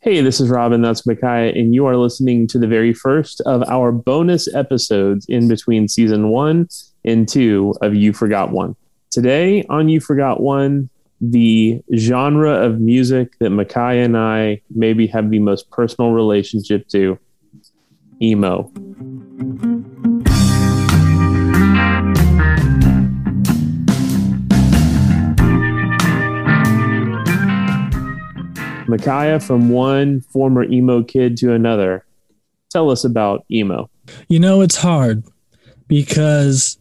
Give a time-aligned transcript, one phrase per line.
[0.00, 0.82] Hey, this is Robin.
[0.82, 5.48] That's Micaiah, and you are listening to the very first of our bonus episodes in
[5.48, 6.68] between season one
[7.04, 8.76] and two of You Forgot One.
[9.10, 10.90] Today on You Forgot One,
[11.20, 17.18] the genre of music that Micaiah and I maybe have the most personal relationship to
[18.20, 18.70] emo.
[28.94, 32.04] Micaiah, from one former emo kid to another,
[32.70, 33.90] tell us about emo.
[34.28, 35.24] You know, it's hard
[35.88, 36.78] because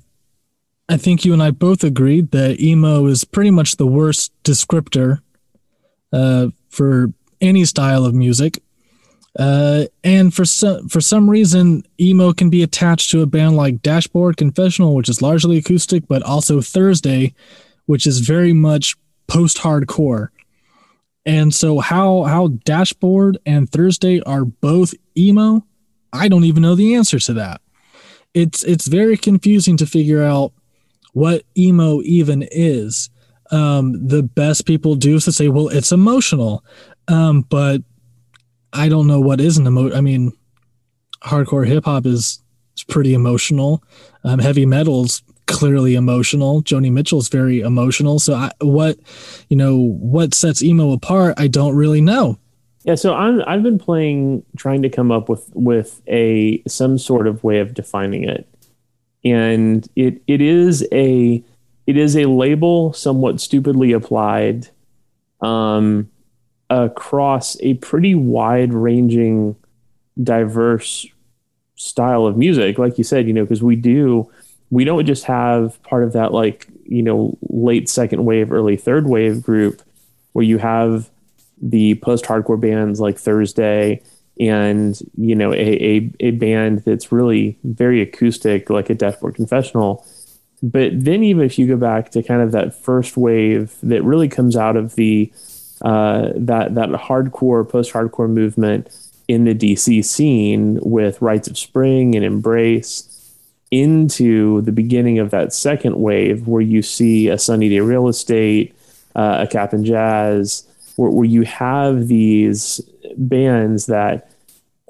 [0.87, 5.21] I think you and I both agreed that emo is pretty much the worst descriptor
[6.11, 8.61] uh, for any style of music.
[9.39, 13.81] Uh, and for some for some reason, emo can be attached to a band like
[13.81, 17.33] Dashboard Confessional, which is largely acoustic, but also Thursday,
[17.87, 18.95] which is very much
[19.25, 20.27] post-hardcore.
[21.25, 25.65] And so how how Dashboard and Thursday are both emo,
[26.11, 27.61] I don't even know the answer to that.
[28.33, 30.53] It's it's very confusing to figure out
[31.13, 33.09] what emo even is.
[33.51, 36.65] Um, the best people do is to say, well, it's emotional.
[37.07, 37.81] Um, but
[38.73, 39.93] I don't know what is an emo.
[39.93, 40.33] I mean,
[41.21, 42.41] hardcore hip hop is,
[42.75, 43.83] is pretty emotional.
[44.23, 46.63] Um, heavy metal's clearly emotional.
[46.63, 48.19] Joni Mitchell's very emotional.
[48.19, 48.97] So I, what,
[49.49, 51.35] you know, what sets emo apart?
[51.37, 52.37] I don't really know.
[52.83, 57.27] Yeah, so I'm I've been playing trying to come up with with a some sort
[57.27, 58.47] of way of defining it.
[59.23, 61.41] And it it is a
[61.87, 64.67] it is a label somewhat stupidly applied
[65.41, 66.09] um
[66.69, 69.55] across a pretty wide ranging
[70.21, 71.07] diverse
[71.75, 74.29] style of music like you said you know because we do
[74.73, 79.07] we don't just have part of that like you know late second wave early third
[79.07, 79.81] wave group
[80.31, 81.09] where you have
[81.61, 84.01] the post hardcore bands like thursday
[84.39, 90.05] and you know a, a, a band that's really very acoustic like a dashboard confessional.
[90.61, 94.29] But then even if you go back to kind of that first wave that really
[94.29, 95.31] comes out of the
[95.81, 98.89] uh, that that hardcore post hardcore movement
[99.27, 103.12] in the DC scene with Rites of Spring and Embrace
[103.73, 108.75] into the beginning of that second wave where you see a Sunny Day Real Estate,
[109.15, 112.79] uh, a and Jazz, where, where you have these
[113.17, 114.29] bands that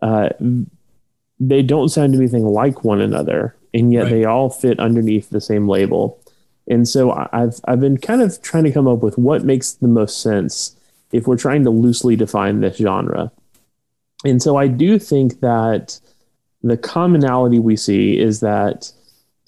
[0.02, 0.28] uh,
[1.40, 4.10] they don't sound anything like one another, and yet right.
[4.10, 6.20] they all fit underneath the same label.
[6.68, 9.88] And so I've I've been kind of trying to come up with what makes the
[9.88, 10.76] most sense
[11.14, 13.32] if we're trying to loosely define this genre.
[14.26, 16.02] And so I do think that
[16.64, 18.92] the commonality we see is that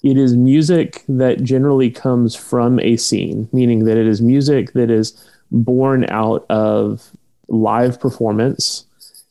[0.02, 4.90] it is music that generally comes from a scene, meaning that it is music that
[4.90, 5.12] is
[5.50, 7.10] born out of
[7.48, 8.84] live performance,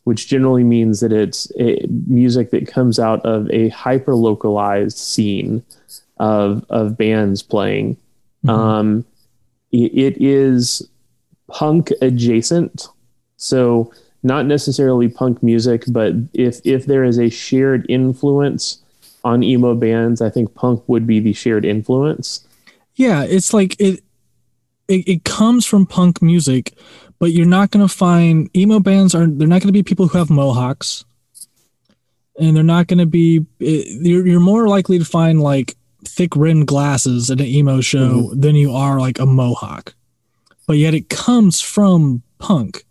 [0.04, 1.52] which generally means that it's
[2.08, 5.64] music that comes out of a hyper localized scene
[6.18, 7.96] of of bands playing.
[8.46, 8.50] Mm-hmm.
[8.50, 9.06] Um,
[9.72, 10.88] it, it is
[11.48, 12.88] punk adjacent,
[13.38, 13.94] so
[14.26, 18.82] not necessarily punk music, but if if there is a shared influence
[19.24, 22.46] on emo bands, I think punk would be the shared influence.
[22.96, 24.04] Yeah, it's like it
[24.88, 26.74] it, it comes from punk music,
[27.20, 30.08] but you're not going to find emo bands are they're not going to be people
[30.08, 31.06] who have mohawks.
[32.38, 36.68] And they're not going to be you're, you're more likely to find like thick rimmed
[36.68, 38.40] glasses at an emo show mm-hmm.
[38.40, 39.94] than you are like a mohawk.
[40.68, 42.86] But yet it comes from punk.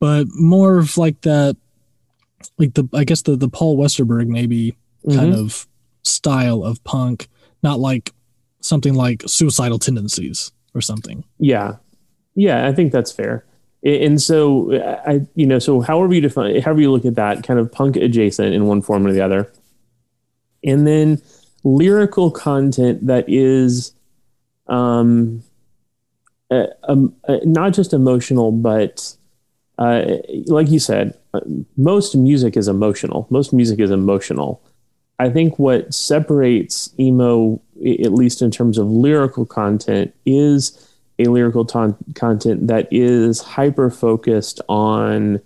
[0.00, 1.56] But more of like that
[2.58, 5.18] like the I guess the the Paul Westerberg maybe mm-hmm.
[5.18, 5.66] kind of
[6.02, 7.28] style of punk,
[7.62, 8.12] not like
[8.60, 11.24] something like suicidal tendencies or something.
[11.38, 11.76] Yeah.
[12.34, 13.44] Yeah, I think that's fair.
[13.82, 14.72] And so
[15.06, 17.96] I you know, so however you define however you look at that, kind of punk
[17.96, 19.50] adjacent in one form or the other.
[20.62, 21.20] And then
[21.64, 23.92] lyrical content that is
[24.66, 25.42] um,
[26.50, 29.16] uh, um uh, not just emotional but
[29.80, 31.40] uh, like you said uh,
[31.76, 34.62] most music is emotional most music is emotional
[35.18, 40.88] i think what separates emo at least in terms of lyrical content, is
[41.18, 45.40] a lyrical ton- content that is hyper focused on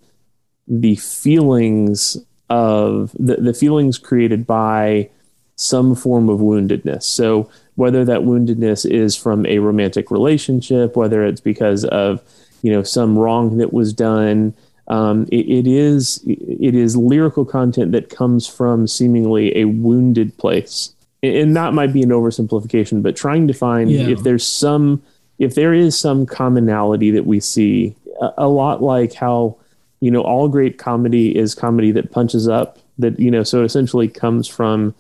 [0.67, 2.17] the feelings
[2.51, 5.09] of the, the feelings created by
[5.57, 7.05] some form of woundedness.
[7.05, 12.23] So whether that woundedness is from a romantic relationship, whether it's because of
[12.65, 14.55] you know some wrong that was done,
[14.89, 20.95] um, it, it is it is lyrical content that comes from seemingly a wounded place
[21.25, 24.09] and that might be an oversimplification, but trying to find yeah.
[24.09, 25.03] if there's some,
[25.39, 29.57] if there is some commonality that we see, a, a, lot like how,
[30.01, 32.79] you know, all great comedy is comedy that punches up.
[32.99, 34.95] That you know, so essentially comes from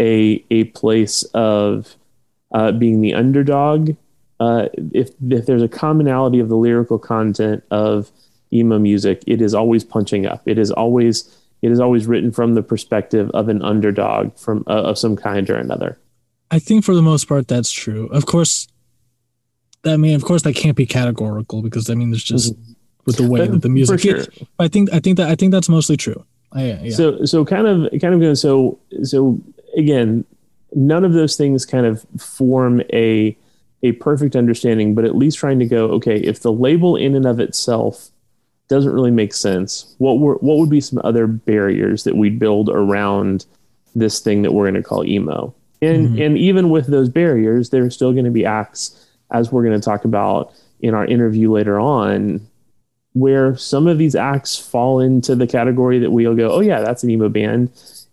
[0.00, 1.94] a a place of
[2.52, 3.94] uh, being the underdog.
[4.38, 8.10] Uh, if if there's a commonality of the lyrical content of
[8.52, 10.42] emo music, it is always punching up.
[10.46, 14.82] It is always it is always written from the perspective of an underdog from uh,
[14.82, 15.98] of some kind or another.
[16.50, 18.06] I think for the most part that's true.
[18.08, 18.68] Of course,
[19.84, 22.72] I mean, of course, that can't be categorical because I mean, there's just mm-hmm.
[23.04, 24.00] with the way that the music.
[24.00, 24.24] Sure.
[24.58, 26.24] I think I think that I think that's mostly true.
[26.52, 26.90] I, yeah.
[26.90, 29.40] So so kind of kind of going so so
[29.76, 30.24] again,
[30.74, 33.36] none of those things kind of form a
[33.86, 37.26] a perfect understanding, but at least trying to go okay if the label in and
[37.26, 38.10] of itself
[38.68, 39.94] doesn't really make sense.
[39.98, 43.46] What were what would be some other barriers that we'd build around
[43.94, 45.54] this thing that we're going to call emo?
[45.82, 46.22] And mm-hmm.
[46.22, 49.78] and even with those barriers, there are still going to be acts, as we're going
[49.78, 52.46] to talk about in our interview later on,
[53.12, 57.02] where some of these acts fall into the category that we'll go, oh yeah, that's
[57.02, 57.70] an emo band.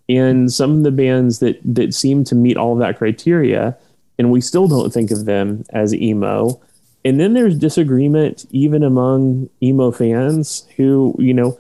[0.10, 3.76] And some of the bands that that seem to meet all of that criteria,
[4.18, 6.62] and we still don't think of them as emo.
[7.06, 11.58] And then there's disagreement even among emo fans who you know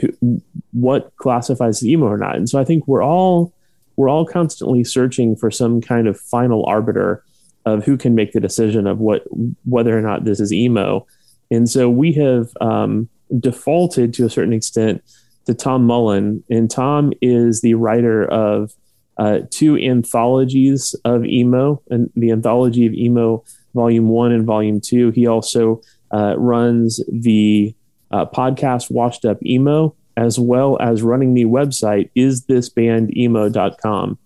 [0.00, 0.42] who,
[0.72, 2.36] what classifies as emo or not.
[2.36, 3.52] And so i think we're all
[3.96, 7.22] we're all constantly searching for some kind of final arbiter
[7.64, 9.24] of who can make the decision of what
[9.64, 11.06] whether or not this is emo.
[11.50, 13.08] And so we have um,
[13.38, 15.02] defaulted to a certain extent
[15.46, 16.42] to tom mullen.
[16.50, 18.72] And tom is the writer of
[19.18, 23.44] uh, two anthologies of emo and the anthology of emo
[23.74, 25.10] Volume One and Volume Two.
[25.10, 25.80] He also
[26.12, 27.74] uh, runs the
[28.10, 34.18] uh, podcast Washed Up Emo, as well as running the website is this band emo.com.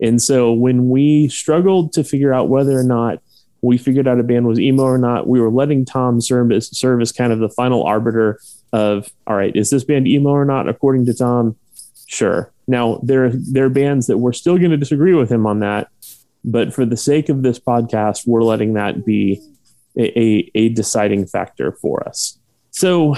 [0.00, 3.20] And so when we struggled to figure out whether or not
[3.62, 6.76] we figured out a band was emo or not, we were letting Tom serve as,
[6.76, 8.38] serve as kind of the final arbiter
[8.72, 10.68] of, all right, is this band emo or not?
[10.68, 11.56] According to Tom,
[12.06, 12.52] sure.
[12.66, 15.88] Now there there are bands that we're still going to disagree with him on that,
[16.44, 19.40] but for the sake of this podcast, we're letting that be
[19.96, 22.38] a, a, a deciding factor for us.
[22.70, 23.14] So,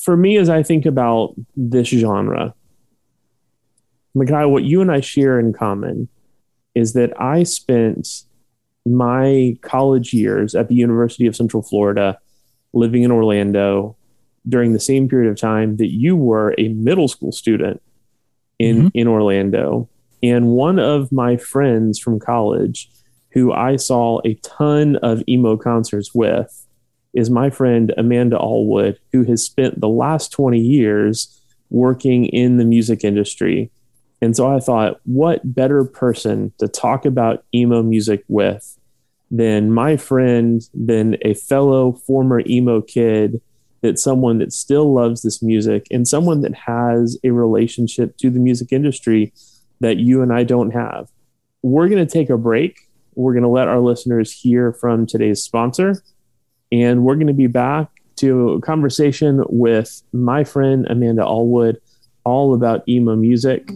[0.00, 2.54] for me, as I think about this genre,
[4.14, 6.08] Micaiah, what you and I share in common
[6.74, 8.08] is that I spent
[8.84, 12.18] my college years at the University of Central Florida
[12.72, 13.96] living in Orlando
[14.48, 17.82] during the same period of time that you were a middle school student
[18.58, 18.88] in, mm-hmm.
[18.94, 19.88] in Orlando.
[20.22, 22.90] And one of my friends from college,
[23.32, 26.66] who I saw a ton of emo concerts with,
[27.14, 32.64] is my friend Amanda Allwood, who has spent the last 20 years working in the
[32.64, 33.70] music industry.
[34.20, 38.78] And so I thought, what better person to talk about emo music with
[39.30, 43.40] than my friend, than a fellow former emo kid,
[43.82, 48.40] that someone that still loves this music and someone that has a relationship to the
[48.40, 49.32] music industry
[49.80, 51.08] that you and I don't have.
[51.62, 52.78] We're going to take a break.
[53.14, 56.02] We're going to let our listeners hear from today's sponsor,
[56.70, 61.76] and we're going to be back to a conversation with my friend Amanda Allwood
[62.24, 63.70] all about emo music.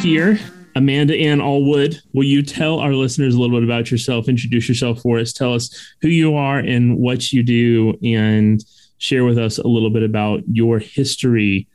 [0.00, 0.38] Here.
[0.74, 4.28] Amanda Ann Allwood, will you tell our listeners a little bit about yourself?
[4.28, 5.32] Introduce yourself for us.
[5.32, 8.62] Tell us who you are and what you do, and
[8.98, 11.66] share with us a little bit about your history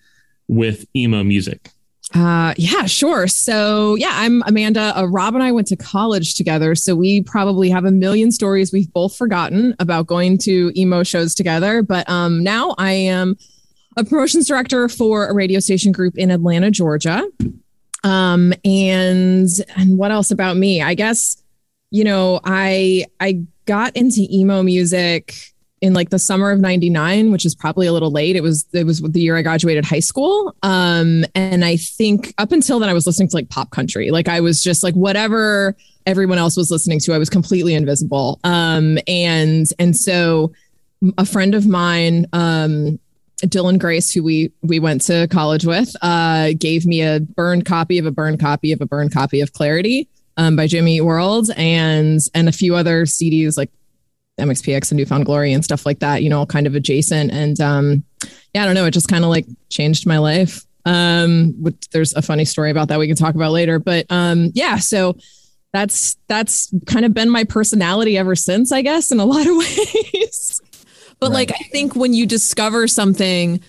[0.48, 1.70] with emo music.
[2.14, 3.26] Uh, yeah, sure.
[3.28, 4.98] So, yeah, I'm Amanda.
[4.98, 6.76] Uh, Rob and I went to college together.
[6.76, 11.34] So, we probably have a million stories we've both forgotten about going to emo shows
[11.34, 11.82] together.
[11.82, 13.38] But um, now I am
[13.98, 17.28] a promotions director for a radio station group in Atlanta, Georgia.
[18.04, 20.82] Um, and and what else about me?
[20.82, 21.42] I guess,
[21.92, 25.36] you know, I I got into emo music
[25.82, 28.36] in like the summer of 99 which is probably a little late.
[28.36, 30.56] It was it was the year i graduated high school.
[30.62, 34.12] Um and i think up until then i was listening to like pop country.
[34.12, 38.40] Like i was just like whatever everyone else was listening to i was completely invisible.
[38.44, 40.54] Um and and so
[41.18, 43.00] a friend of mine um
[43.42, 47.98] Dylan Grace, who we we went to college with, uh, gave me a burned copy
[47.98, 50.08] of a burned copy of a burned copy of Clarity
[50.38, 53.70] um, by Jimmy World, and and a few other CDs like
[54.40, 56.24] MXPX and New Found Glory and stuff like that.
[56.24, 57.32] You know, all kind of adjacent.
[57.32, 58.04] And um,
[58.54, 58.86] yeah, I don't know.
[58.86, 60.66] It just kind of like changed my life.
[60.84, 63.78] Um, which there's a funny story about that we can talk about later.
[63.78, 65.16] But um, yeah, so
[65.74, 69.56] that's that's kind of been my personality ever since, I guess, in a lot of
[70.14, 70.62] ways.
[71.22, 71.50] But right.
[71.50, 73.62] like I think when you discover something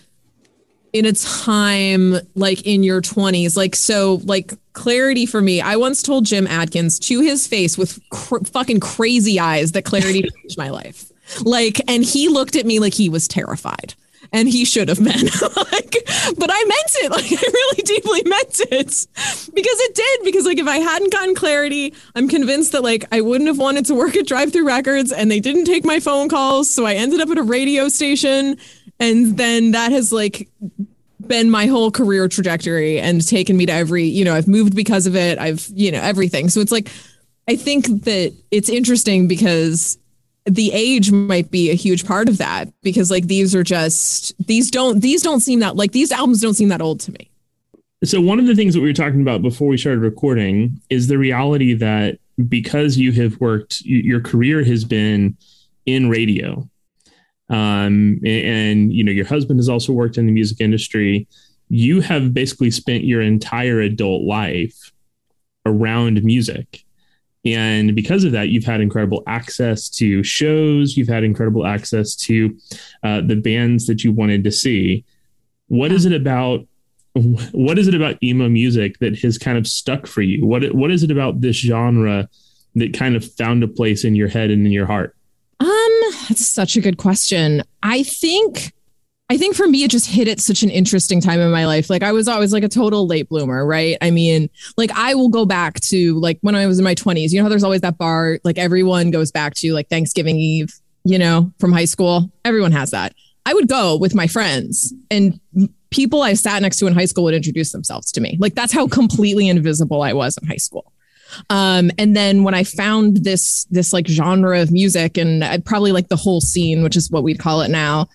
[0.92, 6.02] in a time like in your 20s like so like clarity for me i once
[6.02, 10.68] told jim adkins to his face with cr- fucking crazy eyes that clarity changed my
[10.68, 11.11] life
[11.44, 13.94] like and he looked at me like he was terrified
[14.32, 15.28] and he should have been.
[15.72, 15.96] Like
[16.38, 17.10] but i meant it.
[17.10, 19.06] Like i really deeply meant it.
[19.54, 20.24] Because it did.
[20.24, 23.86] Because like if i hadn't gotten clarity i'm convinced that like i wouldn't have wanted
[23.86, 27.20] to work at Drive-Thru Records and they didn't take my phone calls so i ended
[27.20, 28.56] up at a radio station
[28.98, 30.48] and then that has like
[31.26, 35.06] been my whole career trajectory and taken me to every you know i've moved because
[35.06, 35.38] of it.
[35.38, 36.48] I've you know everything.
[36.48, 36.88] So it's like
[37.48, 39.98] i think that it's interesting because
[40.44, 44.70] the age might be a huge part of that because like these are just these
[44.70, 47.30] don't these don't seem that like these albums don't seem that old to me.
[48.04, 51.06] So one of the things that we were talking about before we started recording is
[51.06, 52.18] the reality that
[52.49, 55.37] because you have worked your career has been
[55.87, 56.68] in radio
[57.49, 61.28] um, and, and you know your husband has also worked in the music industry.
[61.68, 64.92] You have basically spent your entire adult life
[65.64, 66.84] around music
[67.44, 70.96] and because of that you've had incredible access to shows.
[70.96, 72.56] You've had incredible access to
[73.02, 75.04] uh, the bands that you wanted to see.
[75.68, 76.66] What is it about
[77.14, 80.46] what is it about emo music that has kind of stuck for you?
[80.46, 82.28] What what is it about this genre
[82.75, 85.16] that kind of found a place in your head and in your heart?
[85.61, 87.62] Um, that's such a good question.
[87.82, 88.72] I think
[89.31, 91.88] I think for me, it just hit at such an interesting time in my life.
[91.88, 93.97] Like I was always like a total late bloomer, right?
[94.02, 97.31] I mean, like I will go back to like when I was in my 20s.
[97.31, 100.75] You know how there's always that bar, like everyone goes back to like Thanksgiving Eve,
[101.05, 102.31] you know, from high school.
[102.45, 103.14] Everyone has that.
[103.47, 105.41] I would go with my friends and
[105.91, 108.37] people I sat next to in high school would introduce themselves to me.
[108.38, 110.93] Like that's how completely invisible I was in high school.
[111.49, 115.93] Um, and then when I found this this like genre of music and I'd probably
[115.93, 118.09] like the whole scene, which is what we'd call it now,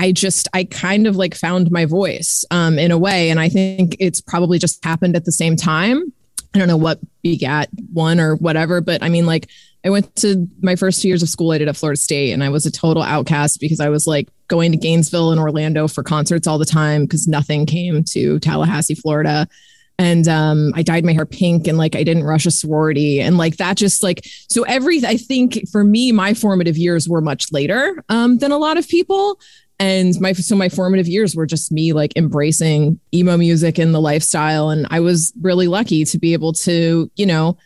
[0.00, 3.50] I just I kind of like found my voice um, in a way, and I
[3.50, 6.10] think it's probably just happened at the same time.
[6.54, 9.48] I don't know what begat one or whatever, but I mean like.
[9.82, 11.52] I went to my first two years of school.
[11.52, 14.28] I did at Florida State, and I was a total outcast because I was like
[14.46, 18.94] going to Gainesville and Orlando for concerts all the time because nothing came to Tallahassee,
[18.94, 19.48] Florida
[20.00, 23.36] and um, I dyed my hair pink and like I didn't rush a sorority and
[23.36, 27.52] like that just like so every I think for me my formative years were much
[27.52, 29.38] later um, than a lot of people
[29.80, 34.00] and my so my formative years were just me like embracing emo music and the
[34.00, 37.56] lifestyle and I was really lucky to be able to you know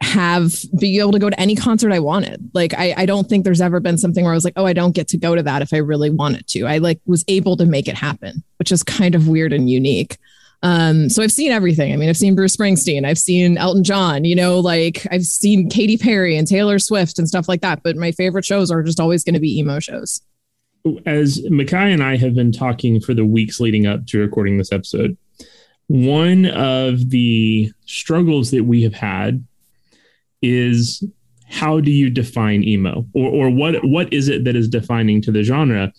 [0.00, 2.50] have be able to go to any concert I wanted.
[2.54, 4.72] Like I, I don't think there's ever been something where I was like, oh, I
[4.72, 6.66] don't get to go to that if I really wanted to.
[6.66, 10.18] I like was able to make it happen, which is kind of weird and unique.
[10.62, 11.92] Um, so I've seen everything.
[11.92, 15.68] I mean, I've seen Bruce Springsteen, I've seen Elton John, you know, like I've seen
[15.68, 17.82] Katy Perry and Taylor Swift and stuff like that.
[17.82, 20.20] But my favorite shows are just always going to be emo shows.
[21.04, 24.72] As Makai and I have been talking for the weeks leading up to recording this
[24.72, 25.16] episode,
[25.88, 29.44] one of the struggles that we have had
[30.42, 31.02] is
[31.48, 35.30] how do you define emo or, or what what is it that is defining to
[35.30, 35.92] the genre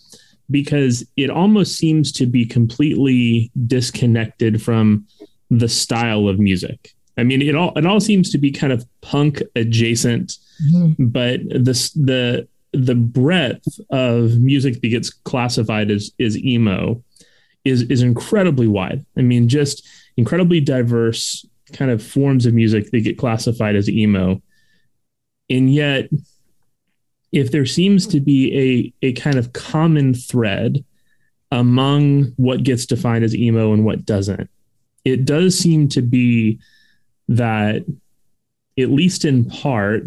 [0.50, 5.06] because it almost seems to be completely disconnected from
[5.50, 6.94] the style of music.
[7.16, 10.38] I mean, it all it all seems to be kind of punk adjacent,
[10.70, 11.06] mm-hmm.
[11.06, 17.02] but the the the breadth of music that gets classified as is emo
[17.64, 19.04] is is incredibly wide.
[19.16, 24.42] I mean, just incredibly diverse kind of forms of music that get classified as emo,
[25.50, 26.08] and yet
[27.32, 30.84] if there seems to be a, a kind of common thread
[31.50, 34.48] among what gets defined as emo and what doesn't,
[35.04, 36.58] it does seem to be
[37.28, 37.84] that,
[38.78, 40.04] at least in part,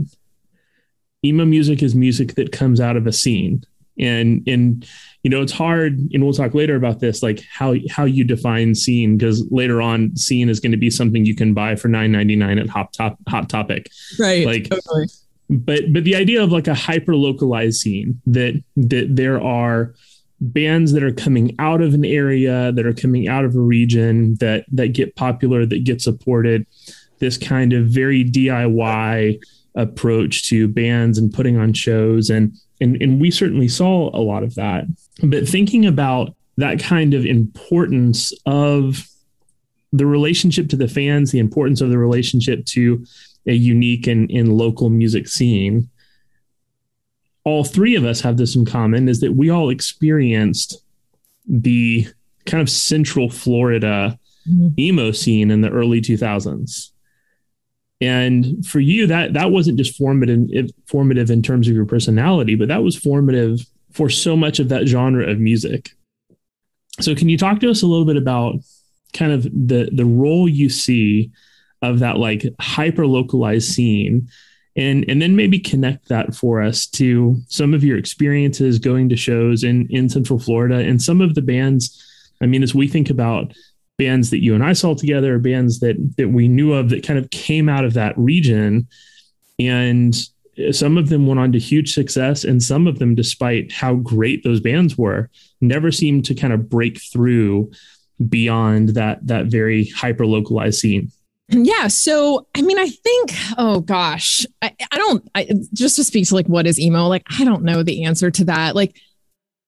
[1.23, 3.63] emo music is music that comes out of a scene.
[3.99, 4.87] And and
[5.21, 8.73] you know it's hard, and we'll talk later about this, like how how you define
[8.73, 12.11] scene, because later on, scene is going to be something you can buy for nine
[12.11, 14.45] ninety nine at Hot Top Hot Topic, right?
[14.45, 15.07] Like totally
[15.51, 19.93] but but the idea of like a hyper localized scene that that there are
[20.39, 24.35] bands that are coming out of an area that are coming out of a region
[24.35, 26.65] that that get popular that get supported
[27.19, 29.39] this kind of very diy
[29.75, 34.43] approach to bands and putting on shows and and and we certainly saw a lot
[34.43, 34.85] of that
[35.23, 39.07] but thinking about that kind of importance of
[39.93, 43.03] the relationship to the fans the importance of the relationship to
[43.47, 45.89] a unique and, and local music scene.
[47.43, 50.83] All three of us have this in common is that we all experienced
[51.47, 52.07] the
[52.45, 54.79] kind of central Florida mm-hmm.
[54.79, 56.90] emo scene in the early 2000s.
[58.01, 62.67] And for you, that that wasn't just formative formative in terms of your personality, but
[62.67, 65.91] that was formative for so much of that genre of music.
[66.99, 68.55] So can you talk to us a little bit about
[69.13, 71.31] kind of the the role you see
[71.81, 74.27] of that like hyper localized scene
[74.75, 79.15] and and then maybe connect that for us to some of your experiences going to
[79.17, 82.01] shows in in central florida and some of the bands
[82.41, 83.53] i mean as we think about
[83.97, 87.19] bands that you and i saw together bands that that we knew of that kind
[87.19, 88.87] of came out of that region
[89.59, 90.15] and
[90.71, 94.43] some of them went on to huge success and some of them despite how great
[94.43, 95.29] those bands were
[95.61, 97.71] never seemed to kind of break through
[98.27, 101.11] beyond that that very hyper localized scene
[101.53, 101.87] yeah.
[101.87, 106.35] So, I mean, I think, oh gosh, I, I don't, I, just to speak to
[106.35, 108.75] like what is emo, like, I don't know the answer to that.
[108.75, 108.95] Like,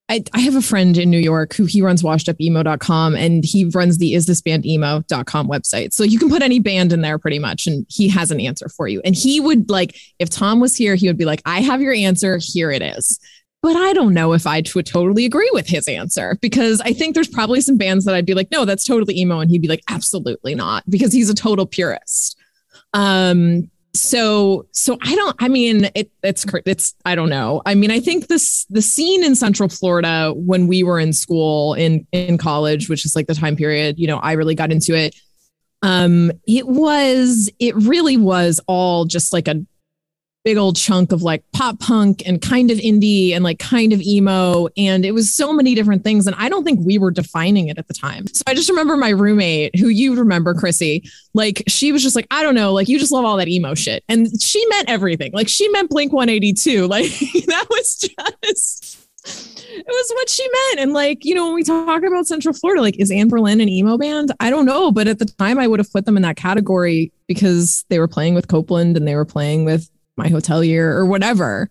[0.10, 3.98] I, I have a friend in New York who he runs washedupemo.com and he runs
[3.98, 5.94] the is this band emo.com website.
[5.94, 8.68] So you can put any band in there pretty much and he has an answer
[8.68, 9.02] for you.
[9.06, 11.94] And he would like, if Tom was here, he would be like, I have your
[11.94, 12.38] answer.
[12.42, 13.20] Here it is.
[13.62, 17.16] But I don't know if I would totally agree with his answer because I think
[17.16, 19.40] there's probably some bands that I'd be like, no, that's totally emo.
[19.40, 22.38] And he'd be like, absolutely not, because he's a total purist.
[22.94, 27.62] Um, so so I don't I mean it it's it's I don't know.
[27.66, 31.76] I mean I think this the scene in Central Florida when we were in school
[31.76, 34.96] in in college which is like the time period, you know, I really got into
[34.96, 35.16] it.
[35.84, 39.64] Um it was it really was all just like a
[40.44, 44.02] big old chunk of like pop punk and kind of indie and like kind of
[44.02, 44.68] emo.
[44.78, 46.28] And it was so many different things.
[46.28, 48.28] And I don't think we were defining it at the time.
[48.28, 52.28] So I just remember my roommate, who you remember, Chrissy, like she was just like,
[52.30, 54.04] I don't know, like you just love all that emo shit.
[54.10, 55.32] And she meant everything.
[55.34, 56.88] Like she meant Blink 182.
[56.94, 57.10] Like
[57.48, 59.00] that was just.
[59.26, 60.82] It was what she meant.
[60.82, 63.98] And like, you know, when we talk about Central Florida, like, is Anberlin an emo
[63.98, 64.32] band?
[64.40, 64.92] I don't know.
[64.92, 68.08] But at the time, I would have put them in that category because they were
[68.08, 71.70] playing with Copeland and they were playing with my hotel year or whatever.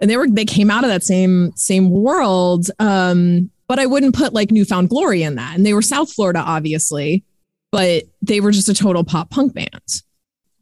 [0.00, 2.70] And they were they came out of that same same world.
[2.78, 5.56] Um but i wouldn't put like New Found Glory in that.
[5.56, 7.24] And they were south florida obviously
[7.72, 10.02] but they were just a total pop punk band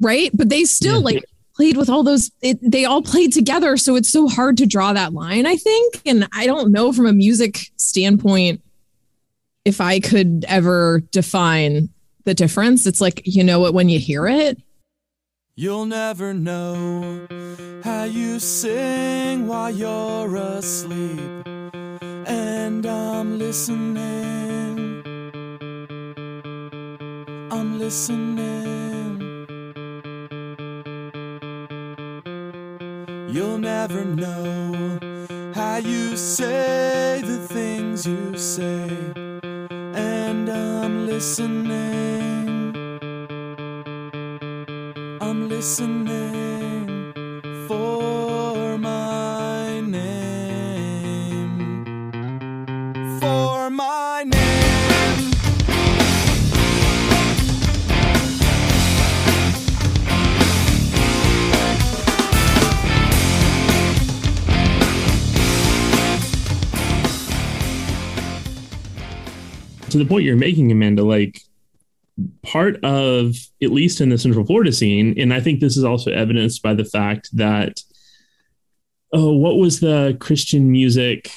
[0.01, 0.31] right?
[0.35, 1.05] But they still yeah.
[1.05, 3.77] like played with all those it, they all played together.
[3.77, 6.01] So it's so hard to draw that line i think.
[6.07, 8.63] And i don't know from a music standpoint
[9.65, 11.89] if i could ever define
[12.25, 12.87] the difference.
[12.87, 14.61] It's like you know it when you hear it
[15.57, 17.29] You'll never know
[17.85, 21.47] how you sing while you're asleep,
[22.27, 25.05] and I'm listening.
[27.53, 29.21] I'm listening.
[33.31, 34.99] You'll never know
[35.55, 38.91] how you say the things you say,
[70.05, 71.41] the point you're making, Amanda, like
[72.43, 76.13] part of at least in the central florida scene and i think this is also
[76.13, 77.81] evidenced by the fact that
[79.13, 81.31] oh what was the christian music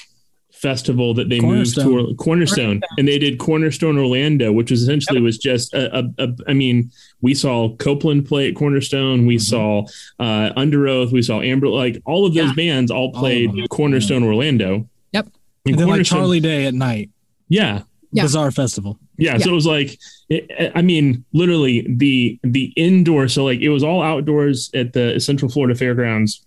[0.52, 5.18] festival that they moved to cornerstone, cornerstone, and they did cornerstone orlando which was essentially
[5.18, 5.24] yep.
[5.24, 9.40] was just a, a, a i mean we saw copeland play at cornerstone we mm-hmm.
[9.40, 9.82] saw
[10.20, 12.54] uh Underoath we saw Anberlin all of those yeah.
[12.54, 14.28] bands all played all cornerstone yeah.
[14.28, 15.26] orlando yep
[15.64, 17.10] and, and then like charlie day at night
[17.48, 18.22] yeah yeah.
[18.22, 18.98] bizarre festival.
[19.16, 23.28] Yeah, yeah, so it was like, it, I mean, literally the the indoor.
[23.28, 26.44] So like, it was all outdoors at the Central Florida Fairgrounds,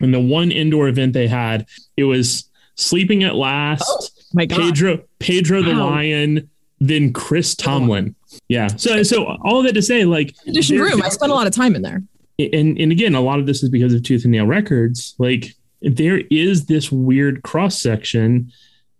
[0.00, 3.84] and the one indoor event they had, it was Sleeping at Last.
[3.88, 4.60] Oh, my God.
[4.60, 5.66] Pedro Pedro wow.
[5.66, 7.62] the Lion, then Chris oh.
[7.62, 8.14] Tomlin.
[8.48, 8.66] Yeah.
[8.66, 11.02] So so all of that to say, like, conditioned room.
[11.02, 12.02] I spent a lot of time in there.
[12.38, 15.14] And and again, a lot of this is because of Tooth and Nail Records.
[15.18, 18.50] Like, there is this weird cross section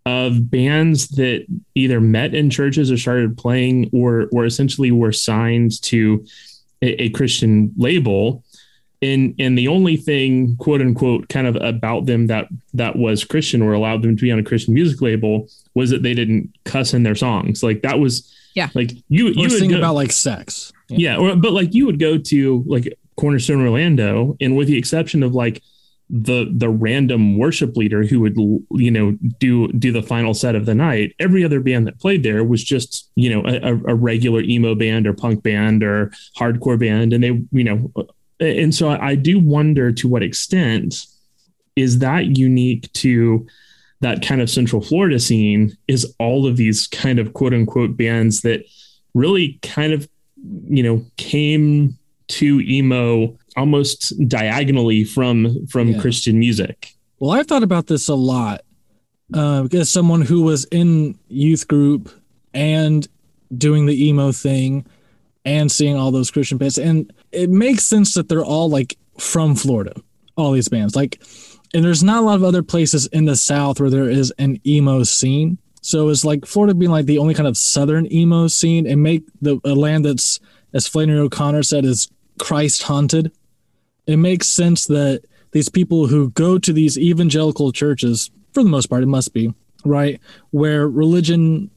[0.06, 5.80] of bands that either met in churches or started playing or or essentially were signed
[5.82, 6.24] to
[6.82, 8.44] a, a Christian label.
[9.00, 13.62] And and the only thing, quote unquote, kind of about them that that was Christian
[13.62, 16.94] or allowed them to be on a Christian music label was that they didn't cuss
[16.94, 17.62] in their songs.
[17.62, 18.68] Like that was yeah.
[18.74, 20.72] Like you you would sing go, about like sex.
[20.88, 21.16] Yeah.
[21.16, 25.22] yeah, or but like you would go to like Cornerstone Orlando, and with the exception
[25.22, 25.62] of like
[26.16, 28.36] the the random worship leader who would
[28.80, 32.22] you know do do the final set of the night every other band that played
[32.22, 36.78] there was just you know a, a regular emo band or punk band or hardcore
[36.78, 37.12] band.
[37.12, 37.92] And they you know
[38.38, 41.04] and so I do wonder to what extent
[41.74, 43.46] is that unique to
[44.00, 48.42] that kind of central Florida scene is all of these kind of quote unquote bands
[48.42, 48.64] that
[49.14, 50.08] really kind of
[50.68, 51.98] you know came
[52.28, 56.00] to emo almost diagonally from from yeah.
[56.00, 56.94] Christian music.
[57.18, 58.62] Well, I've thought about this a lot
[59.32, 62.10] uh, as someone who was in youth group
[62.52, 63.06] and
[63.56, 64.84] doing the emo thing
[65.44, 69.54] and seeing all those Christian bands, and it makes sense that they're all like from
[69.54, 69.94] Florida.
[70.36, 71.22] All these bands, like,
[71.72, 74.60] and there's not a lot of other places in the South where there is an
[74.66, 75.58] emo scene.
[75.80, 79.22] So it's like Florida being like the only kind of southern emo scene and make
[79.42, 80.40] the a land that's,
[80.72, 83.30] as Flannery O'Connor said, is Christ haunted
[84.06, 88.86] it makes sense that these people who go to these evangelical churches, for the most
[88.86, 91.70] part, it must be, right, where religion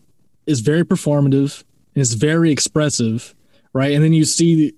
[0.45, 1.63] is very performative,
[1.93, 3.35] and is very expressive,
[3.73, 3.93] right?
[3.93, 4.73] And then you see,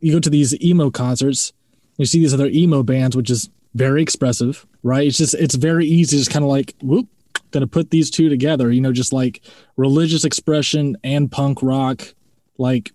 [0.00, 1.52] you go to these emo concerts,
[1.98, 5.06] you see these other emo bands, which is very expressive, right?
[5.06, 7.08] It's just, it's very easy, just kind of like, whoop,
[7.50, 9.40] gonna put these two together, you know, just like
[9.76, 12.14] religious expression and punk rock,
[12.58, 12.92] like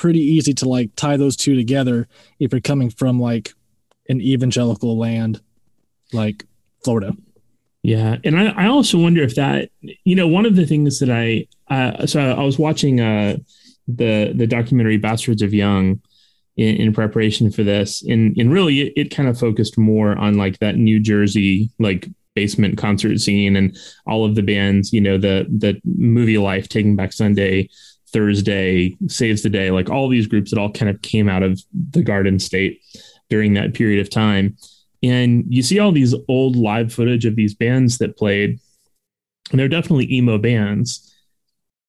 [0.00, 2.08] pretty easy to like tie those two together
[2.38, 3.52] if you're coming from like
[4.08, 5.42] an evangelical land
[6.14, 6.46] like
[6.82, 7.12] Florida.
[7.82, 11.10] Yeah, and I, I also wonder if that you know one of the things that
[11.10, 13.36] I uh, so I was watching uh,
[13.88, 16.00] the the documentary Bastards of Young
[16.56, 20.38] in, in preparation for this, and and really it, it kind of focused more on
[20.38, 25.18] like that New Jersey like basement concert scene and all of the bands, you know,
[25.18, 27.68] the the Movielife, Taking Back Sunday,
[28.12, 31.60] Thursday, Saves the Day, like all these groups that all kind of came out of
[31.90, 32.80] the Garden State
[33.28, 34.56] during that period of time.
[35.02, 38.60] And you see all these old live footage of these bands that played,
[39.50, 41.14] and they're definitely emo bands.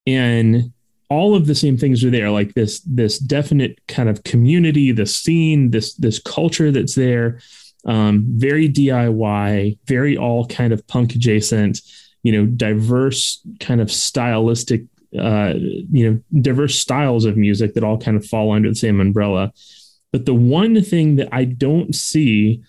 [0.07, 0.71] And
[1.09, 5.05] all of the same things are there, like this this definite kind of community, the
[5.05, 7.41] scene, this this culture that's there.
[7.83, 11.81] Um, very DIY, very all kind of punk adjacent,
[12.23, 14.83] you know, diverse kind of stylistic
[15.17, 18.99] uh, you know, diverse styles of music that all kind of fall under the same
[18.99, 19.51] umbrella.
[20.11, 22.61] But the one thing that I don't see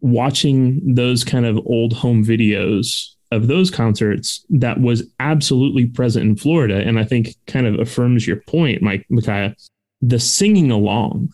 [0.00, 6.36] watching those kind of old home videos of those concerts that was absolutely present in
[6.36, 9.54] Florida, and I think kind of affirms your point, Mike Micaiah,
[10.00, 11.30] the singing along.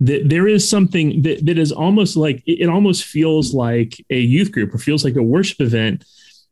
[0.00, 4.50] That there is something that, that is almost like it almost feels like a youth
[4.50, 6.04] group or feels like a worship event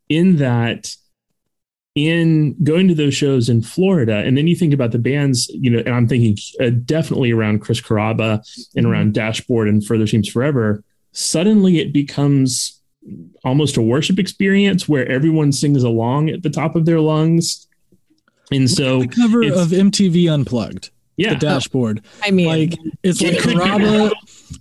[0.08, 0.94] in that
[1.94, 5.70] in going to those shows in Florida, and then you think about the bands, you
[5.70, 8.34] know, and I'm thinking uh, definitely around Chris Carrabba
[8.76, 8.86] and mm-hmm.
[8.86, 10.84] around Dashboard and Further Seems Forever.
[11.12, 12.80] Suddenly, it becomes
[13.44, 17.66] almost a worship experience where everyone sings along at the top of their lungs.
[18.52, 22.04] And so, the cover of MTV Unplugged, yeah, the Dashboard.
[22.22, 24.12] I mean, like it's like Carrabba,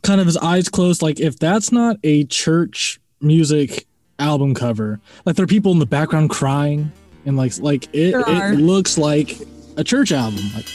[0.02, 1.04] kind of his eyes closed.
[1.04, 3.86] Like if that's not a church music
[4.18, 6.92] album cover, like there are people in the background crying
[7.30, 9.38] and like like it, it looks like
[9.78, 10.44] a church album.
[10.56, 10.66] Like,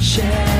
[0.00, 0.58] share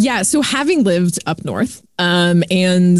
[0.00, 0.22] Yeah.
[0.22, 2.98] So having lived up north um, and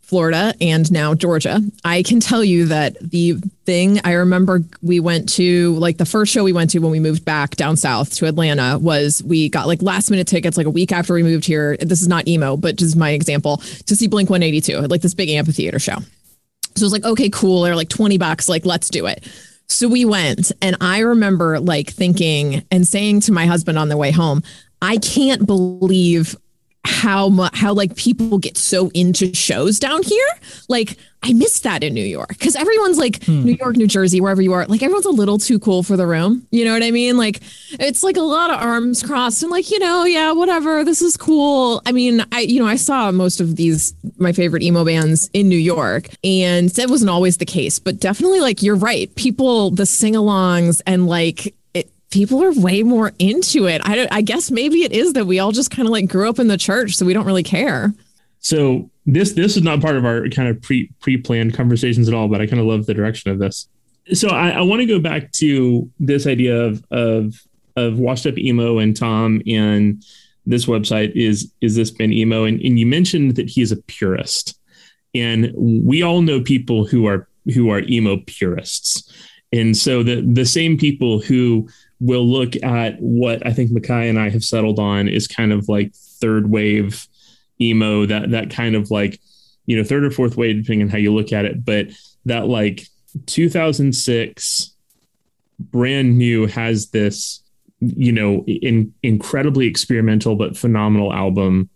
[0.00, 5.28] Florida and now Georgia, I can tell you that the thing I remember we went
[5.34, 8.26] to, like the first show we went to when we moved back down south to
[8.26, 11.76] Atlanta, was we got like last minute tickets like a week after we moved here.
[11.78, 15.28] This is not emo, but just my example to see Blink 182 like this big
[15.28, 15.96] amphitheater show.
[16.76, 17.62] So it was like, okay, cool.
[17.62, 18.48] They're like 20 bucks.
[18.48, 19.26] Like, let's do it.
[19.68, 23.96] So we went, and I remember like thinking and saying to my husband on the
[23.96, 24.42] way home,
[24.82, 26.36] I can't believe
[26.84, 30.26] how much how like people get so into shows down here.
[30.68, 33.44] Like I miss that in New York because everyone's like Hmm.
[33.44, 34.66] New York, New Jersey, wherever you are.
[34.66, 36.44] Like everyone's a little too cool for the room.
[36.50, 37.16] You know what I mean?
[37.16, 37.40] Like
[37.70, 40.82] it's like a lot of arms crossed and like you know, yeah, whatever.
[40.82, 41.80] This is cool.
[41.86, 45.48] I mean, I you know I saw most of these my favorite emo bands in
[45.48, 49.14] New York, and that wasn't always the case, but definitely like you're right.
[49.14, 51.54] People the sing-alongs and like.
[52.12, 53.80] People are way more into it.
[53.84, 56.38] I, I guess maybe it is that we all just kind of like grew up
[56.38, 57.92] in the church, so we don't really care.
[58.38, 62.14] So this this is not part of our kind of pre pre planned conversations at
[62.14, 63.66] all, but I kind of love the direction of this.
[64.12, 67.34] So I, I want to go back to this idea of of
[67.76, 70.04] of washed up emo and Tom and
[70.46, 73.76] this website is is this been emo and, and you mentioned that he is a
[73.82, 74.58] purist
[75.14, 79.12] and we all know people who are who are emo purists
[79.52, 81.68] and so the the same people who
[82.02, 85.68] will look at what I think Makai and I have settled on is kind of
[85.68, 87.06] like third wave
[87.60, 89.20] emo that that kind of like
[89.66, 91.64] you know third or fourth wave depending on how you look at it.
[91.64, 91.90] But
[92.24, 92.88] that like
[93.26, 94.74] 2006
[95.60, 97.44] brand new has this
[97.78, 101.70] you know in, incredibly experimental but phenomenal album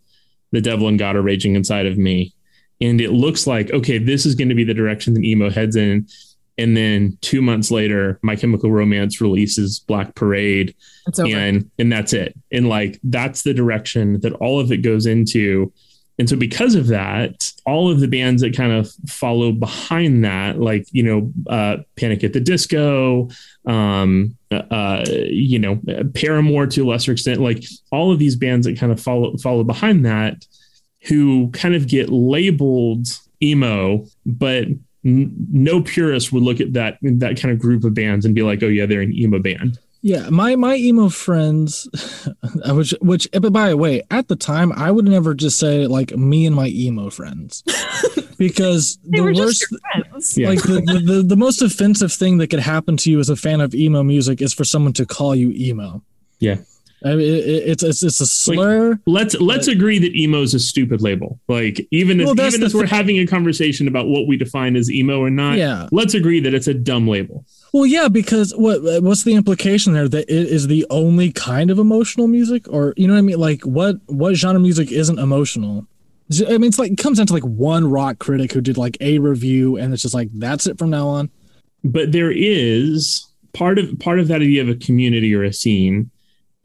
[0.51, 2.35] the devil and god are raging inside of me.
[2.81, 5.77] And it looks like okay this is going to be the direction that emo heads
[5.77, 6.09] in
[6.59, 10.75] and then two months later my chemical romance releases black parade
[11.19, 12.37] and and that's it.
[12.51, 15.73] And like that's the direction that all of it goes into.
[16.19, 20.59] And so because of that all of the bands that kind of follow behind that
[20.59, 23.29] like you know uh panic at the disco
[23.67, 25.79] um uh you know
[26.15, 29.65] paramore to a lesser extent like all of these bands that kind of follow follow
[29.65, 30.47] behind that
[31.03, 33.09] who kind of get labeled
[33.43, 34.67] emo but
[35.07, 38.43] n- no purist would look at that that kind of group of bands and be
[38.43, 41.89] like oh yeah they're an emo band Yeah, my my emo friends,
[42.67, 46.15] which which but by the way, at the time I would never just say like
[46.17, 47.65] me and my emo friends,
[48.39, 50.37] because they the were worst, just your.
[50.37, 50.49] Yeah.
[50.51, 53.37] like the, the, the the most offensive thing that could happen to you as a
[53.37, 56.03] fan of emo music is for someone to call you emo.
[56.39, 56.59] Yeah.
[57.05, 58.99] I mean, it, it- it's it's it's a slur.
[59.07, 61.39] let's let's agree that emo is a stupid label.
[61.49, 64.77] Like even if Well, that's even as we're having a conversation about what we define
[64.77, 65.89] as emo or not, yeah.
[65.93, 67.45] let's agree that it's a dumb label.
[67.73, 71.79] Well, yeah, because what what's the implication there that it is the only kind of
[71.79, 73.39] emotional music, or you know what I mean?
[73.39, 75.87] Like what what genre music isn't emotional?
[76.49, 78.97] I mean, it's like it comes down to like one rock critic who did like
[79.01, 81.31] a review, and it's just like that's it from now on.
[81.85, 86.11] But there is part of part of that idea of a community or a scene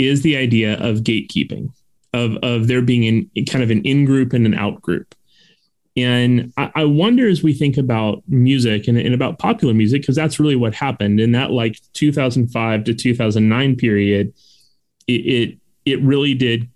[0.02, 1.72] is the idea of gatekeeping,
[2.14, 3.04] of of there being
[3.36, 5.16] in kind of an in group and an out group.
[5.98, 10.16] And I, I wonder as we think about music and, and about popular music, because
[10.16, 14.34] that's really what happened in that like 2005 to 2009 period,
[15.08, 16.70] it, it it really did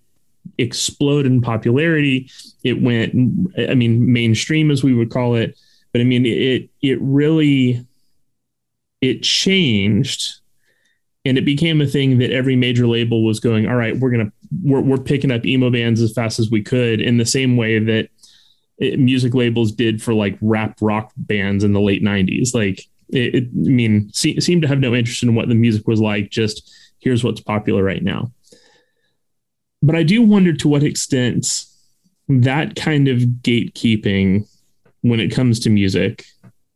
[0.58, 2.30] explode in popularity.
[2.64, 3.14] It went,
[3.58, 5.58] I mean, mainstream as we would call it,
[5.92, 7.86] but I mean, it it really
[9.02, 10.40] it changed,
[11.26, 13.68] and it became a thing that every major label was going.
[13.68, 14.32] All right, we're gonna
[14.64, 17.80] we're we're picking up emo bands as fast as we could, in the same way
[17.80, 18.10] that
[18.78, 22.54] it, music labels did for like rap rock bands in the late '90s.
[22.54, 25.88] Like, it, it, I mean, se- seemed to have no interest in what the music
[25.88, 26.30] was like.
[26.30, 28.32] Just here's what's popular right now.
[29.82, 31.66] But I do wonder to what extent
[32.28, 34.48] that kind of gatekeeping
[35.02, 36.26] when it comes to music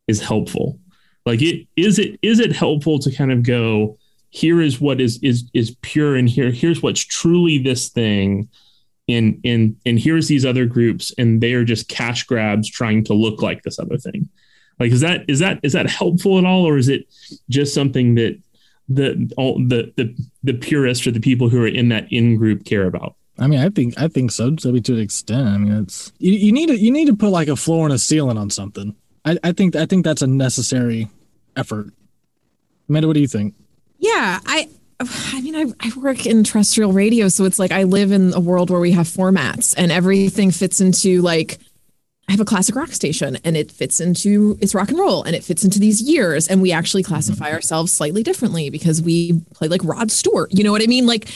[0.08, 0.78] is helpful.
[1.24, 3.98] Like it is it is it helpful to kind of go
[4.30, 8.48] here is what is is is pure and here here's what's truly this thing
[9.08, 13.14] and and and here's these other groups and they are just cash grabs trying to
[13.14, 14.28] look like this other thing.
[14.78, 17.06] Like is that is that is that helpful at all or is it
[17.48, 18.40] just something that
[18.88, 22.64] the all the the the purists or the people who are in that in group
[22.64, 23.16] care about?
[23.38, 24.54] I mean, I think I think so.
[24.54, 25.48] To be to an extent.
[25.48, 27.94] I mean, it's you, you need to you need to put like a floor and
[27.94, 28.94] a ceiling on something.
[29.24, 31.08] I, I think I think that's a necessary
[31.56, 31.92] effort.
[32.88, 33.54] Amanda, what do you think?
[34.00, 34.68] Yeah, I
[35.00, 38.40] I mean I, I work in terrestrial radio, so it's like I live in a
[38.40, 41.58] world where we have formats and everything fits into like
[42.28, 45.34] I have a classic rock station and it fits into it's rock and roll and
[45.34, 47.54] it fits into these years and we actually classify mm-hmm.
[47.54, 50.50] ourselves slightly differently because we play like Rod Stewart.
[50.52, 51.06] You know what I mean?
[51.06, 51.28] Like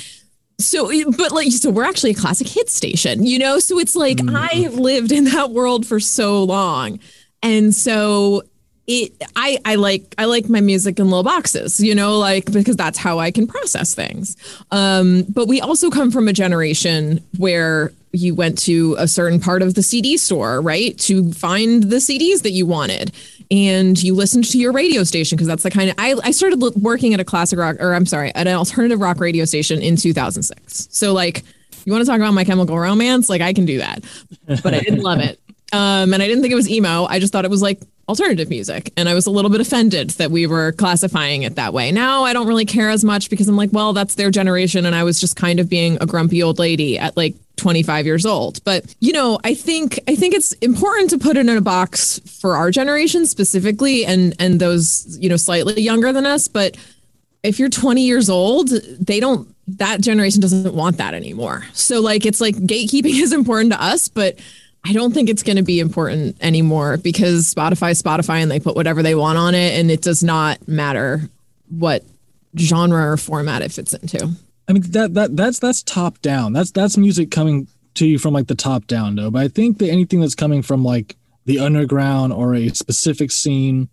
[0.61, 3.59] so but like so we're actually a classic hit station, you know?
[3.59, 4.37] So it's like mm-hmm.
[4.37, 7.01] I've lived in that world for so long.
[7.43, 8.45] And so
[8.87, 12.77] it I I like I like my music in little boxes, you know, like because
[12.77, 14.37] that's how I can process things.
[14.71, 19.61] Um, but we also come from a generation where you went to a certain part
[19.63, 23.13] of the CD store, right, to find the CDs that you wanted,
[23.51, 26.61] and you listened to your radio station because that's the kind of I I started
[26.77, 29.97] working at a classic rock or I'm sorry, at an alternative rock radio station in
[29.97, 30.89] 2006.
[30.91, 31.43] So like
[31.87, 33.29] You want to talk about my chemical romance?
[33.29, 34.05] Like I can do that.
[34.47, 35.41] But I didn't love it.
[35.73, 37.05] Um, and I didn't think it was emo.
[37.07, 38.93] I just thought it was like alternative music.
[38.97, 41.91] And I was a little bit offended that we were classifying it that way.
[41.93, 44.87] Now I don't really care as much because I'm like, well, that's their generation.
[44.87, 48.27] And I was just kind of being a grumpy old lady at like 25 years
[48.27, 48.63] old.
[48.65, 52.21] But, you know, I think I think it's important to put it in a box
[52.41, 56.77] for our generation specifically and and those, you know, slightly younger than us, but
[57.43, 61.65] if you're 20 years old, they don't that generation doesn't want that anymore.
[61.73, 64.39] So like it's like gatekeeping is important to us, but
[64.87, 68.77] I don't think it's going to be important anymore because Spotify, Spotify, and they put
[68.77, 71.23] whatever they want on it, and it does not matter
[71.71, 72.05] what
[72.59, 74.31] genre or format it fits into.
[74.69, 76.53] I mean that that that's that's top down.
[76.53, 79.31] That's that's music coming to you from like the top down, though.
[79.31, 81.17] But I think that anything that's coming from like
[81.47, 83.89] the underground or a specific scene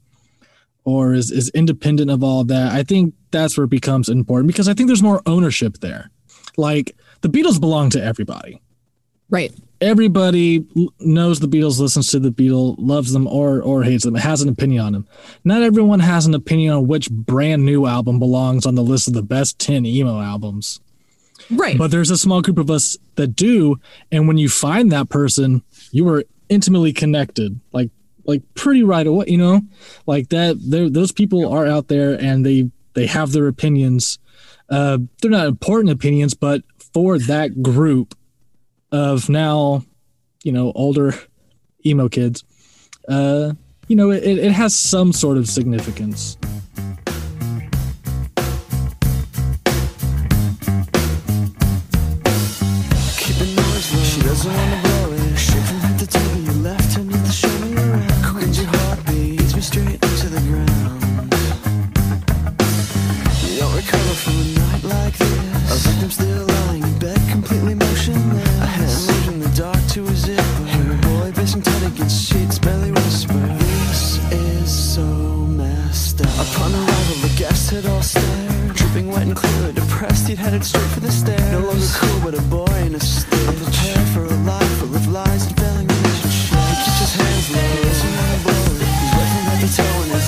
[0.83, 4.47] or is, is independent of all of that, I think that's where it becomes important
[4.47, 6.09] because I think there's more ownership there.
[6.57, 8.61] Like the Beatles belong to everybody.
[9.29, 9.53] Right.
[9.81, 10.65] Everybody
[10.99, 14.49] knows the Beatles, listens to the Beatles, loves them or or hates them, has an
[14.49, 15.07] opinion on them.
[15.43, 19.13] Not everyone has an opinion on which brand new album belongs on the list of
[19.13, 20.79] the best 10 emo albums.
[21.49, 21.77] Right.
[21.77, 23.79] But there's a small group of us that do,
[24.11, 27.59] and when you find that person, you are intimately connected.
[27.71, 27.89] Like
[28.25, 29.61] like pretty right away, you know?
[30.05, 34.19] Like that those people are out there and they they have their opinions.
[34.69, 36.63] Uh, they're not important opinions, but
[36.93, 38.15] for that group
[38.91, 39.83] of now,
[40.43, 41.13] you know, older
[41.85, 42.43] emo kids,
[43.07, 43.53] uh,
[43.87, 46.37] you know, it, it has some sort of significance.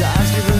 [0.03, 0.52] times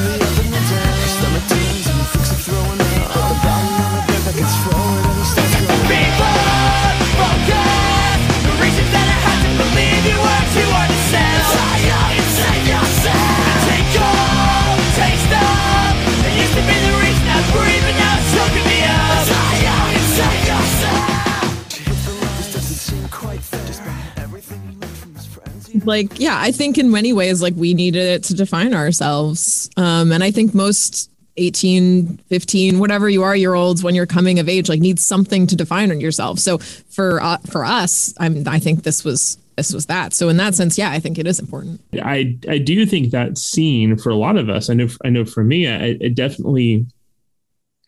[25.85, 29.69] like yeah i think in many ways like we needed it to define ourselves.
[29.77, 34.37] Um and i think most 18 15 whatever you are year olds when you're coming
[34.37, 36.39] of age like need something to define on yourself.
[36.39, 40.13] So for uh, for us i'm i think this was this was that.
[40.13, 41.81] So in that sense yeah i think it is important.
[41.93, 45.25] I i do think that scene for a lot of us i know i know
[45.25, 46.85] for me it definitely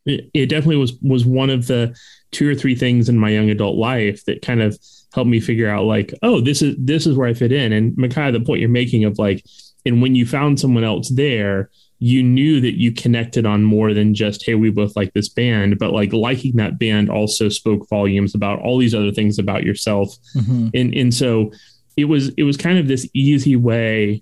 [0.05, 1.95] it definitely was was one of the
[2.31, 4.77] two or three things in my young adult life that kind of
[5.15, 7.71] helped me figure out like, oh, this is this is where I fit in.
[7.71, 9.43] And Micaiah, the point you're making of like,
[9.85, 14.13] and when you found someone else there, you knew that you connected on more than
[14.13, 18.35] just, hey, we both like this band, but like liking that band also spoke volumes
[18.35, 20.15] about all these other things about yourself.
[20.35, 20.67] Mm-hmm.
[20.73, 21.51] And and so
[21.95, 24.21] it was it was kind of this easy way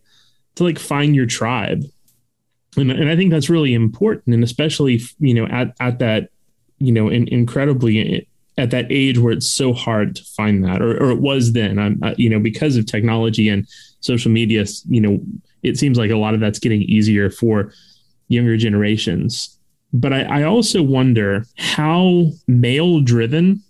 [0.56, 1.84] to like find your tribe.
[2.78, 4.34] And, and I think that's really important.
[4.34, 6.30] And especially, you know, at, at that,
[6.78, 11.02] you know, in, incredibly at that age where it's so hard to find that, or,
[11.02, 11.80] or it was then.
[11.80, 13.68] I'm, uh, you know, because of technology and
[14.00, 15.20] social media, you know,
[15.64, 17.74] it seems like a lot of that's getting easier for
[18.28, 19.58] younger generations.
[19.92, 23.64] But I, I also wonder how male driven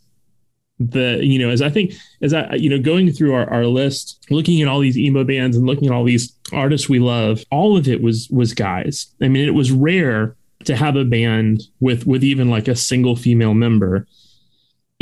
[0.80, 1.94] the you know as i think
[2.24, 5.56] as i you know going through our, our list looking at all these emo bands
[5.56, 9.28] and looking at all these artists we love all of it was was guys i
[9.28, 13.54] mean it was rare to have a band with with even like a single female
[13.54, 14.08] member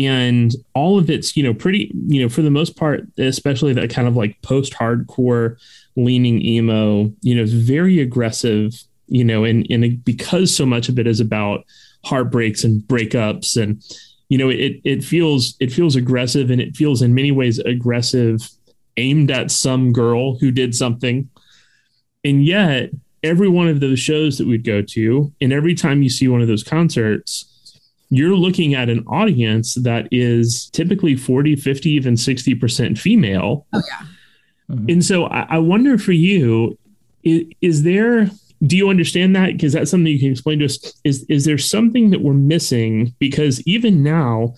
[0.06, 3.90] and all of it's you know pretty you know for the most part especially that
[3.90, 5.58] kind of like post hardcore
[5.96, 8.74] leaning emo you know it's very aggressive
[9.08, 11.66] you know and and because so much of it is about
[12.04, 13.84] heartbreaks and breakups and
[14.30, 18.50] you know it it feels it feels aggressive and it feels in many ways aggressive
[18.98, 21.30] aimed at some girl who did something.
[22.24, 22.92] And yet
[23.24, 26.42] every one of those shows that we'd go to and every time you see one
[26.42, 27.46] of those concerts
[28.12, 33.66] you're looking at an audience that is typically 40, 50, even 60% female.
[33.72, 34.08] Oh, yeah.
[34.70, 34.86] Mm-hmm.
[34.90, 36.78] And so I, I, wonder for you,
[37.24, 38.30] is, is there,
[38.68, 39.54] do you understand that?
[39.54, 40.94] Because that's something you can explain to us.
[41.06, 43.16] Is, is there something that we're missing?
[43.18, 44.56] Because even now,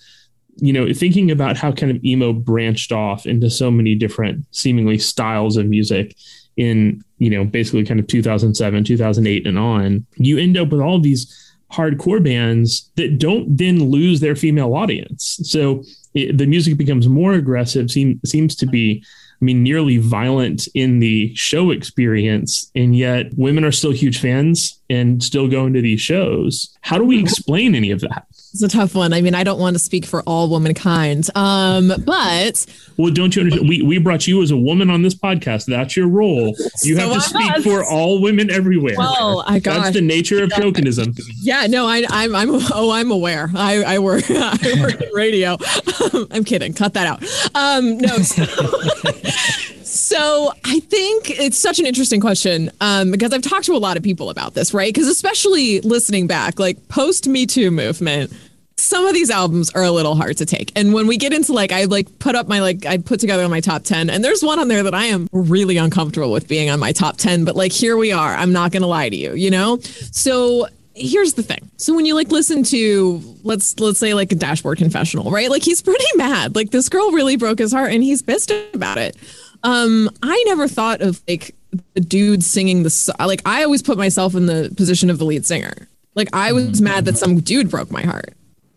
[0.56, 4.98] you know, thinking about how kind of emo branched off into so many different seemingly
[4.98, 6.16] styles of music
[6.58, 11.00] in, you know, basically kind of 2007, 2008 and on, you end up with all
[11.00, 11.43] these
[11.74, 15.40] hardcore bands that don't then lose their female audience.
[15.44, 19.04] So it, the music becomes more aggressive, seem, seems to be
[19.44, 24.80] I mean, nearly violent in the show experience, and yet women are still huge fans
[24.90, 26.74] and still going to these shows.
[26.80, 27.26] How do we mm-hmm.
[27.26, 28.26] explain any of that?
[28.54, 29.14] It's a tough one.
[29.14, 32.66] I mean, I don't want to speak for all womankind, um, but
[32.98, 33.68] well, don't you understand?
[33.68, 35.66] We we brought you as a woman on this podcast.
[35.66, 36.56] That's your role.
[36.84, 38.94] You so have to speak for all women everywhere.
[38.96, 41.20] Well, I got that's the nature of tokenism.
[41.42, 43.50] Yeah, no, I, I'm I'm oh I'm aware.
[43.56, 45.58] I I work I work in radio.
[46.30, 46.74] I'm kidding.
[46.74, 47.24] Cut that out.
[47.56, 48.18] Um, no.
[48.20, 48.44] So,
[50.04, 53.96] so I think it's such an interesting question um, because I've talked to a lot
[53.96, 54.94] of people about this, right?
[54.94, 58.34] Because especially listening back, like post Me Too movement,
[58.76, 60.74] some of these albums are a little hard to take.
[60.76, 63.48] And when we get into like, I like put up my like, I put together
[63.48, 66.70] my top 10, and there's one on there that I am really uncomfortable with being
[66.70, 68.36] on my top 10, but like, here we are.
[68.36, 69.80] I'm not going to lie to you, you know?
[69.80, 71.72] So here's the thing.
[71.78, 75.50] So when you like listen to let's let's say like a dashboard confessional, right?
[75.50, 76.56] Like he's pretty mad.
[76.56, 79.16] Like this girl really broke his heart and he's pissed about it.
[79.64, 81.56] Um I never thought of like
[81.94, 85.46] the dude singing the like I always put myself in the position of the lead
[85.46, 85.88] singer.
[86.16, 86.84] Like I was mm-hmm.
[86.84, 88.34] mad that some dude broke my heart.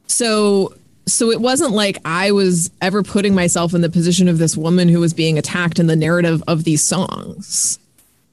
[0.07, 0.75] So
[1.07, 4.89] so it wasn't like I was ever putting myself in the position of this woman
[4.89, 7.79] who was being attacked in the narrative of these songs.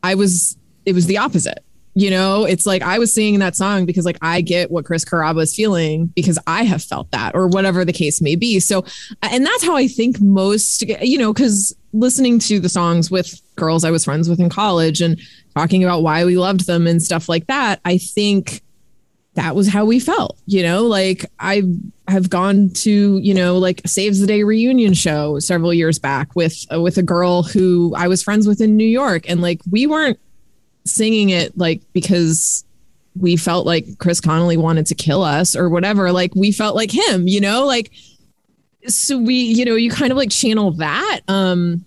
[0.01, 1.63] I was it was the opposite.
[1.95, 5.05] You know, it's like I was singing that song because like I get what Chris
[5.05, 8.59] Carrabba is feeling because I have felt that or whatever the case may be.
[8.59, 8.83] So
[9.21, 13.85] and that's how I think most you know, because listening to the songs with girls
[13.85, 15.19] I was friends with in college and
[15.55, 18.61] talking about why we loved them and stuff like that, I think
[19.35, 21.63] that was how we felt, you know, like I
[22.07, 26.65] have gone to, you know, like Saves the Day reunion show several years back with
[26.71, 29.27] uh, with a girl who I was friends with in New York.
[29.29, 30.19] And like we weren't
[30.85, 32.63] singing it like because
[33.15, 36.91] we felt like Chris Conley wanted to kill us or whatever, like we felt like
[36.91, 37.91] him, you know, like
[38.87, 41.21] so we, you know, you kind of like channel that.
[41.27, 41.85] Um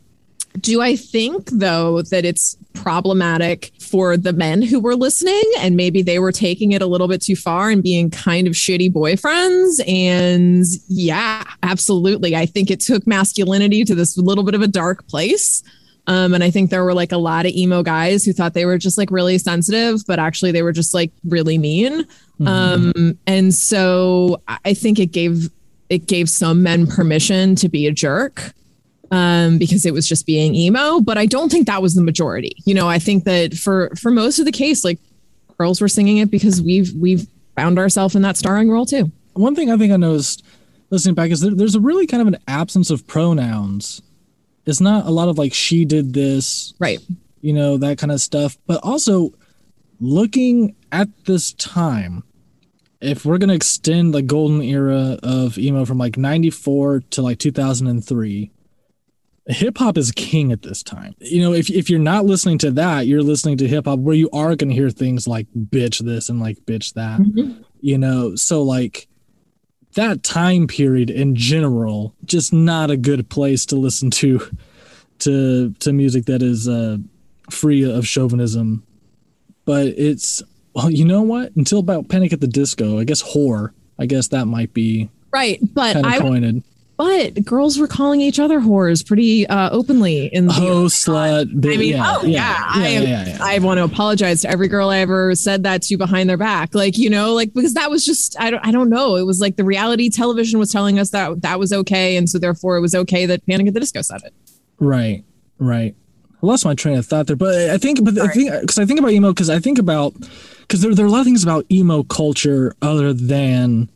[0.60, 6.02] do I think though that it's problematic for the men who were listening and maybe
[6.02, 9.86] they were taking it a little bit too far and being kind of shitty boyfriends?
[9.86, 12.36] And yeah absolutely.
[12.36, 15.62] I think it took masculinity to this little bit of a dark place.
[16.08, 18.64] Um, and i think there were like a lot of emo guys who thought they
[18.64, 22.04] were just like really sensitive but actually they were just like really mean.
[22.40, 22.46] Mm-hmm.
[22.46, 25.50] um, and so i think it gave
[25.88, 28.52] it gave some men permission to be a jerk
[29.10, 31.00] um, because it was just being emo.
[31.00, 32.56] But I don't think that was the majority.
[32.64, 34.98] You know, I think that for for most of the case, like
[35.58, 39.10] girls were singing it because we've we've found ourselves in that starring role too.
[39.34, 40.44] One thing I think I noticed
[40.90, 44.02] listening back is there, there's a really kind of an absence of pronouns.
[44.66, 46.98] It's not a lot of like she did this, right?
[47.40, 48.56] You know that kind of stuff.
[48.66, 49.30] But also
[50.00, 52.24] looking at this time,
[53.00, 58.50] if we're gonna extend the golden era of emo from like 94 to like 2003
[59.48, 61.14] hip hop is king at this time.
[61.20, 64.16] You know, if if you're not listening to that, you're listening to hip hop where
[64.16, 67.20] you are going to hear things like bitch this and like bitch that.
[67.20, 67.62] Mm-hmm.
[67.80, 69.08] You know, so like
[69.94, 74.40] that time period in general just not a good place to listen to
[75.20, 76.98] to to music that is uh
[77.50, 78.84] free of chauvinism.
[79.64, 80.42] But it's
[80.76, 81.56] well, you know what?
[81.56, 83.70] Until about Panic at the Disco, I guess whore.
[83.98, 85.58] I guess that might be right.
[85.74, 86.62] But I pointed
[86.96, 91.48] but girls were calling each other whores pretty uh, openly in the oh slut.
[91.64, 94.50] I mean, yeah, oh yeah, yeah, yeah, yeah, yeah, I, I want to apologize to
[94.50, 97.74] every girl I ever said that to behind their back, like you know, like because
[97.74, 99.16] that was just I don't I don't know.
[99.16, 102.38] It was like the reality television was telling us that that was okay, and so
[102.38, 104.32] therefore it was okay that Panic at the Disco said it.
[104.78, 105.24] Right,
[105.58, 105.94] right.
[106.42, 108.28] I lost my train of thought there, but I think, but Sorry.
[108.28, 110.14] I think because I think about emo because I think about
[110.60, 113.90] because there there are a lot of things about emo culture other than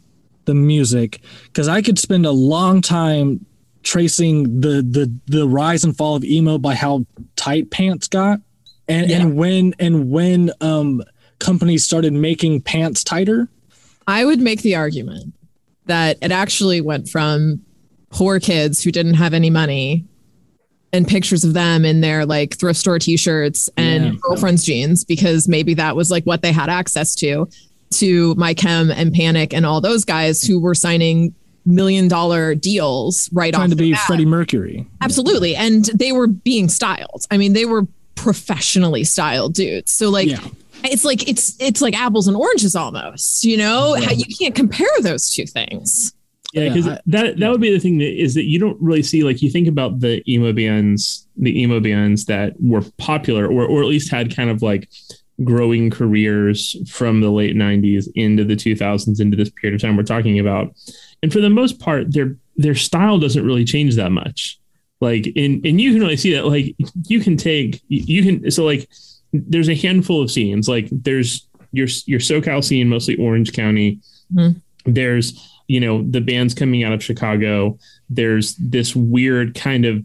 [0.47, 3.45] the music because I could spend a long time
[3.83, 7.05] tracing the the the rise and fall of emo by how
[7.37, 8.41] tight pants got
[8.89, 9.19] and yeah.
[9.19, 11.03] and when and when um
[11.39, 13.49] companies started making pants tighter
[14.07, 15.33] i would make the argument
[15.87, 17.61] that it actually went from
[18.11, 20.05] poor kids who didn't have any money
[20.93, 24.13] and pictures of them in their like thrift store t-shirts and yeah.
[24.23, 27.49] girlfriend's jeans because maybe that was like what they had access to
[27.91, 31.35] to My Chem and Panic and all those guys who were signing
[31.67, 34.01] million dollar deals right trying to be bat.
[34.07, 34.87] Freddie Mercury.
[35.01, 35.53] Absolutely.
[35.53, 35.65] Yeah.
[35.65, 37.27] And they were being styled.
[37.31, 39.93] I mean, they were professionally styled dudes.
[39.93, 40.45] So like yeah.
[40.85, 43.95] it's like it's it's like apples and oranges almost, you know?
[43.95, 44.17] Right.
[44.17, 46.13] You can't compare those two things.
[46.53, 48.81] Yeah, Yeah, because I- that that would be the thing that is that you don't
[48.81, 53.47] really see like you think about the emo bands, the emo bands that were popular
[53.47, 54.89] or or at least had kind of like
[55.45, 60.03] growing careers from the late 90s into the 2000s into this period of time we're
[60.03, 60.75] talking about.
[61.23, 64.59] And for the most part their their style doesn't really change that much.
[65.01, 66.75] Like and and you can really see that like
[67.09, 68.89] you can take you can so like
[69.33, 74.01] there's a handful of scenes like there's your your SoCal scene mostly Orange County.
[74.35, 74.61] Mhm.
[74.85, 75.39] There's
[75.71, 77.79] you know the bands coming out of Chicago.
[78.09, 80.05] There's this weird kind of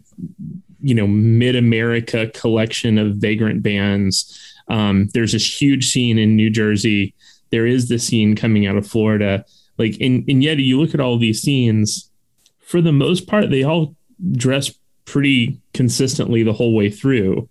[0.80, 4.54] you know mid America collection of vagrant bands.
[4.68, 7.14] Um, there's this huge scene in New Jersey.
[7.50, 9.44] There is this scene coming out of Florida.
[9.76, 12.12] Like and, and yet you look at all these scenes,
[12.60, 13.96] for the most part, they all
[14.32, 14.72] dress
[15.04, 17.48] pretty consistently the whole way through.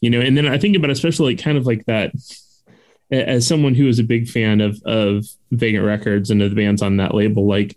[0.00, 2.10] You know, and then I think about especially like kind of like that
[3.10, 6.82] as someone who is a big fan of of Vagrant Records and of the bands
[6.82, 7.76] on that label, like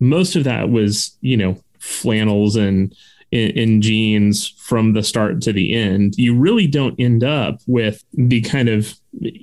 [0.00, 2.94] most of that was, you know, flannels and
[3.30, 6.14] in, in jeans from the start to the end.
[6.16, 8.94] You really don't end up with the kind of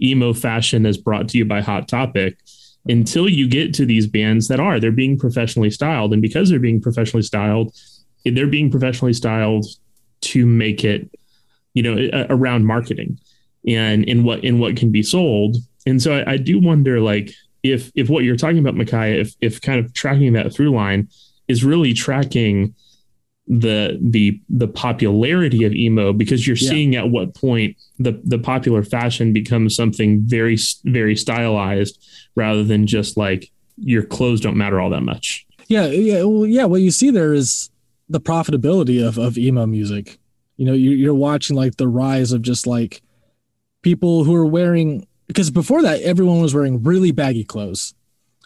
[0.01, 2.38] emo fashion as brought to you by Hot Topic
[2.88, 6.59] until you get to these bands that are they're being professionally styled, and because they're
[6.59, 7.75] being professionally styled,
[8.23, 9.65] they're being professionally styled
[10.21, 11.09] to make it,
[11.73, 13.19] you know, around marketing
[13.68, 15.57] and in what in what can be sold.
[15.88, 17.32] And so I, I do wonder, like,
[17.63, 21.09] if if what you're talking about, Micaiah, if if kind of tracking that through line
[21.47, 22.74] is really tracking
[23.47, 26.70] the the the popularity of emo because you're Yeah.
[26.70, 32.03] seeing at what point the the popular fashion becomes something very very stylized
[32.36, 35.45] rather than just like your clothes don't matter all that much.
[35.68, 36.66] Yeah, yeah, well, yeah.
[36.66, 37.70] What you see there is
[38.09, 40.18] the profitability of of emo music.
[40.57, 43.01] You know, you, you're watching like the rise of just like
[43.86, 47.93] people who are wearing because before that everyone was wearing really baggy clothes.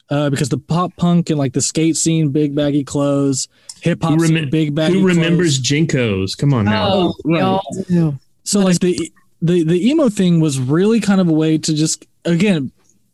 [0.10, 3.48] Uh, because the pop punk and like the skate scene, big baggy clothes,
[3.80, 5.88] hip hop Who big baggy Who remembers clothes.
[5.88, 6.38] JNCOs?
[6.38, 6.90] Come on now.
[6.92, 7.44] Oh, we right.
[7.44, 8.18] all do.
[8.44, 9.12] So like the
[9.42, 12.72] the the emo thing was really kind of a way to just again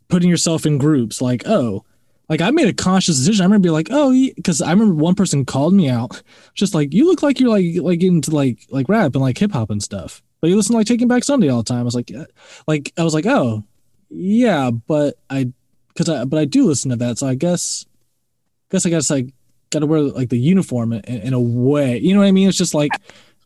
[0.07, 1.21] putting yourself in groups.
[1.21, 1.83] Like oh,
[2.29, 3.43] like I made a conscious decision.
[3.43, 6.23] I remember being like oh, because I remember one person called me out,
[6.53, 9.51] just like you look like you're like like into like like rap and like hip
[9.51, 11.79] hop and stuff, but you listen to like Taking Back Sunday all the time.
[11.79, 12.25] I was like, uh,
[12.67, 13.63] like I was like oh,
[14.11, 15.51] yeah, but I
[15.87, 17.83] because I but I do listen to that, so I guess
[18.69, 19.25] guess I guess I
[19.71, 21.97] got to wear like the uniform in, in a way.
[21.97, 22.47] You know what I mean?
[22.47, 22.91] It's just like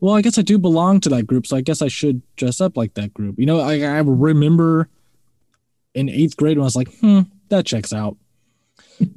[0.01, 2.59] well, I guess I do belong to that group, so I guess I should dress
[2.59, 3.39] up like that group.
[3.39, 4.89] You know, I, I remember
[5.93, 8.17] in eighth grade when I was like, hmm, that checks out.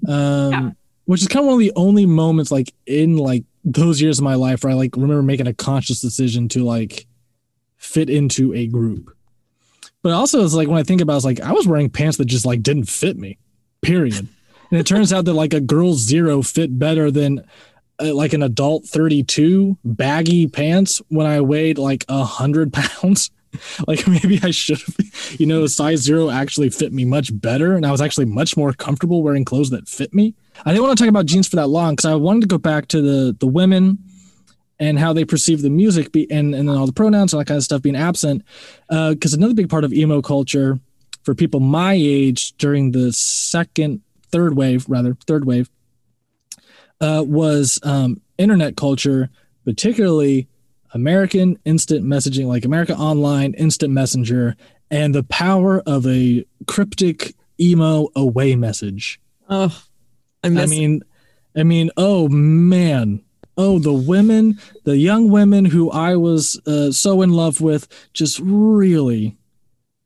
[0.06, 0.70] Um, Yeah.
[1.06, 4.24] which is kind of one of the only moments like in like those years of
[4.24, 7.06] my life where I like remember making a conscious decision to like
[7.82, 9.14] fit into a group.
[10.02, 12.16] But also it's like when I think about it, it's like I was wearing pants
[12.16, 13.38] that just like didn't fit me,
[13.82, 14.28] period.
[14.70, 17.44] And it turns out that like a girl zero fit better than
[18.00, 23.30] uh, like an adult 32 baggy pants when I weighed like a hundred pounds.
[23.86, 24.96] like maybe I should have,
[25.38, 27.76] you know, size zero actually fit me much better.
[27.76, 30.34] And I was actually much more comfortable wearing clothes that fit me.
[30.64, 32.58] I didn't want to talk about jeans for that long because I wanted to go
[32.58, 33.98] back to the the women
[34.82, 37.46] and how they perceive the music be, and, and then all the pronouns and that
[37.46, 38.42] kind of stuff being absent.
[38.90, 40.80] Because another big part of emo culture
[41.22, 44.00] for people my age during the second,
[44.32, 45.70] third wave, rather, third wave,
[47.00, 49.30] uh, was um, internet culture,
[49.64, 50.48] particularly
[50.94, 54.56] American instant messaging, like America Online Instant Messenger,
[54.90, 59.20] and the power of a cryptic emo away message.
[59.48, 59.80] Oh,
[60.42, 61.02] I I mean,
[61.56, 63.22] I mean, oh man,
[63.56, 68.38] oh the women, the young women who I was uh, so in love with, just
[68.40, 69.36] really,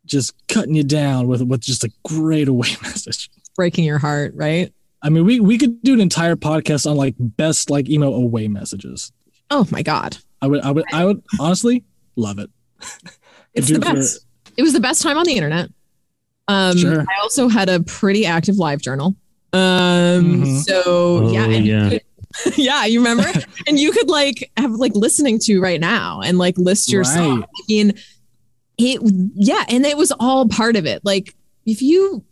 [0.04, 3.30] just cutting you down with with just a great away message.
[3.54, 4.72] breaking your heart, right?
[5.02, 8.48] I mean, we we could do an entire podcast on like best like emo away
[8.48, 9.12] messages.
[9.50, 10.16] Oh my God.
[10.42, 11.84] I would, I would, I would honestly
[12.16, 12.50] love it.
[13.54, 14.26] It's the it for- best.
[14.56, 15.70] It was the best time on the internet.
[16.48, 17.00] Um, Sure.
[17.00, 19.16] I also had a pretty active live journal.
[19.52, 19.60] Um,
[20.42, 20.64] Mhm.
[20.64, 21.88] so yeah, Oh, and you yeah.
[21.90, 22.02] could-
[22.56, 23.30] yeah, you remember?
[23.66, 27.42] and you could like have like listening to right now and like list your song.
[27.44, 27.92] I mean,
[28.78, 29.00] it
[29.34, 31.02] yeah, and it was all part of it.
[31.04, 31.34] Like
[31.64, 32.24] if you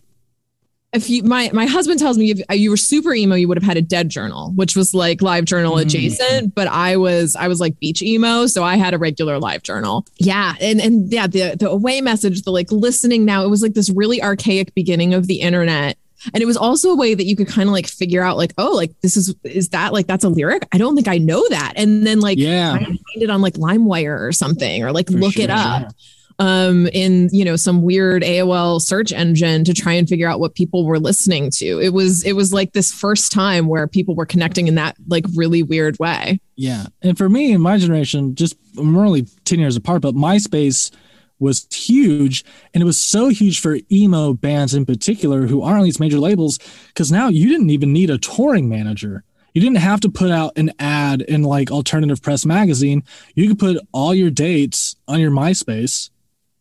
[0.93, 3.65] if you my my husband tells me if you were super emo, you would have
[3.65, 5.83] had a dead journal, which was like live journal Mm.
[5.83, 6.55] adjacent.
[6.55, 10.07] But I was I was like beach emo, so I had a regular live journal.
[10.19, 13.75] Yeah, and and yeah, the the away message, the like listening now, it was like
[13.75, 15.97] this really archaic beginning of the internet.
[16.33, 18.55] And it was also a way that you could kind of like figure out, like,
[18.59, 20.67] oh, like this is is that like that's a lyric?
[20.73, 21.75] I don't think I know that.
[21.77, 25.37] And then like Yeah, find it on like LimeWire or something, or like For look
[25.37, 25.59] it sure.
[25.59, 25.93] up.
[26.41, 30.55] um, in you know some weird AOL search engine to try and figure out what
[30.55, 31.79] people were listening to.
[31.81, 35.27] It was it was like this first time where people were connecting in that like
[35.37, 36.41] really weird way.
[36.57, 40.91] Yeah, and for me in my generation, just I'm only ten years apart, but MySpace
[41.39, 45.85] was huge and it was so huge for emo bands in particular who aren't on
[45.85, 46.59] these major labels
[46.89, 49.25] because now you didn't even need a touring manager.
[49.53, 53.05] You didn't have to put out an ad in like alternative press magazine.
[53.35, 56.11] You could put all your dates on your myspace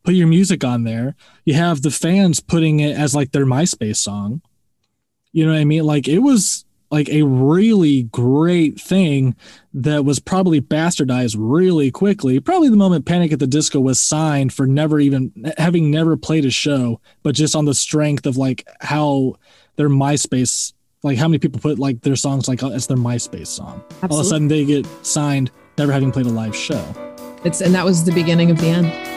[0.03, 1.15] put your music on there.
[1.45, 4.41] You have the fans putting it as like their myspace song.
[5.31, 5.83] You know what i mean?
[5.83, 9.35] Like it was like a really great thing
[9.73, 12.39] that was probably bastardized really quickly.
[12.39, 16.45] Probably the moment Panic at the Disco was signed for never even having never played
[16.45, 19.33] a show, but just on the strength of like how
[19.75, 23.83] their MySpace, like how many people put like their songs like as their MySpace song.
[24.03, 24.15] Absolutely.
[24.15, 26.85] All of a sudden they get signed, never having played a live show.
[27.43, 29.12] It's and that was the beginning of the end.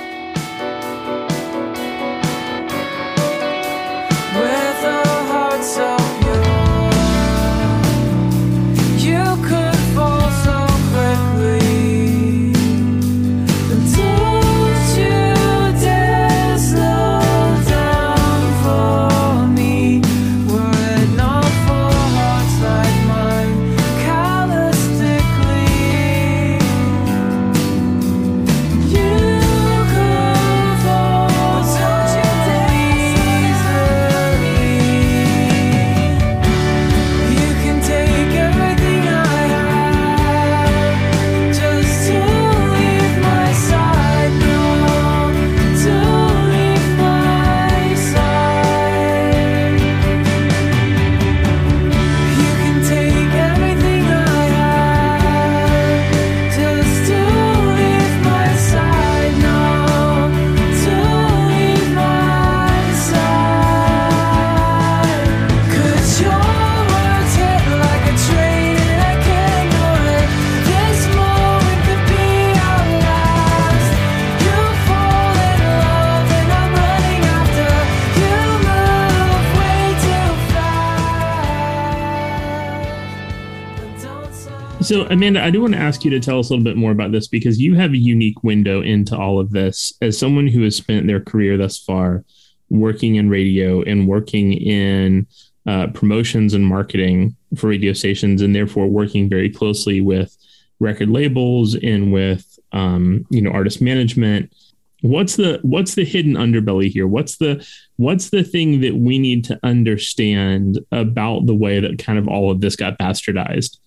[84.87, 86.93] So, Amanda, I do want to ask you to tell us a little bit more
[86.93, 90.63] about this because you have a unique window into all of this as someone who
[90.63, 92.25] has spent their career thus far
[92.71, 95.27] working in radio and working in
[95.67, 100.37] uh, promotions and marketing for radio stations, and therefore working very closely with
[100.79, 104.55] record labels and with um, you know artist management.
[105.01, 107.09] What's the what's the hidden underbelly here?
[107.09, 107.67] What's the
[107.97, 112.53] what's the thing that we need to understand about the way that kind of all
[112.53, 113.79] of this got bastardized?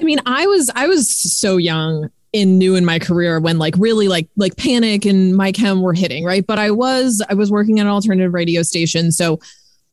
[0.00, 3.74] I mean, I was I was so young in new in my career when like
[3.76, 6.46] really like like panic and my chem were hitting right?
[6.46, 9.12] But i was i was working at an alternative radio station.
[9.12, 9.40] So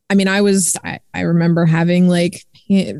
[0.09, 2.45] i mean i was i, I remember having like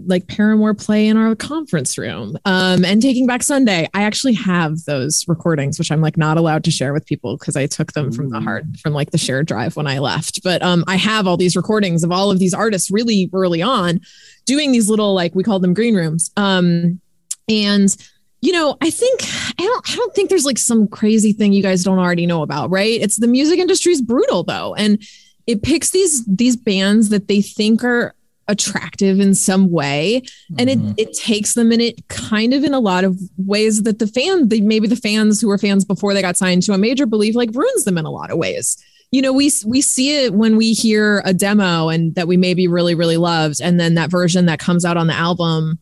[0.06, 4.84] like paramore play in our conference room um and taking back sunday i actually have
[4.86, 8.12] those recordings which i'm like not allowed to share with people because i took them
[8.12, 11.28] from the hard from like the shared drive when i left but um i have
[11.28, 14.00] all these recordings of all of these artists really early on
[14.48, 16.32] doing these little like we call them green rooms.
[16.36, 17.00] Um,
[17.48, 17.96] and
[18.42, 21.62] you know, I think I don't I don't think there's like some crazy thing you
[21.62, 23.00] guys don't already know about, right?
[23.00, 25.02] It's the music industry is brutal though, and
[25.46, 28.16] it picks these these bands that they think are
[28.48, 30.22] attractive in some way
[30.58, 30.90] and mm-hmm.
[30.98, 34.08] it it takes them in it kind of in a lot of ways that the
[34.08, 37.06] fan they maybe the fans who were fans before they got signed to a major
[37.06, 38.78] believe like ruins them in a lot of ways
[39.12, 42.68] you know we we see it when we hear a demo and that we maybe
[42.68, 45.80] really really loved and then that version that comes out on the album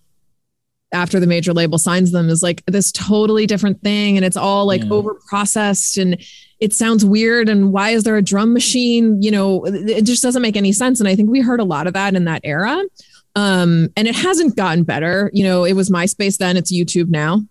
[0.92, 4.66] after the major label signs them is like this totally different thing and it's all
[4.66, 4.94] like yeah.
[4.94, 6.24] over processed and
[6.60, 10.42] it sounds weird and why is there a drum machine you know it just doesn't
[10.42, 12.84] make any sense and i think we heard a lot of that in that era
[13.38, 17.42] um, and it hasn't gotten better you know it was myspace then it's youtube now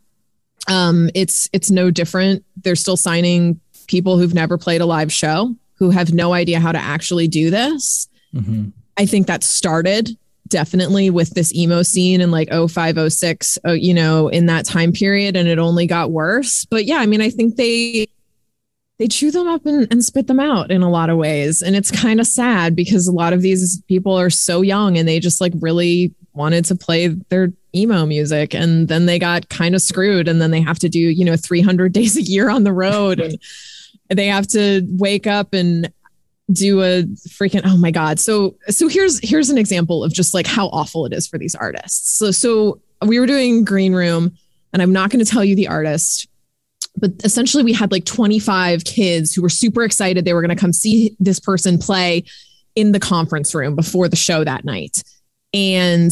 [0.67, 5.55] um, it's it's no different they're still signing people who've never played a live show
[5.75, 8.09] who have no idea how to actually do this.
[8.35, 8.69] Mm-hmm.
[8.97, 10.11] I think that started
[10.49, 15.37] definitely with this emo scene in like 0506 uh, you know in that time period
[15.37, 16.65] and it only got worse.
[16.67, 18.07] But yeah i mean i think they
[18.99, 21.63] they chew them up and, and spit them out in a lot of ways.
[21.63, 25.09] And it's kind of sad because a lot of these people are so young and
[25.09, 28.55] they just like really wanted to play their emo music.
[28.55, 31.37] And then they got kind of screwed and then they have to do you know
[31.37, 33.21] 300 days a year on the road.
[33.21, 33.39] And
[34.09, 35.93] they have to wake up and
[36.53, 38.21] do a freaking oh my god.
[38.21, 41.55] So so here's here's an example of just like how awful it is for these
[41.55, 42.19] artists.
[42.19, 44.33] So so we were doing green room
[44.73, 46.27] and i'm not going to tell you the artist
[46.97, 50.61] but essentially we had like 25 kids who were super excited they were going to
[50.61, 52.25] come see this person play
[52.77, 55.03] in the conference room before the show that night.
[55.53, 56.11] And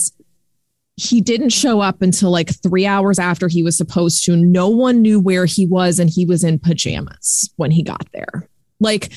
[0.96, 4.36] he didn't show up until like three hours after he was supposed to.
[4.36, 8.48] No one knew where he was and he was in pajamas when he got there.
[8.78, 9.12] Like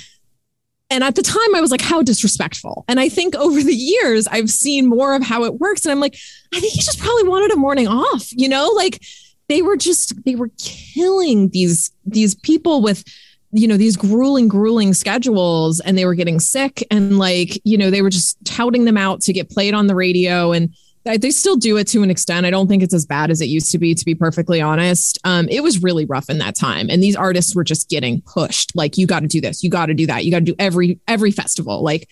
[0.89, 2.85] and at the time I was like, how disrespectful.
[2.87, 5.85] And I think over the years, I've seen more of how it works.
[5.85, 6.15] And I'm like,
[6.53, 9.01] I think he just probably wanted a morning off, you know, like
[9.49, 13.03] they were just, they were killing these, these people with,
[13.51, 17.89] you know, these grueling, grueling schedules and they were getting sick and like, you know,
[17.89, 20.51] they were just touting them out to get played on the radio.
[20.51, 20.75] And
[21.05, 22.45] they still do it to an extent.
[22.45, 25.19] I don't think it's as bad as it used to be, to be perfectly honest.
[25.23, 28.75] Um, it was really rough in that time, and these artists were just getting pushed.
[28.75, 30.55] Like, you got to do this, you got to do that, you got to do
[30.59, 31.83] every every festival.
[31.83, 32.09] Like,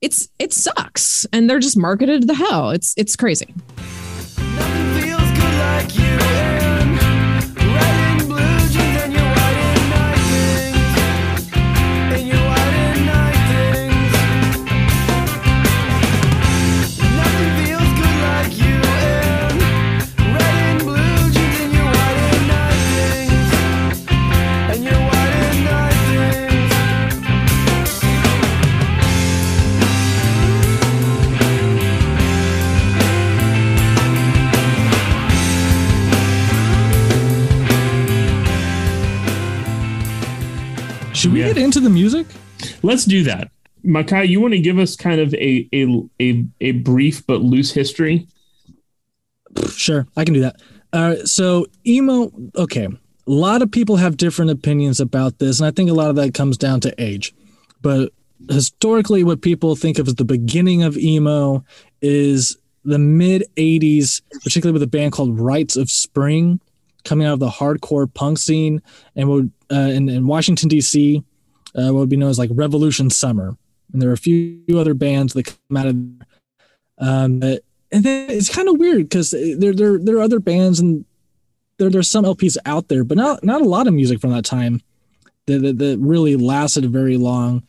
[0.00, 2.70] it's it sucks, and they're just marketed to the hell.
[2.70, 3.54] It's it's crazy.
[41.18, 41.48] Should we Yeah.
[41.48, 42.26] get into the music?
[42.82, 43.50] Let's do that.
[43.82, 47.72] Micaiah, you want to give us kind of a a a, a brief but loose
[47.72, 48.28] history?
[49.74, 50.60] Sure, I can do that.
[50.92, 52.84] Uh, so emo, okay.
[52.86, 56.16] A lot of people have different opinions about this, and I think a lot of
[56.16, 57.34] that comes down to age.
[57.82, 58.12] But
[58.48, 61.64] historically, what people think of as the beginning of emo
[62.00, 66.60] is the mid '80s, particularly with a band called Rites of Spring,
[67.04, 68.80] coming out of the hardcore punk scene,
[69.16, 71.22] and would uh, in, in Washington D.C.
[71.74, 73.56] Uh, what would be known as like Revolution Summer,
[73.92, 75.96] and there are a few other bands that come out of
[77.00, 77.42] um,
[77.90, 81.04] and then it's kind of weird because there there there are other bands and
[81.78, 84.44] there there's some LPs out there, but not not a lot of music from that
[84.44, 84.82] time
[85.46, 87.62] that that, that really lasted very long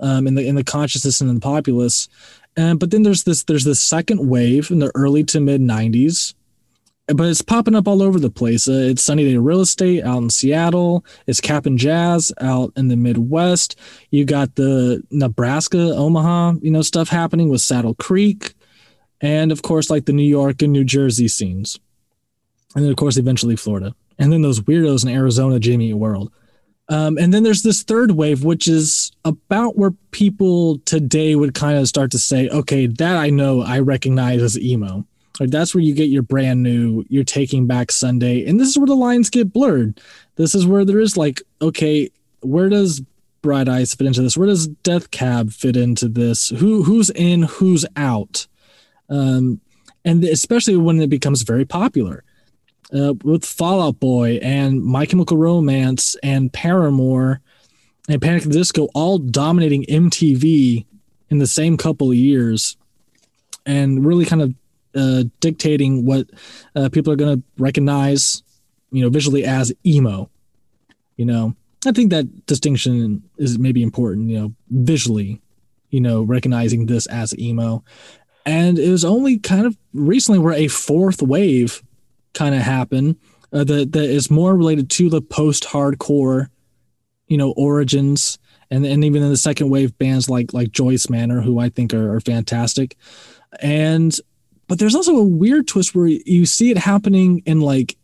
[0.00, 2.08] um, in the in the consciousness and in the populace.
[2.56, 6.34] And but then there's this there's this second wave in the early to mid '90s,
[7.14, 8.68] but it's popping up all over the place.
[8.68, 11.04] Uh, it's Sunny Day Real Estate out in Seattle.
[11.26, 13.76] It's Cap'n Jazz out in the Midwest.
[14.10, 18.54] You got the Nebraska, Omaha, you know, stuff happening with Saddle Creek
[19.20, 21.78] and of course like the New York and New Jersey scenes,
[22.74, 26.32] and then of course eventually Florida, and then those weirdos in Arizona, Jimmy World,
[26.88, 31.78] um, and then there's this third wave, which is about where people today would kind
[31.78, 35.06] of start to say, okay, that I know I recognize as emo.
[35.40, 38.78] Like that's where you get your brand new, you're taking back Sunday, and this is
[38.78, 40.00] where the lines get blurred.
[40.36, 42.10] This is where there is like, okay,
[42.40, 43.02] where does
[43.42, 44.36] Bright Eyes fit into this?
[44.36, 46.48] Where does Death Cab fit into this?
[46.50, 48.46] Who who's in, who's out?
[49.08, 49.60] um,
[50.04, 52.24] and especially when it becomes very popular
[52.94, 57.40] uh, with Fall Out Boy and My Chemical Romance and Paramore
[58.08, 60.86] and Panic at the Disco all dominating MTV
[61.30, 62.76] in the same couple of years
[63.66, 64.54] and really kind of
[64.98, 66.26] uh, dictating what
[66.74, 68.42] uh, people are going to recognize,
[68.90, 70.28] you know, visually as emo.
[71.16, 71.54] You know,
[71.86, 75.40] I think that distinction is maybe important, you know, visually,
[75.90, 77.82] you know, recognizing this as emo
[78.48, 81.82] and it was only kind of recently where a fourth wave
[82.32, 83.16] kind of happened
[83.52, 86.48] uh, that that is more related to the post-hardcore,
[87.26, 88.38] you know, origins,
[88.70, 91.92] and and even in the second wave bands like like Joyce Manor, who I think
[91.92, 92.96] are, are fantastic,
[93.60, 94.18] and
[94.68, 97.96] but there's also a weird twist where you see it happening in like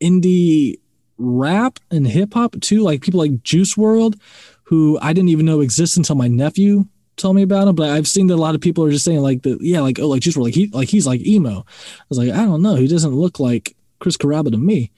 [0.00, 0.80] indie
[1.18, 4.18] rap and hip hop too, like people like Juice WRLD,
[4.64, 6.86] who I didn't even know existed until my nephew
[7.16, 9.20] told me about him, but I've seen that a lot of people are just saying
[9.20, 11.60] like the yeah, like oh like Juice WRLD, like he like he's like emo.
[11.60, 14.90] I was like, I don't know, he doesn't look like Chris Carrabba to me.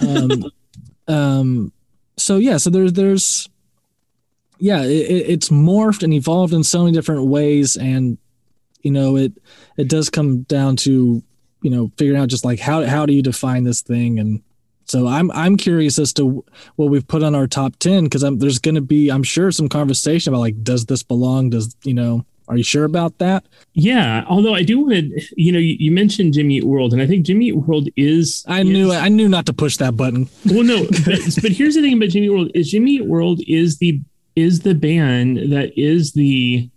[0.00, 0.44] Um,
[1.08, 1.72] um,
[2.16, 3.48] so yeah, so there's there's
[4.58, 8.18] yeah, it, it's morphed and evolved in so many different ways, and
[8.82, 9.32] you know it
[9.76, 11.22] it does come down to
[11.62, 14.42] you know figuring out just like how how do you define this thing and
[14.88, 16.44] so I'm I'm curious as to
[16.76, 19.68] what we've put on our top ten because there's going to be I'm sure some
[19.68, 21.50] conversation about like does this belong?
[21.50, 22.24] Does you know?
[22.48, 23.44] Are you sure about that?
[23.74, 27.02] Yeah, although I do want to, you know, you, you mentioned Jimmy Eat World, and
[27.02, 28.42] I think Jimmy Eat World is.
[28.48, 30.30] I is- knew I knew not to push that button.
[30.46, 33.42] Well, no, but, but here's the thing about Jimmy Eat World is Jimmy Eat World
[33.46, 34.00] is the
[34.34, 36.70] is the band that is the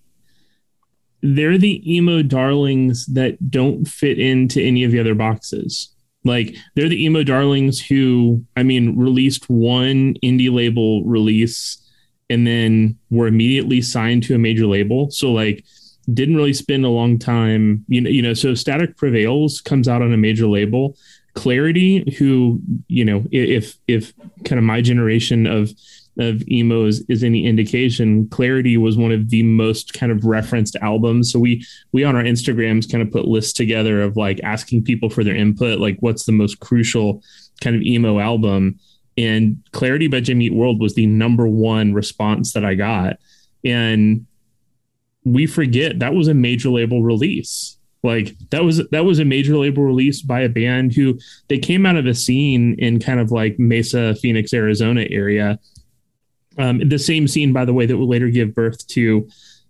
[1.21, 5.93] they're the emo darlings that don't fit into any of the other boxes.
[6.23, 11.77] Like they're the emo darlings who, I mean, released one indie label release
[12.29, 15.11] and then were immediately signed to a major label.
[15.11, 15.65] So like
[16.13, 20.01] didn't really spend a long time, you know, you know, so Static Prevails comes out
[20.01, 20.97] on a major label.
[21.33, 24.13] Clarity, who, you know, if if
[24.43, 25.71] kind of my generation of
[26.21, 31.31] of emos is any indication, Clarity was one of the most kind of referenced albums.
[31.31, 35.09] So we we on our Instagrams kind of put lists together of like asking people
[35.09, 37.23] for their input, like what's the most crucial
[37.61, 38.79] kind of emo album.
[39.17, 43.17] And Clarity by Jimmy Eat World was the number one response that I got.
[43.63, 44.25] And
[45.23, 47.77] we forget that was a major label release.
[48.03, 51.19] Like that was that was a major label release by a band who
[51.49, 55.59] they came out of a scene in kind of like Mesa, Phoenix, Arizona area.
[56.61, 59.27] Um, the same scene, by the way, that would later give birth to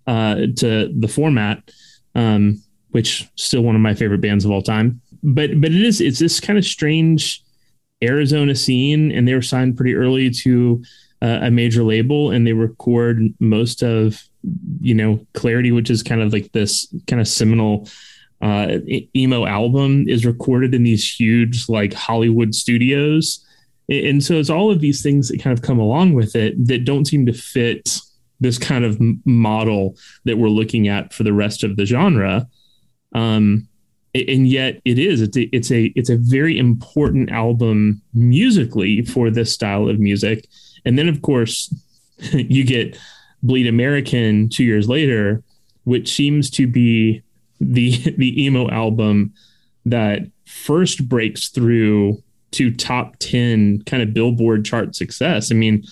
[0.08, 1.72] uh, to the format,
[2.16, 5.02] um, which still one of my favorite bands of all time.
[5.24, 7.44] But but it is it's this kind of strange
[8.04, 10.84] Arizona scene, and they were signed pretty early to
[11.22, 14.22] uh, a major label, and they record most of
[14.82, 17.88] you know Clarity, which is kind of like this kind of seminal
[18.42, 18.80] uh,
[19.16, 23.46] emo album, is recorded in these huge like Hollywood studios,
[23.92, 26.86] and so it's all of these things that kind of come along with it that
[26.86, 28.00] don't seem to fit
[28.40, 32.48] this kind of model that we're looking at for the rest of the genre.
[33.14, 33.68] Um,
[34.14, 39.30] and yet it is it's a, it's a it's a very important album musically for
[39.30, 40.48] this style of music
[40.86, 41.74] and then of course
[42.34, 42.98] you get
[43.42, 45.42] bleed american two years later
[45.86, 47.22] which seems to be
[47.62, 49.34] the the emo album
[49.86, 52.22] that first breaks through
[52.52, 55.84] to top 10 kind of billboard chart success i mean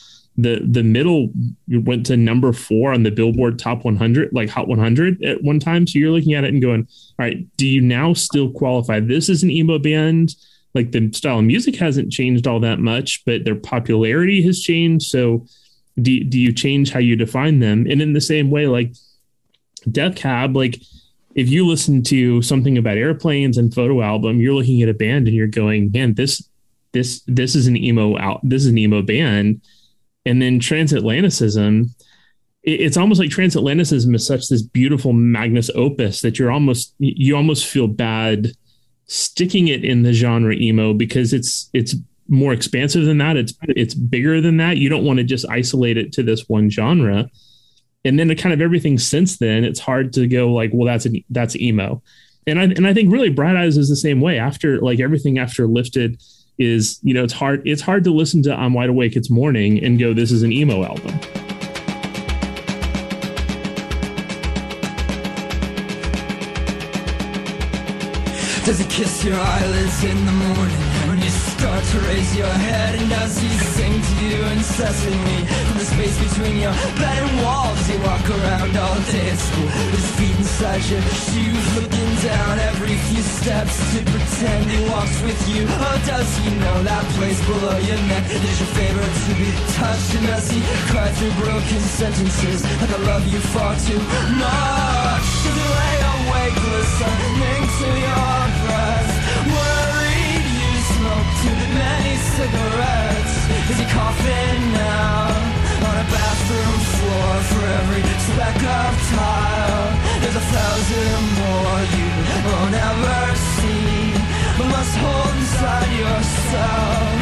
[0.42, 1.32] the the middle
[1.68, 5.86] went to number four on the Billboard Top 100, like Hot 100 at one time.
[5.86, 9.28] So you're looking at it and going, all right, do you now still qualify this
[9.28, 10.36] is an emo band?
[10.74, 15.08] Like the style of music hasn't changed all that much, but their popularity has changed.
[15.08, 15.46] So
[16.02, 17.86] do, do you change how you define them?
[17.90, 18.94] And in the same way, like
[19.92, 20.80] Death Cab, like
[21.36, 25.28] if you listen to something about airplanes and photo album, you're looking at a band
[25.28, 26.48] and you're going, man, this
[26.92, 29.62] this this is an emo out this is an emo band.
[30.26, 31.90] And then transatlanticism
[32.64, 37.66] it's almost like transatlanticism is such this beautiful magnus opus that you're almost you almost
[37.66, 38.52] feel bad
[39.06, 41.96] sticking it in the genre emo because it's it's
[42.28, 43.38] more expansive than that.
[43.38, 44.78] It's it's bigger than that.
[44.78, 47.30] You don't want to just isolate it to this one genre
[48.06, 51.24] and then kind of everything since then it's hard to go like well that's an
[51.30, 52.02] that's emo
[52.48, 55.38] and i and i think really bright eyes is the same way after like everything
[55.38, 56.22] after lifted
[56.60, 59.84] is you know it's hard it's hard to listen to I'm wide awake it's morning
[59.84, 61.18] and go this is an emo album.
[68.66, 70.78] Does he kiss your eyelids in the morning
[71.08, 73.00] when you start to raise your head?
[73.00, 75.49] And does he sing to you incessantly
[75.94, 77.80] space between your bed and walls?
[77.90, 82.96] You walk around all day at school with feet inside your shoes, looking down every
[83.10, 85.64] few steps to pretend he walks with you?
[85.66, 90.12] Or does he know that place below your neck is your favorite to be touched?
[90.18, 90.62] And does he
[90.92, 94.02] cry through broken sentences like I love you far too
[94.38, 95.28] much?
[95.44, 99.12] Does he lay awake listening to your breath?
[99.58, 103.34] Worried you smoke too many cigarettes.
[103.70, 105.29] Is he coughing now
[107.70, 109.88] every speck of tile?
[110.22, 112.10] There's a thousand more you
[112.50, 114.14] won't ever see,
[114.58, 117.20] but must hold inside yourself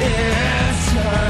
[0.00, 1.20] eternally.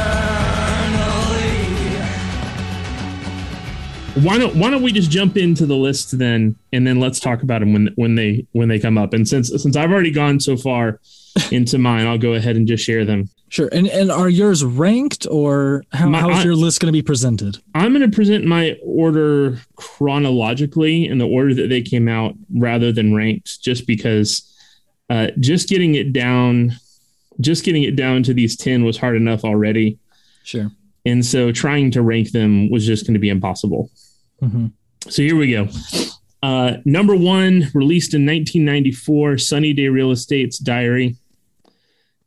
[4.24, 7.42] Why don't why don't we just jump into the list then and then let's talk
[7.42, 9.14] about them when when they when they come up.
[9.14, 11.00] And since since I've already gone so far
[11.50, 13.30] into mine, I'll go ahead and just share them.
[13.50, 13.68] Sure.
[13.72, 17.58] And and are yours ranked or how, My- how's your list going to be presented?
[17.74, 22.92] I'm going to present my order chronologically in the order that they came out rather
[22.92, 24.46] than ranked, just because
[25.08, 26.72] uh, just getting it down,
[27.40, 29.98] just getting it down to these ten was hard enough already,
[30.44, 30.70] Sure.
[31.04, 33.90] and so trying to rank them was just going to be impossible.
[34.40, 34.66] hmm
[35.08, 35.68] So here we go.
[36.42, 41.16] Uh, number one, released in 1994, Sunny Day Real Estate's Diary.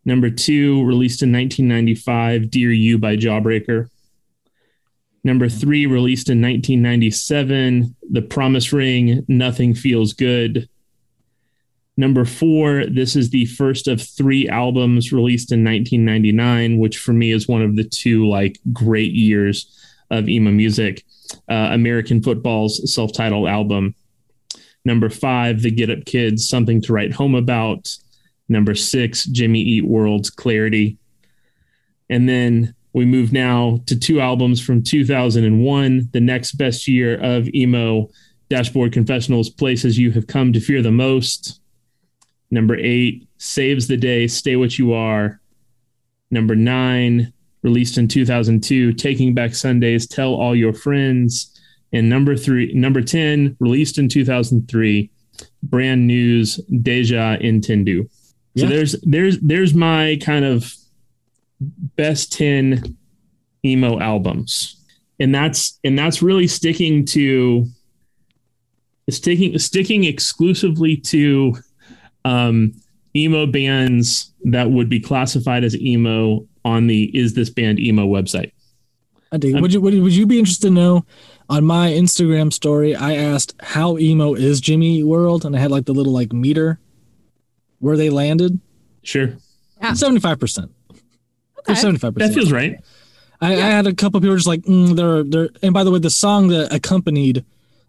[0.06, 3.90] Number two, released in 1995, Dear You by Jawbreaker.
[5.24, 10.68] Number three, released in 1997, The Promise Ring, Nothing Feels Good.
[11.96, 17.32] Number four, this is the first of three albums released in 1999, which for me
[17.32, 19.80] is one of the two like great years
[20.10, 21.06] of emo music.
[21.50, 23.96] Uh, American Football's self-titled album.
[24.84, 27.96] Number five, The Get Up Kids, Something to Write Home About.
[28.54, 31.00] Number six, Jimmy Eat World's Clarity.
[32.08, 37.50] And then we move now to two albums from 2001, the next best year of
[37.50, 38.10] emo
[38.52, 41.62] Dashboard Confessionals, Places You Have Come to Fear the Most.
[42.52, 45.42] Number eight, Saves the Day, Stay What You Are.
[46.30, 47.34] Number nine,
[47.64, 51.60] released in 2002, Taking Back Sundays, Tell All Your Friends.
[51.92, 55.10] And number three, number 10, released in 2003,
[55.64, 58.08] Brand News, Deja Entendu.
[58.58, 58.70] So Yeah.
[58.70, 60.74] there's there's there's my kind of
[61.96, 62.98] best 10
[63.66, 64.76] emo albums.
[65.20, 67.68] And that's and that's really sticking to
[69.10, 71.56] sticking sticking exclusively to
[72.26, 72.74] um
[73.16, 78.52] emo bands that would be classified as emo on the is this band emo website.
[79.32, 79.60] I dig.
[79.60, 81.06] Would you would, would you be interested to know?
[81.50, 85.86] On my Instagram story, I asked how emo is Jimmy World, and I had like
[85.86, 86.80] the little like meter
[87.84, 88.60] where they landed.
[89.04, 89.36] Sure.
[89.94, 90.72] Seventy five percent.
[91.60, 91.76] Okay.
[91.76, 92.80] Seventy five That feels right.
[93.42, 95.50] I, I had a couple people just like mm, they're they're.
[95.62, 97.44] And by the way, the song that accompanied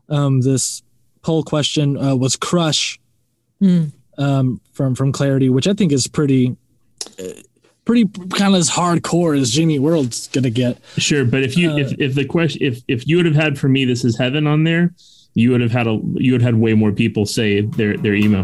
[0.09, 0.83] um, this
[1.23, 2.99] poll question uh, was "Crush"
[3.61, 3.85] Hmm.
[4.19, 6.57] um, from from Clarity, which I think is pretty,
[7.21, 7.25] uh,
[7.85, 10.79] pretty kind of as hardcore as Jimmy World's gonna get.
[10.99, 13.57] Sure, but if you Uh, if if the question if if you would have had
[13.57, 14.93] for me this is heaven on there,
[15.35, 18.15] you would have had a you would have had way more people say their their
[18.15, 18.43] emo.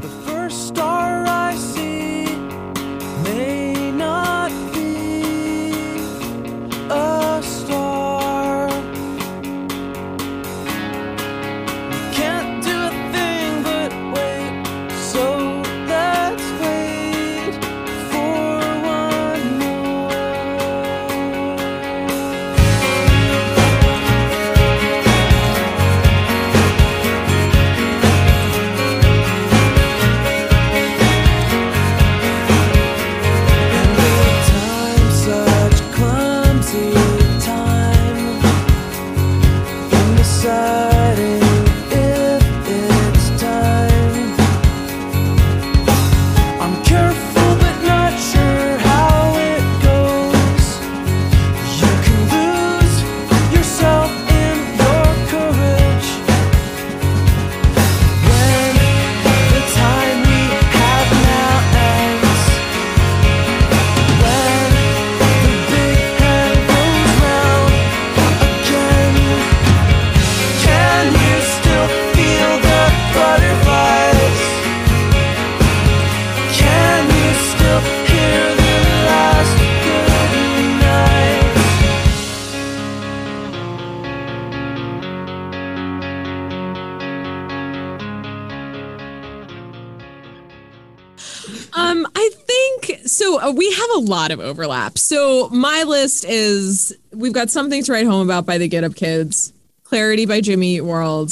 [96.01, 99.53] List is we've got something to write home about by the Get Up Kids,
[99.85, 101.31] Clarity by Jimmy Eat World.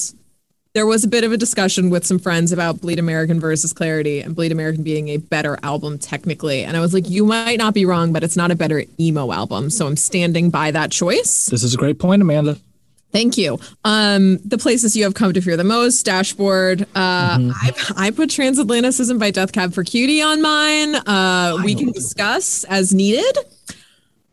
[0.75, 4.21] There was a bit of a discussion with some friends about Bleed American versus Clarity,
[4.21, 6.65] and Bleed American being a better album technically.
[6.65, 9.33] And I was like, you might not be wrong, but it's not a better emo
[9.33, 9.71] album.
[9.71, 11.47] So I'm standing by that choice.
[11.47, 12.59] This is a great point, Amanda.
[13.11, 13.59] Thank you.
[13.85, 16.83] Um, the places you have come to fear the most, dashboard.
[16.95, 20.95] Uh, I, I put Transatlanticism by Death Cab for Cutie on mine.
[20.95, 23.39] Uh, we can discuss as needed.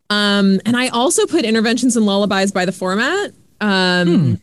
[0.09, 3.31] Um, and I also put interventions and lullabies by the format.
[3.61, 4.39] Um,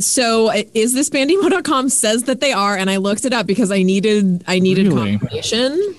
[0.00, 3.70] So uh, is this bandemo.com says that they are, and I looked it up because
[3.70, 5.18] I needed I needed Really?
[5.18, 5.94] confirmation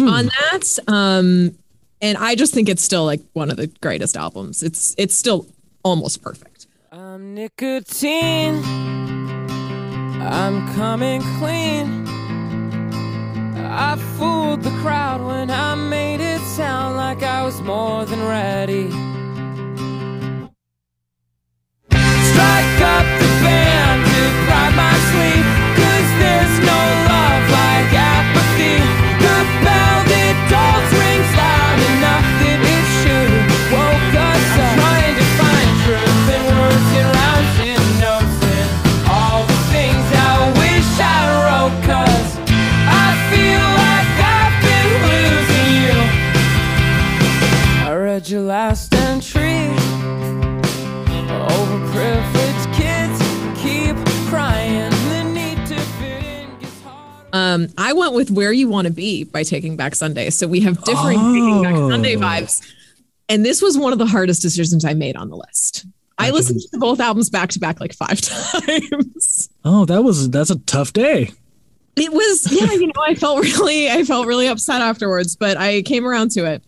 [0.00, 0.78] on that.
[0.88, 1.54] Um,
[2.00, 4.62] and I just think it's still like one of the greatest albums.
[4.62, 5.46] It's it's still
[5.82, 6.66] almost perfect.
[6.90, 8.62] I'm nicotine.
[10.22, 12.06] I'm coming clean.
[13.70, 18.90] I fooled the crowd when I made it sound like I was more than ready.
[22.30, 25.57] Strike up the band to bribe my sleep.
[58.08, 60.30] Um, with Where You Want to Be by Taking Back Sunday.
[60.30, 61.90] So we have differing Taking Back Oh.
[61.90, 62.66] Sunday vibes.
[63.28, 65.86] And this was one of the hardest decisions I made on the list.
[66.20, 69.48] I listened to both albums back to back like five times.
[69.64, 71.30] Oh, that was that's a tough day.
[71.94, 75.82] It was yeah, you know, I felt really I felt really upset afterwards, but I
[75.82, 76.62] came around to it.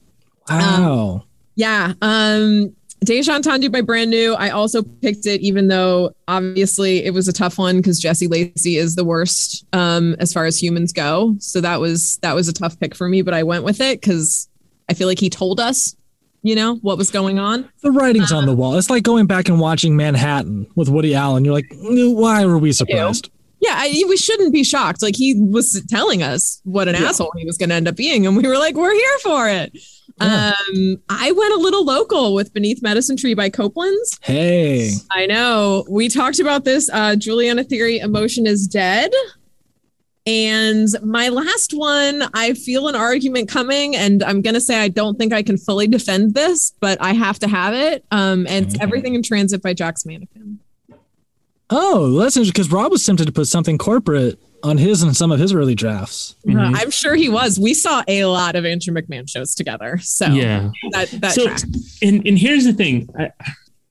[0.49, 1.24] Wow.
[1.57, 1.95] Yeah.
[2.03, 4.34] Um Deja Entendu by Brand New.
[4.34, 8.76] I also picked it, even though obviously it was a tough one because Jesse Lacey
[8.76, 11.34] is the worst um, as far as humans go.
[11.38, 14.01] So that was that was a tough pick for me, but I went with it
[14.01, 14.48] because
[14.88, 15.96] I feel like he told us,
[16.42, 17.68] you know, what was going on.
[17.82, 18.76] the writing's on the wall.
[18.76, 21.44] It's like going back and watching Manhattan with Woody Allen.
[21.44, 23.30] You're like, "Mm, why were we surprised?
[23.61, 25.03] Yeah, I, we shouldn't be shocked.
[25.03, 28.26] Like he was telling us what an asshole he was going to end up being,
[28.26, 29.78] and we were like, we're here for it.
[30.21, 30.53] Yeah.
[30.75, 34.18] Um, I went a little local with Beneath Medicine Tree by Copeland's.
[34.23, 35.85] Hey, I know.
[35.89, 36.91] We talked about this.
[36.93, 39.11] Uh, Juliana Theory, Emotion is Dead.
[40.27, 44.89] And my last one, I feel an argument coming, and I'm going to say I
[44.89, 48.05] don't think I can fully defend this, but I have to have it.
[48.11, 48.79] Um, and it's.
[48.81, 50.61] Everything in Transit by Jack's Mannequin.
[51.71, 55.33] oh, that's interesting because Rob was tempted to put something corporate on his and some
[55.33, 56.37] of his early drafts.
[56.47, 56.77] Mhm.
[56.77, 57.59] I'm sure he was.
[57.59, 59.99] We saw a lot of Andrew McMahon shows together.
[60.03, 60.71] So Yeah.
[60.93, 61.65] that, that so tracks.
[62.03, 63.31] and and here's the thing I,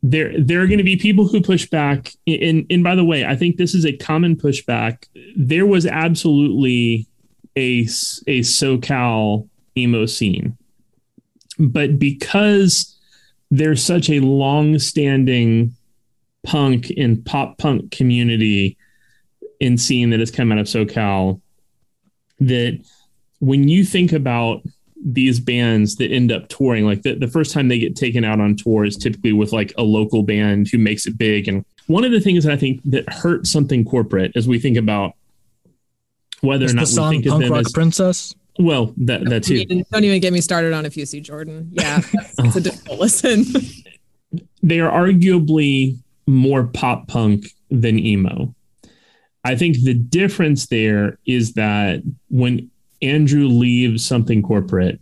[0.04, 3.26] there there are going to be people who push back and and by the way
[3.26, 5.04] i think this is a common pushback
[5.36, 7.06] there was absolutely
[7.58, 7.80] a,
[8.28, 10.58] a socal emo scene
[11.58, 12.96] but because
[13.52, 15.74] there's such a long-standing
[16.46, 18.78] punk and pop punk community
[19.60, 21.42] in seeing that has come out of socal
[22.40, 22.80] that
[23.40, 24.62] when you think about
[25.02, 28.40] these bands that end up touring like the, the first time they get taken out
[28.40, 32.04] on tour is typically with like a local band who makes it big and one
[32.04, 35.14] of the things that i think that hurts something corporate as we think about
[36.42, 38.36] whether Is or the not we song think of Punk them Rock as Princess?
[38.60, 41.22] well that that Don't too even, don't even get me started on if you see
[41.22, 41.70] Jordan.
[41.72, 42.02] Yeah,
[42.40, 43.46] it's a difficult listen.
[44.62, 45.98] they are arguably
[46.28, 48.54] more pop punk than emo.
[49.50, 52.70] I think the difference there is that when
[53.02, 55.00] Andrew leaves something corporate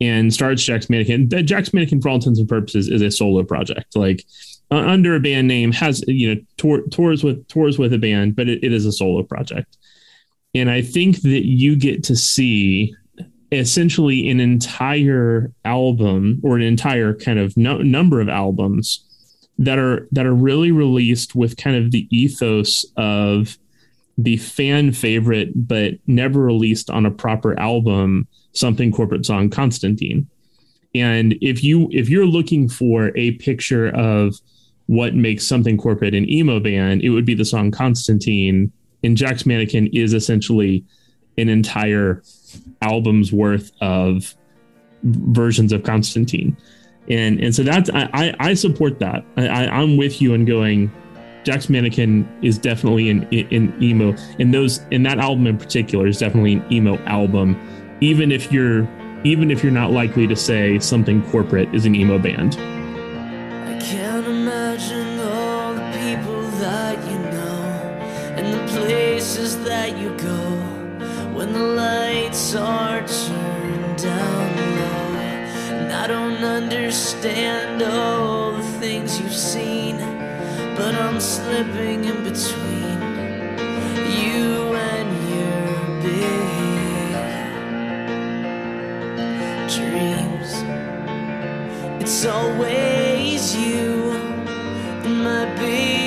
[0.00, 3.44] and starts Jack's Mannequin, that Jack's Mannequin, for all intents and purposes, is a solo
[3.44, 3.94] project.
[3.94, 4.24] Like
[4.72, 8.34] uh, under a band name, has you know tour, tours with tours with a band,
[8.34, 9.76] but it, it is a solo project.
[10.52, 12.92] And I think that you get to see
[13.52, 19.07] essentially an entire album or an entire kind of no, number of albums
[19.58, 23.58] that are that are really released with kind of the ethos of
[24.16, 30.28] the fan favorite but never released on a proper album something corporate song Constantine
[30.94, 34.34] and if you if you're looking for a picture of
[34.86, 39.46] what makes something corporate an emo band it would be the song Constantine and Jack's
[39.46, 40.84] Mannequin is essentially
[41.36, 42.22] an entire
[42.82, 44.34] album's worth of
[45.02, 46.56] versions of Constantine.
[47.08, 49.24] And and so that's I I, support that.
[49.36, 50.92] I, I I'm with you in going.
[51.44, 56.18] Jack's Mannequin is definitely an an emo, and those and that album in particular is
[56.18, 57.56] definitely an emo album.
[58.00, 58.86] Even if you're
[59.24, 62.54] even if you're not likely to say something corporate is an emo band.
[62.56, 67.62] I can't imagine all the people that you know
[68.36, 70.38] and the places that you go
[71.34, 74.77] when the lights are turned down
[76.38, 79.96] And understand all the things you've seen,
[80.76, 83.00] but I'm slipping in between
[84.22, 85.66] you and your
[86.00, 87.10] big
[89.74, 90.62] dreams.
[92.00, 94.12] It's always you
[95.02, 95.97] in my big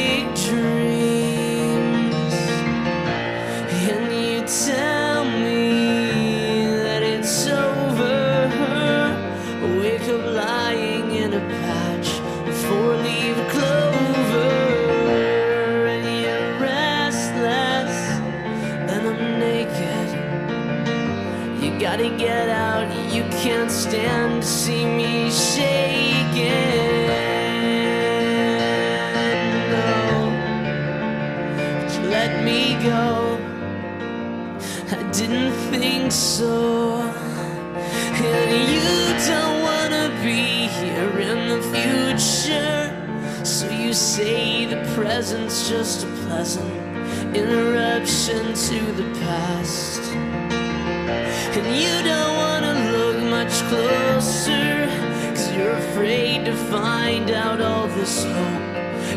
[45.02, 46.72] present's just a pleasant
[47.36, 50.02] interruption to the past.
[51.58, 54.88] And you don't wanna look much closer,
[55.34, 58.62] cause you're afraid to find out all this hope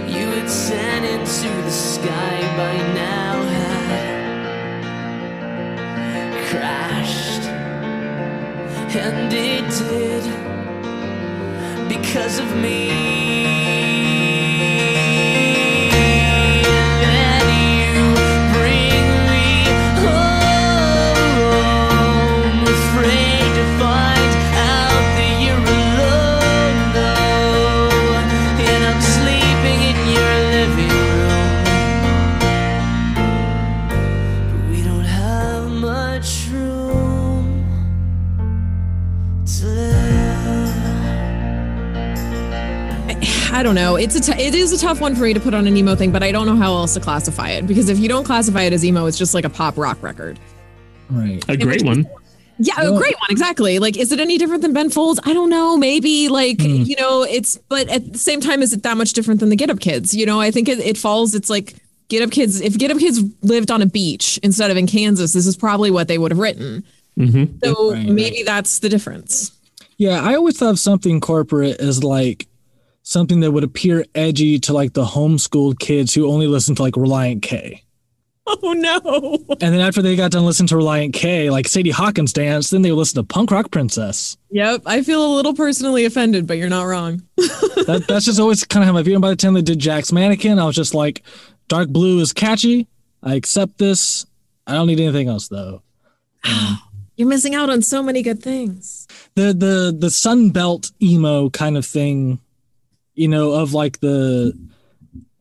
[0.09, 4.01] you had sent into the sky by now had
[6.49, 7.45] crashed.
[9.05, 10.25] And it did
[11.91, 13.54] because of me
[43.65, 43.97] don't know.
[43.97, 45.97] It's a t- it is a tough one for me to put on an emo
[45.97, 48.63] thing, but I don't know how else to classify it because if you don't classify
[48.63, 50.39] it as emo, it's just like a pop rock record.
[51.11, 51.45] Right.
[51.49, 52.07] A great one.
[52.59, 53.81] Yeah, a great one, exactly.
[53.81, 55.19] Like, is it any different than Ben Folds?
[55.25, 55.77] I don't know.
[55.77, 56.83] Maybe like Hmm.
[56.85, 59.57] you know, it's but at the same time, is it that much different than the
[59.57, 60.15] Get Up Kids?
[60.15, 61.35] You know, I think it, it falls.
[61.35, 61.75] It's like
[62.09, 62.61] Get Up Kids.
[62.61, 65.91] If Get Up Kids lived on a beach instead of in Kansas, this is probably
[65.91, 66.85] what they would have written.
[67.19, 67.59] Mm-hmm.
[67.65, 69.51] So Right, maybe that's the difference.
[69.99, 72.47] Yeah, I always thought of something corporate as like
[73.05, 76.95] something that would appear edgy to like the homeschooled kids who only listen to like
[76.95, 77.83] Relient K.
[78.47, 79.57] Oh no!
[79.61, 82.83] And then after they got done listening to Relient K, like Sadie Hawkins dance, then
[82.83, 84.37] they would listen to Punk Rock Princess.
[84.51, 87.23] Yep, I feel a little personally offended, but you're not wrong.
[87.85, 89.13] That, that's just always kind of how my view.
[89.13, 91.23] And by the time they did Jack's Mannequin, I was just like,
[91.69, 92.89] dark blue is catchy.
[93.23, 94.25] I accept this.
[94.67, 95.83] I don't need anything else though.
[97.17, 99.07] You're missing out on so many good things.
[99.35, 102.41] the the the sun belt emo kind of thing
[103.15, 104.53] you know of like the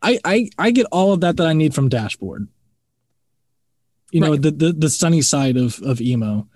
[0.02, 2.48] i i i get all of that that i need from dashboard.
[4.12, 6.48] You know the, the the sunny side of of emo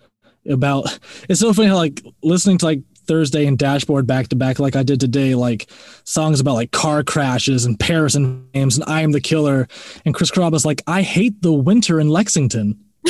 [0.48, 4.60] about it's so funny how like listening to like thursday and dashboard back to back
[4.60, 5.70] like i did today like
[6.04, 9.68] songs about like car crashes and Paris in Flames and i am the killer
[10.06, 12.78] and chris Carrabba's like i hate the winter in lexington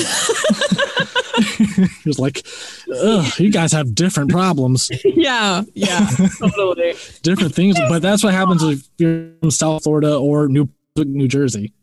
[1.57, 2.45] he was like
[3.03, 6.07] Ugh, you guys have different problems Yeah, yeah,
[6.39, 6.95] totally.
[7.23, 7.77] different things.
[7.89, 11.73] But that's what happens if you're from South Florida or New New Jersey.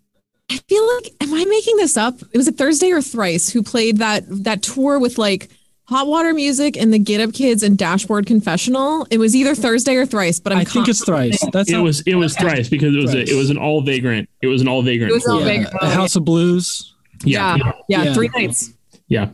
[0.51, 2.20] I feel like, am I making this up?
[2.32, 5.48] It was a Thursday or Thrice who played that that tour with like
[5.85, 9.06] Hot Water Music and the Get Up Kids and Dashboard Confessional.
[9.10, 11.43] It was either Thursday or Thrice, but I'm I think it's thrice.
[11.52, 14.28] That's It was it was thrice because it was a, it was an all vagrant.
[14.43, 15.10] It was an all vagrant.
[15.10, 15.48] It was all tour.
[15.48, 15.82] yeah, Vagrant.
[15.82, 16.94] a House of Blues.
[17.24, 18.14] yeah, yeah, yeah, Yeah.
[18.14, 18.72] three nights.
[19.09, 19.31] yeah,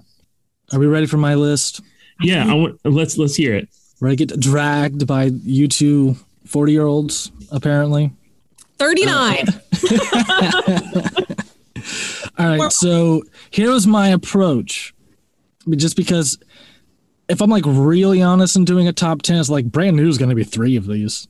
[0.72, 1.80] Are we ready for my list?
[2.22, 2.47] yeah.
[2.51, 3.68] I want let's let's hear it.
[3.98, 6.16] Where I get dragged by you two
[6.47, 8.12] 40 year olds, apparently.
[8.78, 9.47] 39.
[12.38, 12.72] All right.
[12.72, 14.94] So here was my approach.
[15.68, 16.38] Just because
[17.28, 20.18] if I'm like really honest and doing a top 10, it's like brand new is
[20.18, 21.28] going to be three of these.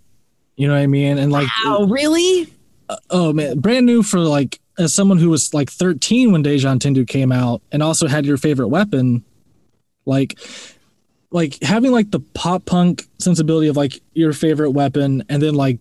[0.57, 1.19] You know what I mean?
[1.19, 2.53] And like, oh, really?
[2.89, 6.69] Uh, oh man, brand new for like as someone who was like 13 when Deja
[6.69, 9.25] Entendu came out and also had your favorite weapon,
[10.11, 10.39] like
[11.31, 15.79] like having like the pop punk sensibility of like your favorite weapon and then like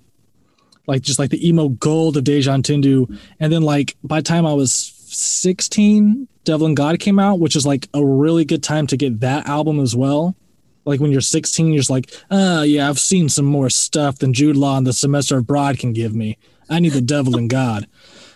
[0.87, 3.19] like just like the emo gold of Deja Entendu.
[3.39, 7.55] And then like by the time I was 16 Devil and God came out which
[7.55, 10.35] is like a really good time to get that album as well.
[10.85, 14.33] Like when you're 16 you're just like uh yeah I've seen some more stuff than
[14.33, 16.37] Jude Law and the semester abroad can give me.
[16.69, 17.87] I need the devil and God.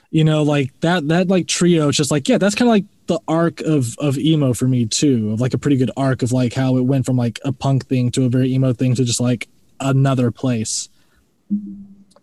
[0.09, 2.85] You know, like that that like trio, it's just like, yeah, that's kind of like
[3.07, 6.31] the arc of of emo for me too, of like a pretty good arc of
[6.31, 9.03] like how it went from like a punk thing to a very emo thing to
[9.03, 9.47] just like
[9.79, 10.89] another place.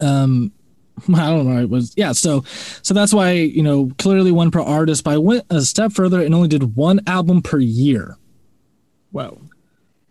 [0.00, 0.52] Um
[1.14, 1.62] I don't know.
[1.62, 2.12] It was yeah.
[2.12, 2.44] So,
[2.82, 5.04] so that's why you know clearly one per artist.
[5.04, 8.16] But I went a step further and only did one album per year
[9.12, 9.38] wow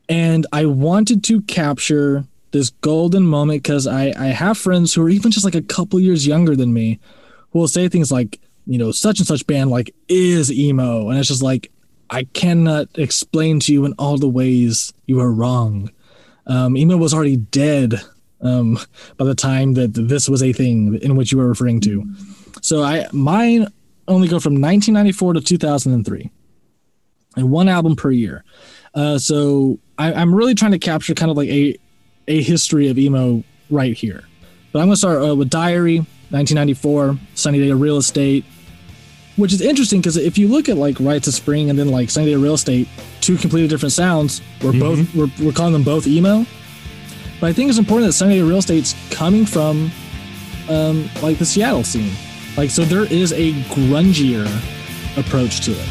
[0.10, 5.10] and I wanted to capture this golden moment because I, I have friends who are
[5.10, 7.00] even just like a couple years younger than me
[7.52, 8.40] who will say things like,
[8.70, 11.10] you know, such and such band like is emo.
[11.10, 11.72] And it's just like,
[12.12, 15.90] I cannot explain to you in all the ways you are wrong.
[16.46, 17.96] Um, emo was already dead
[18.42, 18.78] um,
[19.18, 22.06] by the time that this was a thing in which you were referring to.
[22.62, 23.68] So I mine
[24.08, 26.30] only go from 1994 to 2003
[27.38, 28.44] and one album per year.
[28.94, 31.76] Uh, so I, I'm really trying to capture kind of like a
[32.28, 34.26] a history of emo right here.
[34.72, 35.98] But I'm going to start uh, with Diary,
[36.30, 38.46] 1994, Sunny Day of Real Estate,
[39.40, 42.10] which is interesting because if you look at like Rites of Spring and then like
[42.10, 42.88] Sunny Day Real Estate,
[43.22, 44.42] two completely different sounds.
[44.62, 46.46] We're both we're, we're calling them both emo.
[47.40, 49.92] But I think it's important that Sunny Day Real Estate's coming from
[50.70, 52.12] um, like the Seattle scene.
[52.58, 54.46] Like so there is a grungier
[55.18, 55.88] approach to it.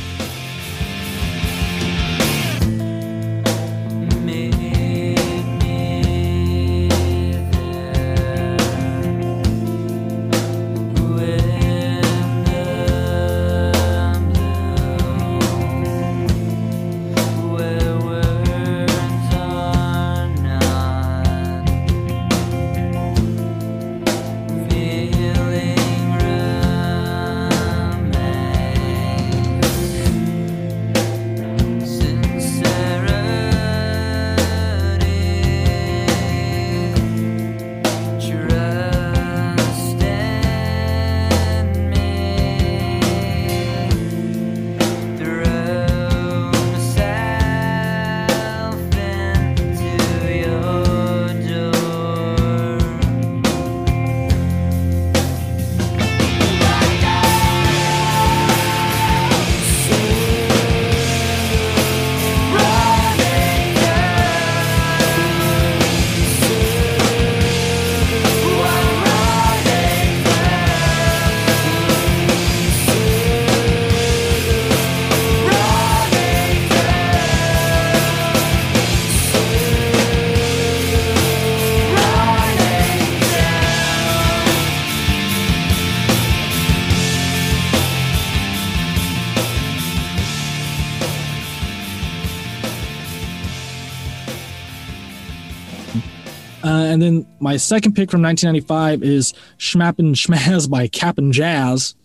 [97.69, 101.97] Second pick from 1995 is Shmap'n Shmazz by Cap'n Jazz,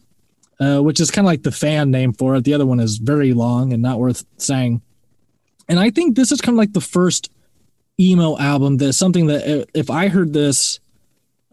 [0.59, 2.43] uh, which is kind of like the fan name for it.
[2.43, 4.81] The other one is very long and not worth saying.
[5.69, 7.31] And I think this is kind of like the first
[7.97, 10.81] emo album that's something that uh, if I heard this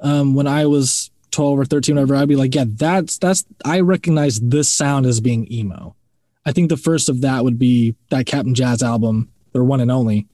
[0.01, 3.79] um, when I was 12 or 13, whatever, I'd be like, yeah, that's, that's, I
[3.79, 5.95] recognize this sound as being emo.
[6.45, 9.93] I think the first of that would be that Cap'n Jazz album, their one and
[9.93, 10.27] only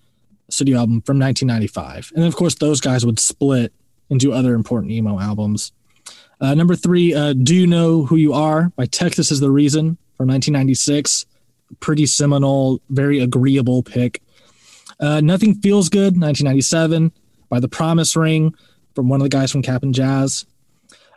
[0.49, 2.13] studio album from 1995.
[2.15, 3.73] And of course, those guys would split
[4.11, 5.73] into other important emo albums.
[6.41, 9.97] Uh, number three, uh, Do You Know Who You Are by Texas is the Reason
[10.17, 11.27] from 1996.
[11.81, 14.23] Pretty seminal, very agreeable pick.
[15.01, 17.13] Uh, Nothing Feels Good, 1997
[17.49, 18.55] by The Promise Ring
[18.95, 20.47] from one of the guys from Cap'n Jazz.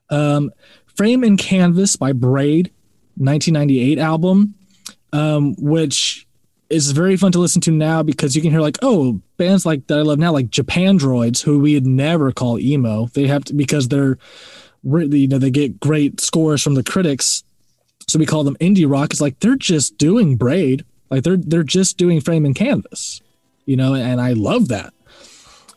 [0.10, 0.51] Um,
[0.95, 2.72] Frame and Canvas by Braid,
[3.15, 4.56] 1998 album,
[5.14, 6.27] um, which
[6.69, 9.87] is very fun to listen to now because you can hear like, oh, bands like
[9.87, 13.07] that I love now, like Japandroids, who we'd never call emo.
[13.13, 14.17] They have to because they're
[14.83, 17.43] really, you know, they get great scores from the critics.
[18.07, 19.11] So we call them indie rock.
[19.11, 20.85] It's like they're just doing braid.
[21.09, 23.21] Like they're they're just doing frame and canvas.
[23.65, 24.93] You know, and I love that.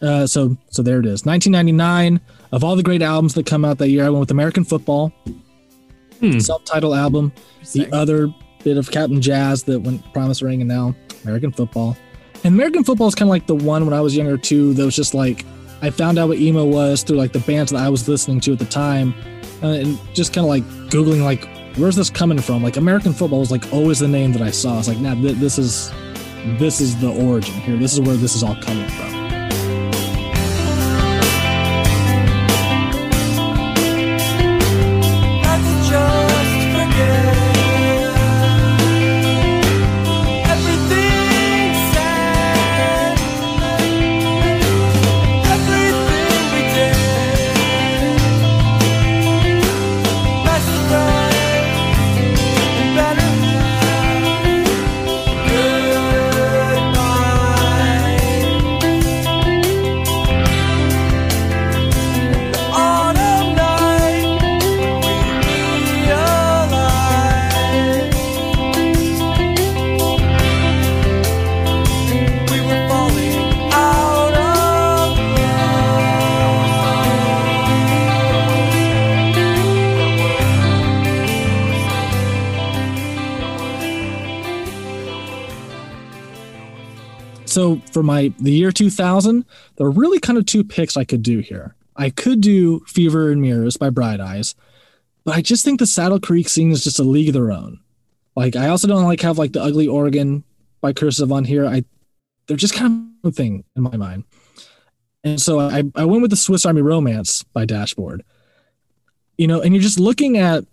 [0.00, 1.24] Uh, so so there it is.
[1.24, 2.20] 1999.
[2.52, 5.10] Of all the great albums that come out that year, I went with American Football,
[6.20, 6.38] Hmm.
[6.38, 7.32] self-titled album.
[7.72, 8.32] The other
[8.64, 10.94] bit of Cap'n Jazz that went Promise Ring and now
[11.24, 11.96] American Football.
[12.44, 14.74] And American Football is kind of like the one when I was younger too.
[14.74, 15.44] That was just like
[15.80, 18.52] I found out what emo was through like the bands that I was listening to
[18.52, 19.14] at the time,
[19.62, 22.62] uh, and just kind of like googling like where's this coming from.
[22.62, 24.78] Like American Football was like always the name that I saw.
[24.78, 25.90] It's like nah, th- this is
[26.58, 27.76] this is the origin here.
[27.76, 29.21] This is where this is all coming from.
[87.52, 89.44] So for my the year 2000,
[89.76, 91.74] there are really kind of two picks I could do here.
[91.94, 94.54] I could do Fever and Mirrors by Bright Eyes,
[95.24, 97.78] but I just think the Saddle Creek scene is just a league of their own.
[98.34, 100.44] Like I also don't like have like the Ugly Organ
[100.80, 101.66] by Cursive on here.
[101.66, 101.84] I
[102.46, 104.24] they're just kind of a thing in my mind.
[105.22, 108.24] And so I, I went with the Swiss Army Romance by Dashboard.
[109.36, 110.64] You know, and you're just looking at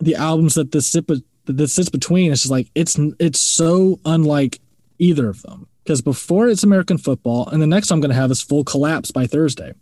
[0.00, 2.32] the albums that this sit, that this sits between.
[2.32, 4.60] It's just like it's it's so unlike
[4.98, 8.30] either of them because before it's American football, and the next I'm going to have
[8.30, 9.74] is Full Collapse by Thursday.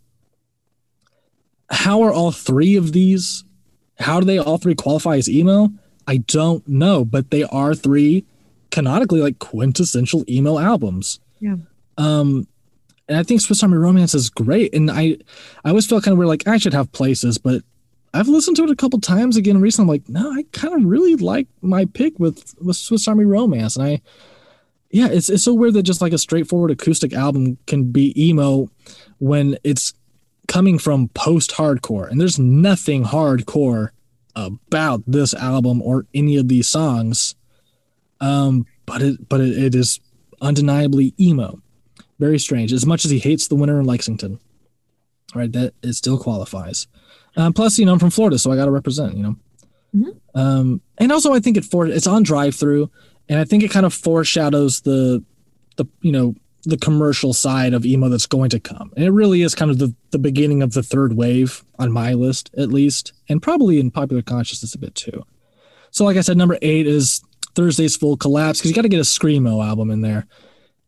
[1.70, 3.44] How are all three of these?
[3.98, 5.70] How do they all three qualify as emo?
[6.06, 8.24] I don't know, but they are three
[8.70, 11.20] canonically like quintessential emo albums.
[11.40, 11.56] Yeah.
[11.96, 12.48] Um,
[13.08, 15.18] and I think Swiss Army Romance is great, and I,
[15.64, 17.62] I always felt kind of weird, like I should have places, but
[18.14, 19.84] I've listened to it a couple times again recently.
[19.84, 23.76] I'm like, no, I kind of really like my pick with with Swiss Army Romance,
[23.76, 24.00] and I
[24.92, 28.68] yeah, it's it's so weird that just like a straightforward acoustic album can be emo
[29.18, 29.94] when it's
[30.48, 33.90] coming from post hardcore, and there's nothing hardcore
[34.36, 37.34] about this album or any of these songs.
[38.20, 39.98] Um, but it but it, it is
[40.40, 41.60] undeniably emo.
[42.18, 42.72] Very strange.
[42.72, 44.38] As much as he hates the winter in Lexington,
[45.34, 45.50] right?
[45.50, 46.86] That it still qualifies.
[47.36, 49.16] Um, plus, you know, I'm from Florida, so I got to represent.
[49.16, 49.36] You know,
[49.94, 50.16] Mhm.
[50.34, 52.90] um, and also I think it for it's on Drive-Thru,
[53.28, 55.24] and I think it kind of foreshadows the
[55.76, 56.34] the you know
[56.64, 58.92] the commercial side of emo that's going to come.
[58.96, 62.14] And it really is kind of the the beginning of the third wave on my
[62.14, 65.24] list, at least, and probably in popular consciousness a bit too.
[65.90, 67.22] So, like I said, number eight is
[67.54, 70.26] Thursday's Full Collapse because you got to get a screamo album in there,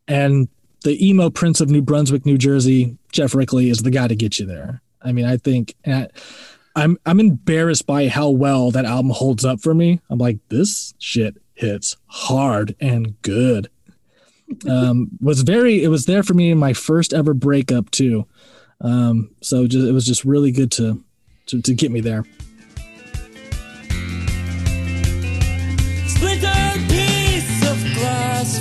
[0.06, 0.48] and
[0.82, 4.39] the emo prince of New Brunswick, New Jersey, Geoff Rickly is the guy to get
[4.39, 4.81] you there.
[5.02, 6.09] I mean, I think I,
[6.77, 10.01] I'm I'm embarrassed by how well that album holds up for me.
[10.09, 13.68] I'm like, this shit hits hard and good.
[14.68, 18.26] Um, was very it was there for me in my first ever breakup too.
[18.81, 21.02] Um, so just, it was just really good to,
[21.47, 22.24] to to get me there.
[26.06, 28.59] Splintered piece of glass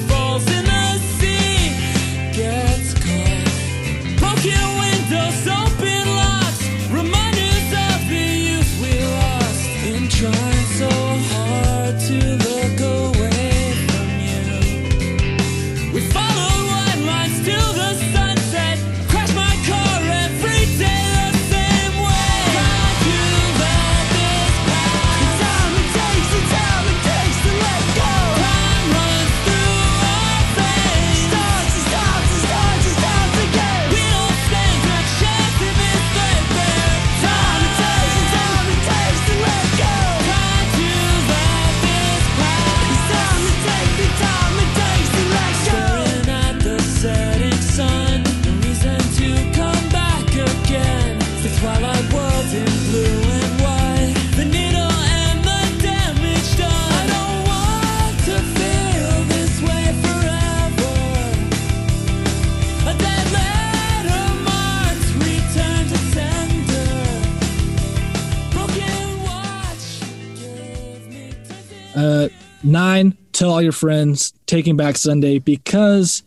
[72.04, 72.28] Uh,
[72.64, 76.22] nine, tell all your friends, Taking Back Sunday, because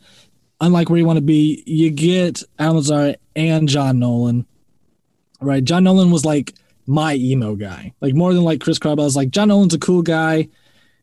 [0.59, 4.47] unlike where you want to be, you get Adam Lazzara and John Nolan.
[5.39, 5.62] Right?
[5.62, 6.55] John Nolan was like
[6.86, 9.01] my emo guy, like more than like Chris Carrabba.
[9.01, 10.48] I was like, John Nolan's a cool guy.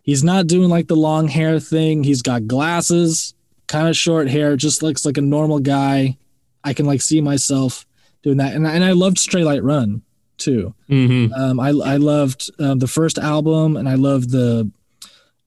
[0.02, 2.04] He's not doing like the long hair thing.
[2.04, 3.36] He's got glasses,
[3.68, 6.18] kind of short hair, just looks like a normal guy.
[6.64, 7.86] I can like see myself
[8.24, 8.56] doing that.
[8.56, 10.02] And, and I loved Straylight Run
[10.38, 10.74] too.
[10.90, 11.34] Mm-hmm.
[11.34, 14.70] Um, I I loved um, the first album, and I loved the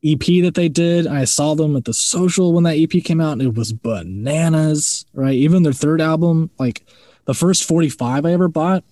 [0.05, 1.07] EP that they did.
[1.07, 5.07] I saw them at the social when that EP came out, and it was bananas.
[5.13, 6.85] Right, even their third album, like
[7.25, 8.85] the first forty five I ever bought,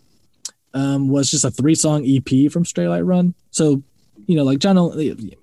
[0.74, 3.34] um, was just a three song EP from Straylight Run.
[3.50, 3.82] So,
[4.26, 4.76] you know, like John,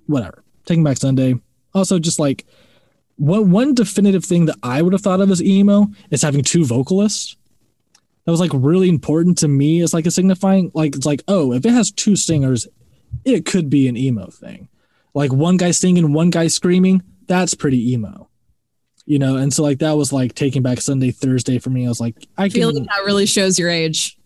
[0.07, 0.43] whatever.
[0.65, 1.35] Taking Back Sunday.
[1.73, 2.45] Also, just like
[3.15, 6.65] what one definitive thing that I would have thought of as emo is having two
[6.65, 7.35] vocalists
[8.26, 11.53] that was like really important to me as like a signifying like it's like oh
[11.53, 12.68] if it has two singers
[13.26, 14.68] it could be an emo thing
[15.14, 18.30] like one guy singing one guy screaming that's pretty emo
[19.06, 21.89] you know and so like that was like taking back sunday thursday for me i
[21.89, 24.18] was like i I feel can like that really shows your age.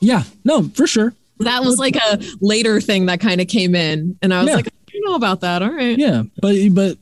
[0.00, 4.16] yeah no for sure That was like a later thing that kind of came in,
[4.22, 4.54] and I was Yeah.
[4.56, 5.62] like, I don't know about that.
[5.62, 5.98] All right.
[5.98, 6.96] yeah but but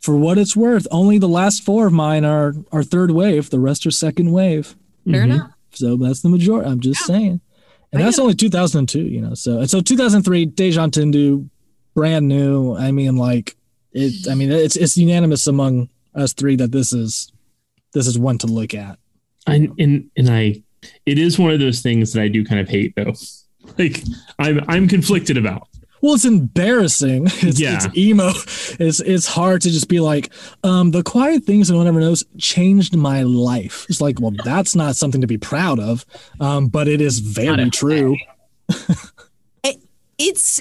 [0.00, 3.58] for what it's worth only the last four of mine are are third wave the
[3.60, 4.76] rest are second wave
[5.10, 5.24] Fair Mhm.
[5.24, 5.51] enough.
[5.74, 6.68] So that's the majority.
[6.68, 7.40] I'm just saying.
[7.92, 9.34] And I that's only 2002, you know.
[9.34, 11.48] So and so 2003, Deja Entendu,
[11.94, 12.76] brand new.
[12.76, 13.56] I mean, like
[13.92, 14.28] it.
[14.30, 17.32] I mean, it's it's unanimous among us three that this is
[17.92, 18.98] this is one to look at.
[19.46, 20.62] I, and and I,
[21.04, 23.14] it is one of those things that I do kind of hate though.
[23.78, 24.02] Like
[24.40, 25.68] I'm I'm conflicted about.
[26.02, 27.26] Well, it's embarrassing.
[27.42, 27.76] It's, Yeah.
[27.84, 28.30] it's emo.
[28.78, 30.30] It's it's hard to just be like,
[30.64, 33.86] um, the quiet things no one ever knows changed my life.
[33.88, 36.04] It's like, well, that's not something to be proud of,
[36.40, 38.16] um, but it is very true.
[40.18, 40.60] It's,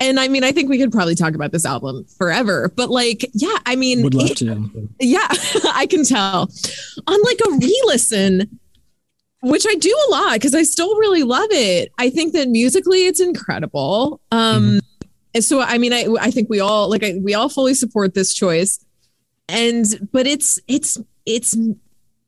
[0.00, 3.28] and I mean, I think we could probably talk about this album forever, but like,
[3.34, 4.70] yeah, I mean, Would love it- to.
[5.00, 5.26] Yeah,
[5.74, 6.50] I can tell.
[7.06, 8.58] On like a re-listen,
[9.40, 11.92] which I do a lot because I still really love it.
[11.98, 14.20] I think that musically it's incredible.
[14.30, 14.80] Um
[15.34, 18.14] and so I mean I I think we all like I, we all fully support
[18.14, 18.84] this choice.
[19.48, 21.56] And but it's it's it's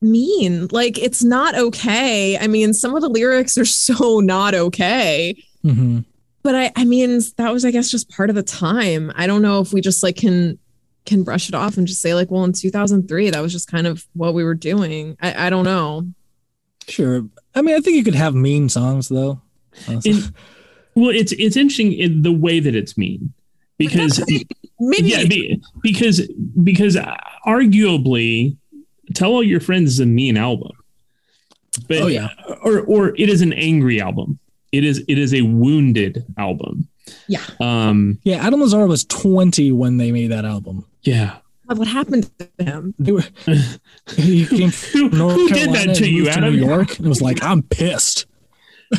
[0.01, 0.69] mean.
[0.71, 2.39] Like it's not okay.
[2.39, 6.01] I mean some of the lyrics are so not okay hmm
[6.43, 9.13] but I, I mean, that was, I guess, just part of the time.
[9.15, 10.59] I don't know if we just like can
[11.05, 13.87] can brush it off and just say like, well, in 2003, that was just kind
[13.87, 15.17] of what we were doing.
[15.21, 16.09] I, I don't know.
[16.89, 17.25] Sure.
[17.55, 19.41] I mean, I think you could have mean songs though.
[20.95, 23.33] Well, it's it's interesting in the way that it's mean
[23.79, 24.23] because
[24.85, 26.29] Maybe yeah, be, because
[26.63, 26.97] because
[27.47, 28.57] arguably,
[29.15, 30.73] tell all your friends is a mean album,
[31.89, 32.29] but Oh, yeah.
[32.63, 34.39] or or it is an angry album.
[34.73, 36.89] It is it is a wounded album.
[37.29, 37.43] Yeah.
[37.61, 38.19] Um.
[38.25, 40.85] Yeah, Adam Lazzara was 20 when they made that album.
[41.03, 41.37] Yeah.
[41.79, 42.95] What happened to him.
[42.99, 43.25] They were,
[44.17, 46.51] he came Who, from North who Carolina did that to and you, moved to New
[46.51, 48.27] York and was like, I'm pissed.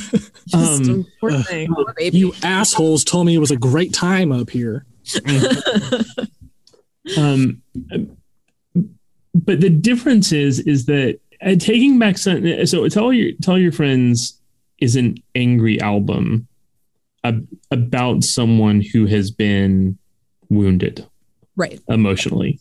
[0.48, 1.44] Just Um, poor uh,
[1.96, 2.18] baby.
[2.18, 4.86] You assholes told me it was a great time up here.
[7.18, 7.62] um
[9.36, 13.74] but the difference is is that uh, taking back Sun- so tell your tell your
[13.74, 14.40] friends
[14.80, 16.48] is an angry album
[17.24, 19.98] ab- about someone who has been
[20.50, 21.06] wounded
[21.56, 21.80] right.
[21.88, 22.60] emotionally.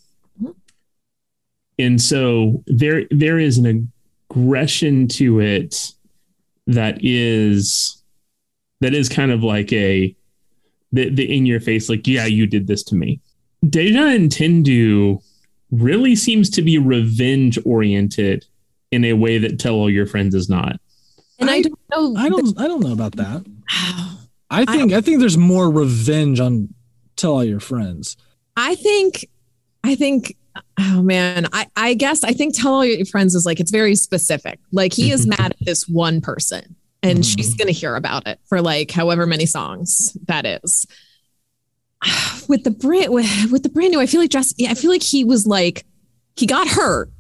[1.79, 3.91] And so there there is an
[4.31, 5.93] aggression to it
[6.67, 8.03] that is
[8.81, 10.15] that is kind of like a
[10.93, 13.21] the, the in your face like yeah you did this to me
[13.69, 15.23] Deja Entendu
[15.71, 18.45] really seems to be revenge oriented
[18.91, 20.79] in a way that tell all your friends is not
[21.39, 22.15] And I, I- don't know.
[22.17, 23.45] I don't I don't know about that.
[23.71, 24.17] I,
[24.51, 26.73] I think I, think there's more revenge on
[27.17, 28.17] tell all your friends.
[28.57, 29.27] I think,
[29.83, 30.37] I think,
[30.79, 33.95] oh man, I, I guess I think tell all your friends is like, it's very
[33.95, 34.59] specific.
[34.73, 35.39] Like he is Mhm.
[35.39, 37.35] mad at this one person and Mhm.
[37.37, 40.87] she's going to hear about it for like however many songs that is.
[42.49, 44.91] With the brand, with, with the brand new, I feel like just, yeah, I feel
[44.91, 45.85] like he was like,
[46.37, 47.11] he got hurt.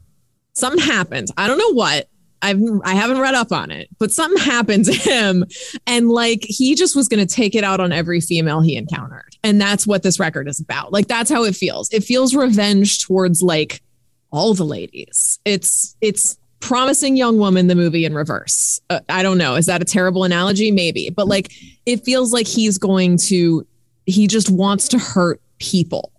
[0.55, 1.29] Something happened.
[1.37, 2.09] I don't know what.
[2.45, 5.45] I've I haven't read up on it, but something happened to him,
[5.87, 9.32] and like he just was going to take it out on every female he encountered,
[9.44, 10.93] and that's what this record is about.
[10.93, 11.89] Like that's how it feels.
[11.93, 13.82] It feels revenge towards like
[14.31, 15.39] all the ladies.
[15.44, 18.81] It's it's promising young woman the movie in reverse.
[18.89, 19.56] Uh, I don't know.
[19.56, 20.70] Is that a terrible analogy?
[20.70, 21.52] Maybe, but like
[21.86, 23.66] it feels like he's going to.
[24.05, 26.12] He just wants to hurt people.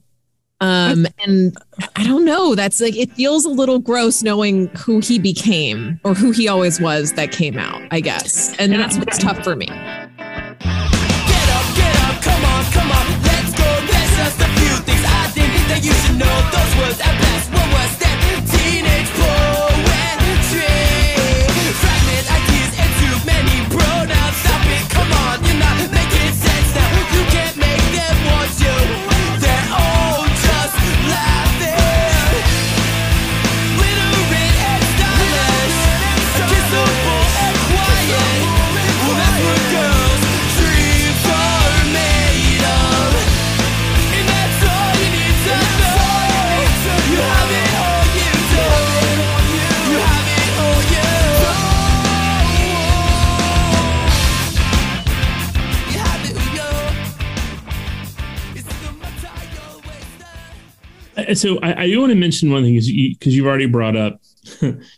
[0.61, 1.57] Um, and
[1.97, 2.55] I don't know.
[2.55, 6.79] That's like it feels a little gross knowing who he became or who he always
[6.79, 8.55] was that came out, I guess.
[8.57, 9.67] And that's what's tough for me.
[61.29, 63.65] Uh, so I, I do want to mention one thing is because you, have already
[63.65, 64.19] brought up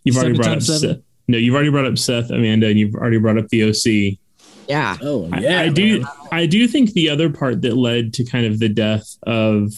[0.03, 0.95] you've already brought up seven?
[0.97, 1.03] Seth.
[1.27, 4.19] No, you've already brought up Seth, Amanda, and you've already brought up the OC.
[4.67, 4.97] Yeah.
[5.01, 8.59] Oh I- I, do I do think the other part that led to kind of
[8.59, 9.71] the death of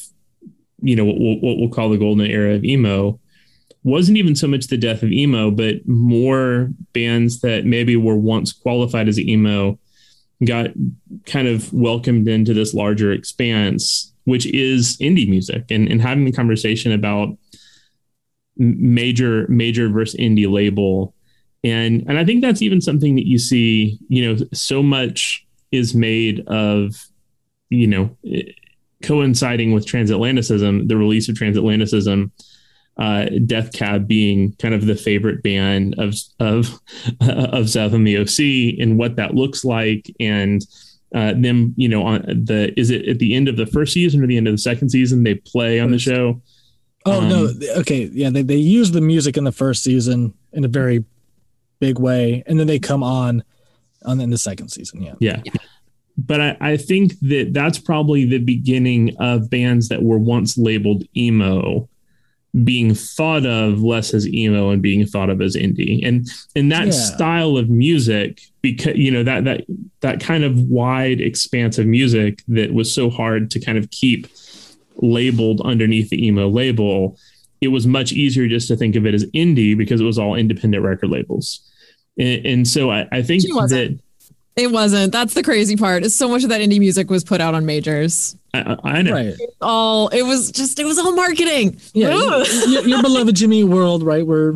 [0.81, 3.19] you know what what we'll call the golden era of emo
[3.83, 8.51] wasn't even so much the death of emo, but more bands that maybe were once
[8.51, 9.79] qualified as emo
[10.45, 10.67] got
[11.25, 16.31] kind of welcomed into this larger expanse, which is indie music, and and having the
[16.31, 17.29] conversation about
[18.57, 21.13] major major versus indie label.
[21.63, 25.95] And and i think that's even something that you see you know so much is
[25.95, 26.93] made of
[27.69, 28.43] you know eh,
[29.01, 32.31] coinciding with transatlanticism the release of transatlanticism
[32.99, 36.79] uh, Death Cab being kind of the favorite band of of
[37.21, 40.61] of Seth and the OC and what that looks like, and
[41.15, 44.23] uh, them, you know, on the is it at the end of the first season
[44.23, 46.41] or the end of the second season they play on the show?
[47.05, 50.65] Oh Um, no, okay, yeah, they they use the music in the first season in
[50.65, 51.05] a very
[51.79, 53.43] big way, and then they come on
[54.05, 55.01] on in the second season.
[55.01, 55.41] Yeah, Yeah.
[56.17, 61.03] But I, I think that that's probably the beginning of bands that were once labeled
[61.15, 61.88] emo
[62.63, 66.05] being thought of less as emo and being thought of as indie.
[66.07, 66.91] And and that Yeah.
[66.91, 69.65] style of music, because you know, that that
[70.01, 74.27] that kind of wide expanse of music that was so hard to kind of keep
[74.97, 77.17] labeled underneath the emo label,
[77.61, 80.35] it was much easier just to think of it as indie because it was all
[80.35, 81.61] independent record labels.
[82.17, 83.99] And, and so I, I think that
[84.57, 85.11] It wasn't.
[85.11, 86.03] That's the crazy part.
[86.03, 88.35] Is so much of that indie music was put out on majors.
[88.53, 89.13] I, I I know.
[89.13, 89.34] right.
[89.61, 91.79] All it was just it was all marketing.
[91.93, 92.47] Yeah, Ugh.
[92.67, 94.25] your, your beloved Jimmy World, right?
[94.25, 94.55] Where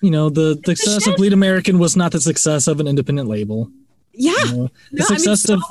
[0.00, 3.28] you know the, the success of Bleed American was not the success of an independent
[3.28, 3.68] label.
[4.12, 4.32] yeah.
[4.46, 4.70] You know?
[4.92, 5.62] The No, I mean, success so- of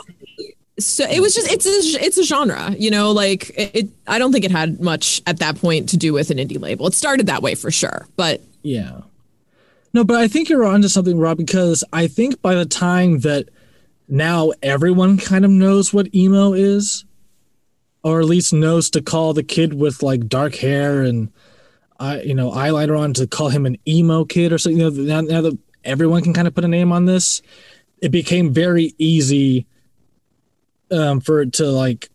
[0.79, 3.11] So it was just it's a it's a genre, you know.
[3.11, 6.29] Like it, it, I don't think it had much at that point to do with
[6.29, 6.87] an indie label.
[6.87, 9.01] It started that way for sure, but Yeah.
[9.93, 13.49] No, but I think you're onto something, Rob, because I think by the time that
[14.11, 17.05] now everyone kind of knows what emo is,
[18.03, 21.31] or at least knows to call the kid with like dark hair and
[21.97, 24.79] I you know eyeliner on to call him an emo kid or something.
[24.79, 27.41] You know, now, now that everyone can kind of put a name on this,
[28.01, 29.65] it became very easy
[30.91, 32.09] um, for it to like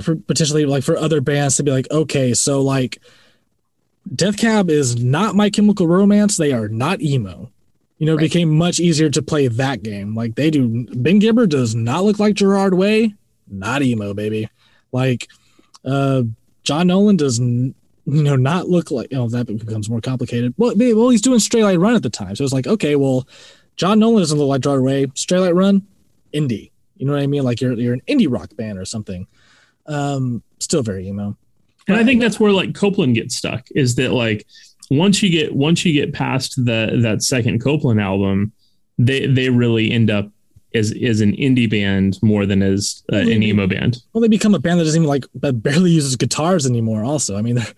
[0.00, 2.98] for potentially like for other bands to be like, okay, so like
[4.14, 6.38] Death Cab is not My Chemical Romance.
[6.38, 7.50] They are not emo.
[8.00, 8.22] You know, it Right.
[8.22, 10.14] became much easier to play that game.
[10.16, 10.86] Like they do.
[10.94, 13.14] Ben Gibbard does not look like Gerard Way.
[13.48, 14.48] Not emo, baby.
[14.90, 15.28] Like
[15.84, 16.22] uh,
[16.64, 17.74] John Nolan does, n-
[18.06, 19.08] you know, not look like.
[19.12, 20.54] Oh, you know, that becomes more complicated.
[20.56, 23.28] Well, maybe- well, he's doing Straylight Run at the time, so it's like, okay, well,
[23.76, 25.06] John Nolan doesn't look like Gerard Way.
[25.14, 25.86] Straylight Run,
[26.34, 26.70] indie.
[26.96, 27.42] You know what I mean?
[27.44, 29.26] Like you're you're an indie rock band or something.
[29.86, 31.36] Um, still very emo.
[31.88, 34.46] And I think that's where like Copeland gets stuck is that like
[34.90, 38.52] once you get once you get past the that second Copeland album,
[38.98, 40.30] they they really end up
[40.74, 43.98] as as an indie band more than as uh, an emo band.
[44.12, 47.04] Well, they become a band that doesn't even like that barely uses guitars anymore.
[47.04, 47.74] Also, I mean, they're-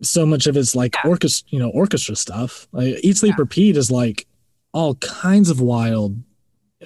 [0.00, 2.68] so much of it's like orchestra, you know, orchestra stuff.
[2.70, 4.28] Like Eat Sleep Repeat is like
[4.72, 6.16] all kinds of wild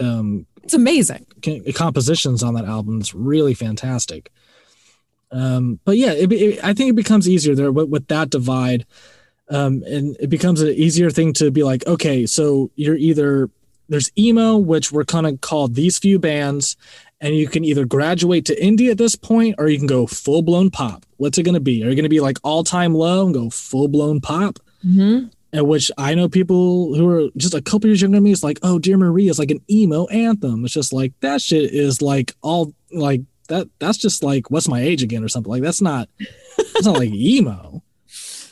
[0.01, 1.27] um it's amazing.
[1.75, 3.01] compositions on that album.
[3.01, 4.31] It's really fantastic.
[5.31, 8.87] Um, but yeah, it, it, I think it becomes easier there with, with that divide.
[9.53, 13.51] Um, and it becomes an easier thing to be like, okay, so you're either
[13.89, 16.77] there's emo, which we're kind of called these few bands,
[17.21, 20.41] and you can either graduate to indie at this point or you can go full
[20.41, 21.05] blown pop.
[21.19, 21.85] What's it going to be?
[21.85, 24.59] Are you going to be like all time low and go full blown pop?
[24.85, 25.27] Mm-hmm.
[25.53, 28.33] at which I know people who are just a couple years younger than me.
[28.33, 30.65] It's like, oh, Dear Maria is like an emo anthem.
[30.65, 33.69] It's just like that shit is like all like that.
[33.79, 35.51] That's just like what's my age again or something.
[35.51, 36.09] Like that's not.
[36.59, 37.82] It's not like emo.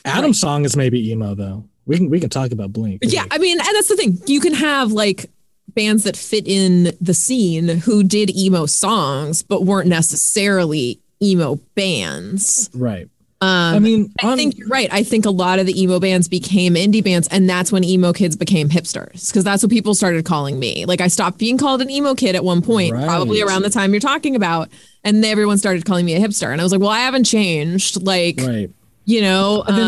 [0.05, 1.65] Adam's song is maybe emo though.
[1.85, 3.01] We can we can talk about Blink.
[3.03, 4.17] Yeah, I mean, and that's the thing.
[4.27, 5.29] You can have like
[5.73, 12.69] bands that fit in the scene who did emo songs, but weren't necessarily emo bands.
[12.73, 13.07] right.
[13.43, 14.87] Um, I mean, I on- think you're right.
[14.93, 18.13] I think a lot of the emo bands became indie bands, and that's when emo
[18.13, 20.85] kids became hipsters because that's what people started calling me.
[20.85, 23.03] Like I stopped being called an emo kid at one point, Right.
[23.05, 24.69] probably around the time you're talking about,
[25.03, 26.51] and everyone started calling me a hipster.
[26.51, 28.03] And I was like, well, I haven't changed.
[28.03, 28.69] Like, right.
[29.05, 29.79] You know, then,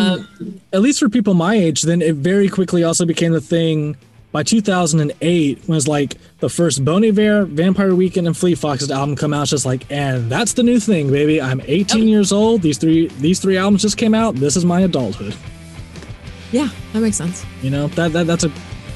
[0.42, 3.96] um, at least for people my age, then it very quickly also became the thing
[4.32, 9.16] by 2008 when was like the first Bon Iver, Vampire Weekend, and Fleet Foxes album
[9.16, 9.44] come out.
[9.44, 11.40] It's just like, and that's the new thing, baby.
[11.42, 12.62] I'm 18 years old.
[12.64, 14.36] These three these three albums just came out.
[14.36, 15.36] This is my adulthood.
[16.52, 17.46] yeah, that makes sense.
[17.62, 18.52] You know that, that that's a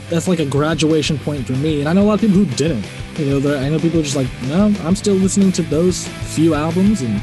[0.09, 1.81] that's like a graduation point for me.
[1.81, 2.85] And I know a lot of people who didn't.
[3.19, 6.07] You know, there- I know people are just like, no, I'm still listening to those
[6.33, 7.21] few albums and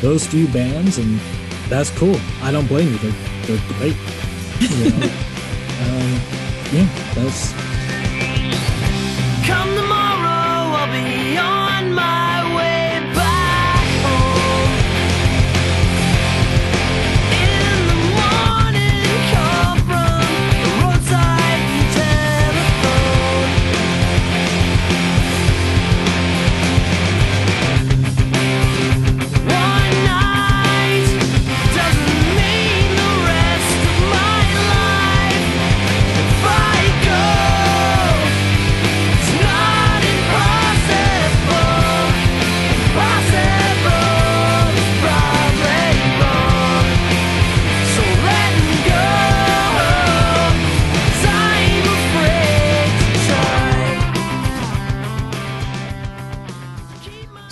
[0.00, 1.18] those few bands, and
[1.68, 2.16] that's cool.
[2.42, 2.98] I don't blame you.
[2.98, 3.12] They're,
[3.46, 3.96] they're great.
[4.58, 5.06] You know?
[5.06, 6.20] um,
[6.72, 7.52] yeah, that's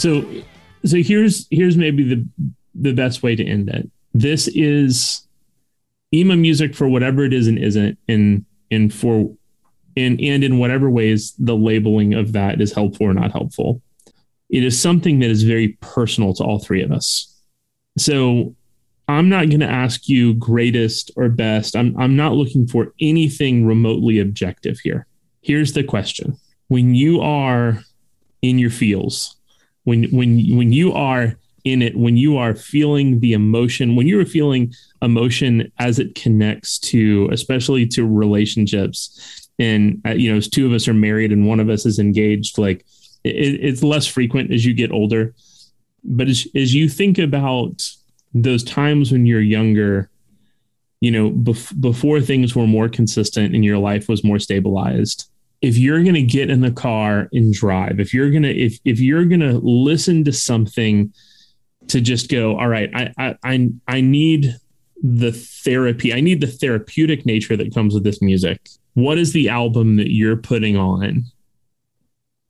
[0.07, 0.25] So
[0.85, 2.25] so here's here's maybe the
[2.77, 3.91] the best way to end it.
[4.15, 5.27] This is
[6.15, 9.35] emo music for whatever it is and isn't, and and for
[9.97, 13.83] and and in whatever ways the labeling of that is helpful or not helpful.
[14.49, 17.35] It is something that is very personal to all three of us.
[17.99, 18.55] So
[19.09, 21.75] I'm not going to ask you greatest or best.
[21.75, 25.09] I'm I'm not looking for anything remotely objective here.
[25.41, 26.37] Here's the question.
[26.69, 27.81] When you are
[28.41, 29.36] in your feels,
[29.87, 34.21] when when when you are in it when you are feeling the emotion when you
[34.21, 39.49] are feeling emotion as it connects to especially to relationships.
[39.59, 41.99] And uh, you know as two of us are married and one of us is
[41.99, 42.85] engaged like
[43.25, 45.35] it, it's less frequent as you get older.
[46.05, 47.89] But as, as you think about
[48.35, 50.11] those times when you're younger
[51.01, 55.31] you know bef- before things were more consistent and your life was more stabilized
[55.63, 58.79] if you're going to get in the car and drive if you're going to if
[58.85, 61.13] if you're going to listen to something
[61.89, 64.55] to just go all right I, I i i need
[65.03, 69.49] the therapy i need the therapeutic nature that comes with this music what is the
[69.49, 71.25] album that you're putting on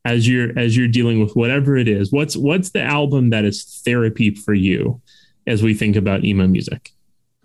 [0.04, 3.82] as you're as you're dealing with whatever it is what's what's the album that is
[3.84, 5.00] therapy for you
[5.46, 6.92] as we think about emo music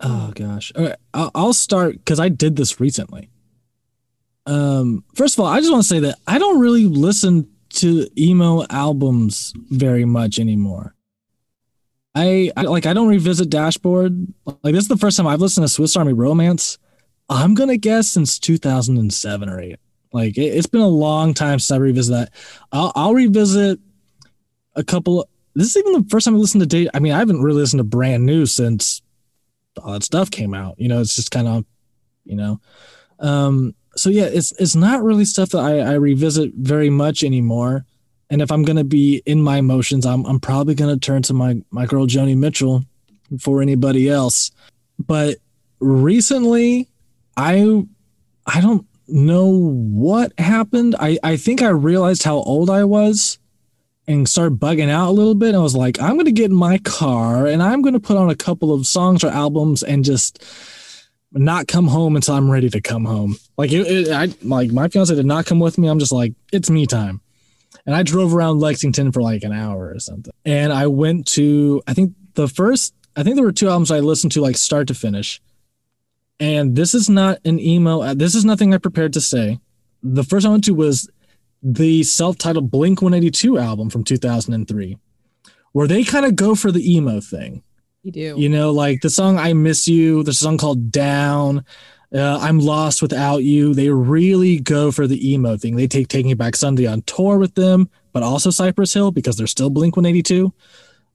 [0.02, 0.72] Oh gosh.
[0.76, 3.30] Right, I'll, I'll start because I did this recently.
[4.46, 8.06] Um, first of all, I just want to say that I don't really listen to
[8.18, 10.94] emo albums very much anymore.
[12.14, 14.26] I, I like I don't revisit Dashboard.
[14.44, 16.78] Like this is the first time I've listened to Swiss Army Romance.
[17.30, 19.78] I'm gonna guess since 2007 or eight.
[20.12, 22.32] Like it, it's been a long time since I revisit that.
[22.70, 23.80] I'll, I'll revisit
[24.74, 25.26] a couple.
[25.54, 26.88] This is even the first time I listened to date.
[26.92, 29.00] I mean, I haven't really listened to brand new since
[29.82, 30.78] all that stuff came out.
[30.78, 31.64] You know, it's just kind of,
[32.24, 32.60] you know,
[33.18, 37.84] um, so yeah, it's it's not really stuff that I, I revisit very much anymore.
[38.30, 41.62] And if I'm gonna be in my emotions, I'm I'm probably gonna turn to my
[41.70, 42.84] my girl Joni Mitchell
[43.30, 44.50] before anybody else.
[44.98, 45.36] But
[45.80, 46.88] recently,
[47.36, 47.84] I
[48.46, 50.96] I don't know what happened.
[50.98, 53.38] I I think I realized how old I was
[54.06, 55.50] and started bugging out a little bit.
[55.50, 58.00] And I was like, I'm going to get in my car and I'm going to
[58.00, 60.42] put on a couple of songs or albums and just
[61.34, 63.36] not come home until I'm ready to come home.
[63.56, 65.88] Like it, it I like my fiance did not come with me.
[65.88, 67.20] I'm just like, it's me time.
[67.86, 70.32] And I drove around Lexington for like an hour or something.
[70.44, 74.00] And I went to, I think the first, I think there were two albums I
[74.00, 75.40] listened to like start to finish.
[76.38, 78.02] And this is not an emo.
[78.02, 79.58] Uh, this is nothing I prepared to say.
[80.02, 81.08] The first I went to was
[81.62, 84.98] the self-titled Blink 182 album from 2003,
[85.72, 87.62] where they kind of go for the emo thing.
[88.02, 88.34] You do.
[88.36, 91.64] You know, like the song I Miss You, a song called Down,
[92.12, 93.74] uh, I'm Lost Without You.
[93.74, 95.76] They really go for the emo thing.
[95.76, 99.46] They take Taking Back Sunday on tour with them, but also Cypress Hill because they're
[99.46, 100.52] still Blink 182.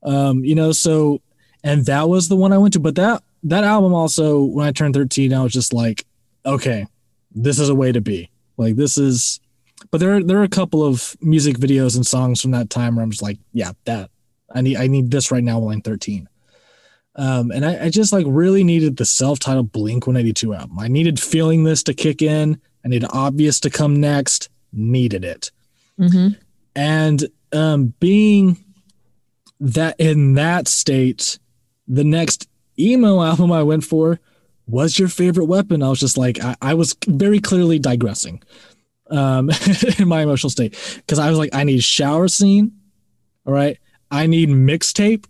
[0.03, 1.21] Um, you know, so
[1.63, 2.79] and that was the one I went to.
[2.79, 6.05] But that that album also, when I turned 13, I was just like,
[6.45, 6.87] okay,
[7.35, 8.31] this is a way to be.
[8.55, 9.41] Like this is
[9.91, 12.95] but there are there are a couple of music videos and songs from that time
[12.95, 14.09] where I'm just like, yeah, that
[14.55, 16.29] I need I need this right now while I'm 13.
[17.17, 20.77] Um, and I, I just like really needed the self-titled Blink 182 album.
[20.79, 22.61] I needed feeling this to kick in.
[22.85, 24.49] I needed obvious to come next.
[24.71, 25.51] Needed it.
[25.97, 26.29] hmm
[26.75, 28.63] And um, being
[29.59, 31.39] that in that state,
[31.87, 34.19] the next emo album I went for
[34.67, 35.81] was your favorite weapon.
[35.81, 38.43] I was just like, I, I was very clearly digressing
[39.09, 39.49] um,
[39.97, 42.73] in my emotional state because I was like, I need shower scene.
[43.45, 43.77] All right.
[44.11, 45.25] I need mixtape.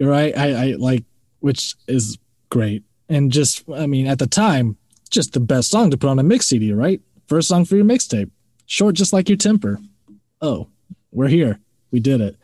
[0.00, 0.36] Right.
[0.36, 1.04] I, I like,
[1.40, 2.18] which is
[2.50, 2.82] great.
[3.08, 4.76] And just, I mean, at the time,
[5.10, 7.00] just the best song to put on a mix CD, right?
[7.28, 8.30] First song for your mixtape.
[8.66, 9.78] Short, just like your temper.
[10.40, 10.68] Oh,
[11.12, 11.60] we're here.
[11.92, 12.36] We did it.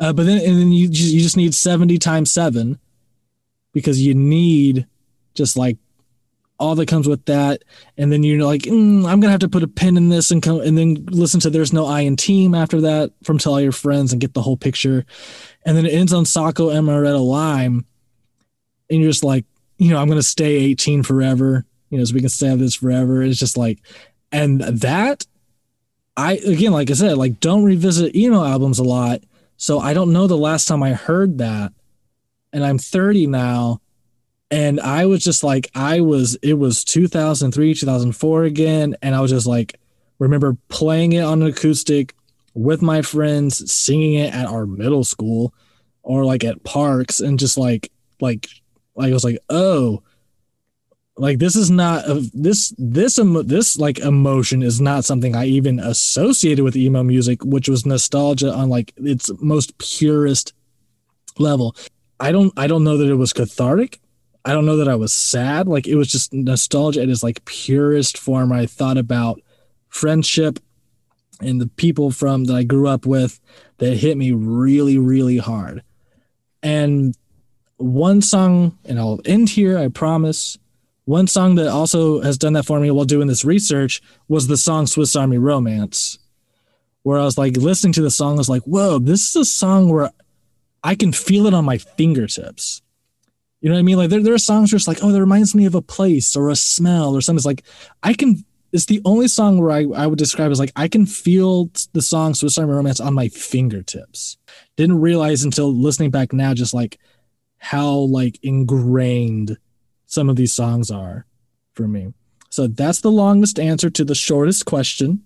[0.00, 2.78] Uh, but then, and then you just, you just need 70 times seven.
[3.72, 4.86] because you need
[5.34, 5.76] just like
[6.58, 7.62] all that comes with that.
[7.96, 10.42] And then you're like mm, i'm gonna have to put a pin in this and
[10.42, 13.60] come and then listen to there's no i in team after that from tell all
[13.60, 15.04] your friends and get the whole picture.
[15.64, 17.84] And then it ends on Soco Amaretto Lime.
[18.90, 19.44] And you're just like
[19.76, 23.22] you know i'm gonna stay 18 forever you know so we can stay this forever.
[23.22, 23.80] It's just like
[24.32, 25.26] and that
[26.16, 29.22] i again like i said like don't revisit emo albums a lot.
[29.56, 31.72] So i don't know the last time i heard that.
[32.52, 33.80] And i'm 30 now
[34.50, 38.96] and I was just like, I was, it was 2003, 2004 again.
[39.02, 39.78] And I was just like,
[40.18, 42.14] remember playing it on an acoustic
[42.54, 45.52] with my friends, singing it at our middle school
[46.02, 48.48] or like at parks and just like, like,
[48.94, 50.02] like I was like, oh,
[51.18, 55.80] like this is not a, this this this like emotion is not something I even
[55.80, 60.52] associated with emo music, which was nostalgia on like its most purest
[61.36, 61.74] level.
[62.20, 64.00] I don't I don't know that it was cathartic.
[64.44, 65.68] I don't know that I was sad.
[65.68, 68.52] Like it was just nostalgia at its like purest form.
[68.52, 69.40] I thought about
[69.88, 70.58] friendship
[71.40, 73.40] and the people from that I grew up with
[73.78, 75.82] that hit me really, really hard.
[76.62, 77.16] And
[77.76, 80.58] one song, and I'll end here, I promise.
[81.04, 84.56] One song that also has done that for me while doing this research was the
[84.56, 86.18] song Swiss Army Romance,
[87.02, 89.44] where I was like listening to the song, I was like, whoa, this is a
[89.44, 90.10] song where
[90.82, 92.82] I can feel it on my fingertips.
[93.60, 93.96] You know what I mean?
[93.96, 96.48] Like there, there are songs it's like, oh, that reminds me of a place or
[96.48, 97.38] a smell or something.
[97.38, 97.64] It's like
[98.02, 98.44] I can.
[98.70, 102.02] It's the only song where I, I would describe as like I can feel the
[102.02, 104.36] song Swiss Army Romance on my fingertips.
[104.76, 106.98] Didn't realize until listening back now, just like
[107.56, 109.56] how like ingrained
[110.06, 111.26] some of these songs are
[111.74, 112.12] for me.
[112.50, 115.24] So that's the longest answer to the shortest question.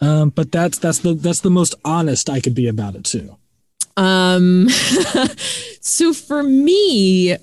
[0.00, 3.36] Um, but that's that's the that's the most honest I could be about it too.
[3.98, 4.68] Um,
[5.80, 7.36] so for me,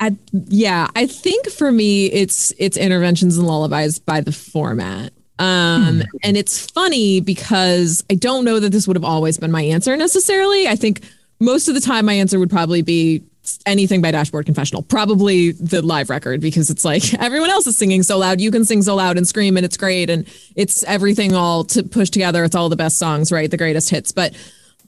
[0.00, 5.12] at, yeah, I think for me, it's it's interventions and lullabies by the format.
[5.38, 9.62] Um, and it's funny because I don't know that this would have always been my
[9.62, 10.68] answer necessarily.
[10.68, 11.00] I think
[11.38, 13.22] most of the time my answer would probably be
[13.64, 18.02] anything by Dashboard Confessional, probably the live record because it's like everyone else is singing
[18.02, 20.26] so loud, you can sing so loud and scream, and it's great, and
[20.56, 22.44] it's everything all to push together.
[22.44, 23.50] It's all the best songs, right?
[23.50, 24.34] The greatest hits, but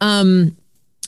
[0.00, 0.56] um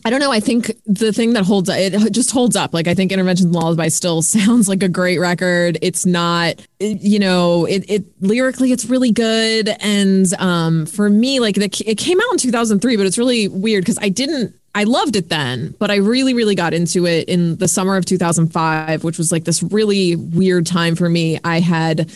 [0.07, 0.31] I don't know.
[0.31, 2.75] I think the thing that holds it just holds up.
[2.75, 5.79] Like I think Interventions and Lullaby still sounds like a great record.
[5.81, 9.71] It's not, you know, it, it lyrically it's really good.
[9.81, 13.83] And um, for me, like the, it came out in 2003, but it's really weird
[13.83, 14.55] because I didn't.
[14.77, 18.07] I loved it then, but I really, really got into it in the summer of
[18.07, 21.39] 2005, which was like this really weird time for me.
[21.45, 22.13] I had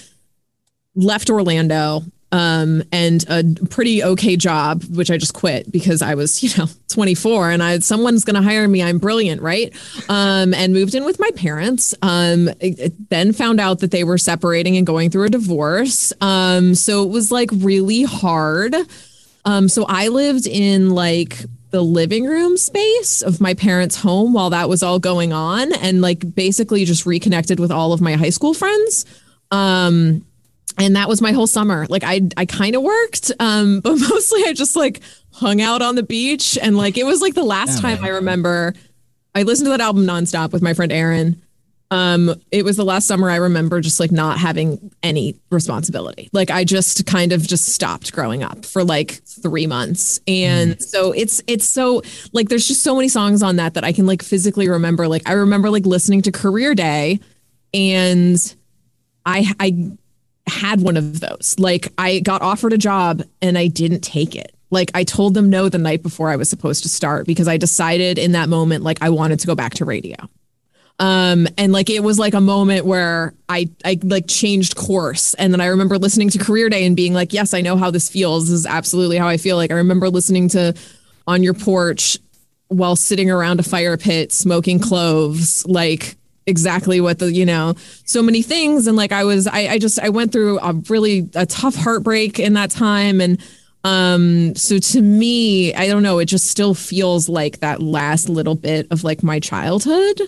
[0.97, 6.42] left Orlando um, and a pretty okay job, which I just quit because I was,
[6.42, 8.82] you know, 24 and I someone's going to hire me.
[8.82, 9.74] I'm brilliant, right?
[10.09, 11.94] Um, and moved in with my parents.
[12.02, 12.50] Um,
[13.09, 16.12] then found out that they were separating and going through a divorce.
[16.20, 18.74] Um, so it was like really hard.
[19.44, 21.38] Um, so I lived in like
[21.70, 26.00] the living room space of my parents' home while that was all going on, and
[26.00, 29.05] like basically just reconnected with all of my high school friends.
[29.50, 30.24] Um,
[30.78, 31.86] and that was my whole summer.
[31.88, 35.00] Like I, I kind of worked, um, but mostly I just like
[35.32, 38.74] hung out on the beach, and like it was like the last time I remember.
[39.34, 41.40] I listened to that album nonstop with my friend Aaron.
[41.90, 46.28] Um, it was the last summer I remember just like not having any responsibility.
[46.32, 50.20] Like I just kind of just stopped growing up for like three months.
[50.26, 52.02] And so it's it's so
[52.32, 55.09] like there's just so many songs on that that I can like physically remember.
[55.09, 57.20] Like I remember like listening to Career Day
[57.72, 58.55] and
[59.24, 59.92] I I
[60.49, 61.57] had one of those.
[61.59, 64.55] Like I got offered a job and I didn't take it.
[64.70, 67.57] Like I told them no the night before I was supposed to start because I
[67.57, 70.16] decided in that moment like I wanted to go back to radio.
[70.99, 75.53] Um and like it was like a moment where I I like changed course and
[75.53, 78.09] then I remember listening to Career Day and being like yes, I know how this
[78.09, 78.49] feels.
[78.49, 79.57] This is absolutely how I feel.
[79.57, 80.75] Like I remember listening to
[81.27, 82.19] on your porch
[82.69, 86.18] while sitting around a fire pit smoking cloves like
[86.49, 88.87] exactly what the you know so many things.
[88.87, 92.41] And like i was i, I just i went through a really a tough heartbreak
[92.41, 93.20] in that time.
[93.20, 93.39] And
[93.85, 98.57] um so to me i don't know it just still feels like that last little
[98.57, 100.20] bit of like my childhood.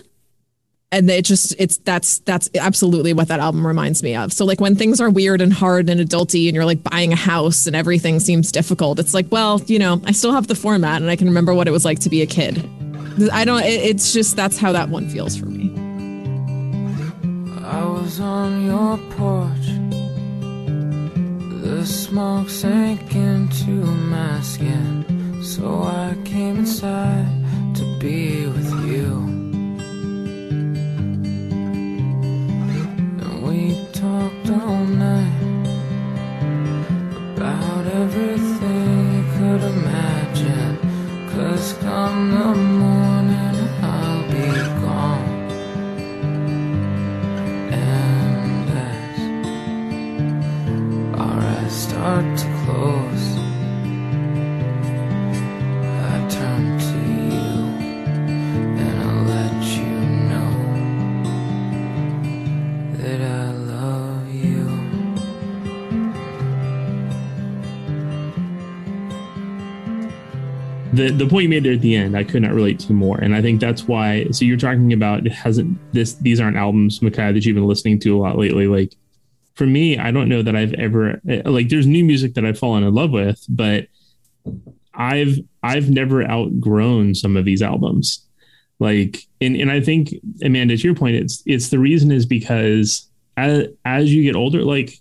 [0.93, 4.33] And it just it's that's that's absolutely what that album reminds me of.
[4.33, 7.15] So like when things are weird and hard and adulty and you're like buying a
[7.15, 11.01] house and everything seems difficult it's like well you know i still have the format
[11.01, 12.57] and i can remember what it was like to be a kid.
[13.31, 15.90] I don't it, it's just that's how that one feels for me
[17.71, 19.67] I was on your porch.
[21.63, 23.71] The smoke sank into
[24.15, 27.31] my skin So I came inside
[27.75, 29.09] to be with you.
[33.21, 33.59] And we
[33.93, 35.67] talked all night
[37.37, 40.77] About everything you could imagine.
[41.33, 43.00] Cause come the morning
[52.01, 53.25] start to close.
[56.01, 56.97] I turn to
[57.29, 57.51] you
[58.81, 59.91] and I let you
[60.31, 60.53] know
[62.97, 64.65] that I love you.
[70.93, 73.19] The the point you made there at the end I could not relate to more.
[73.19, 76.99] And I think that's why so you're talking about it hasn't this these aren't albums
[77.03, 78.65] Micaiah, that you've been listening to a lot lately.
[78.65, 78.95] Like
[79.55, 82.59] for me, I don't know that I've ever eh, like there's new music that I've
[82.59, 83.87] fallen in love with, but
[84.93, 88.25] I've I've never outgrown some of these albums.
[88.79, 90.13] Like and and I think
[90.43, 93.07] Amanda, to your point, it's it's the reason is because
[93.37, 94.93] as as you get older, like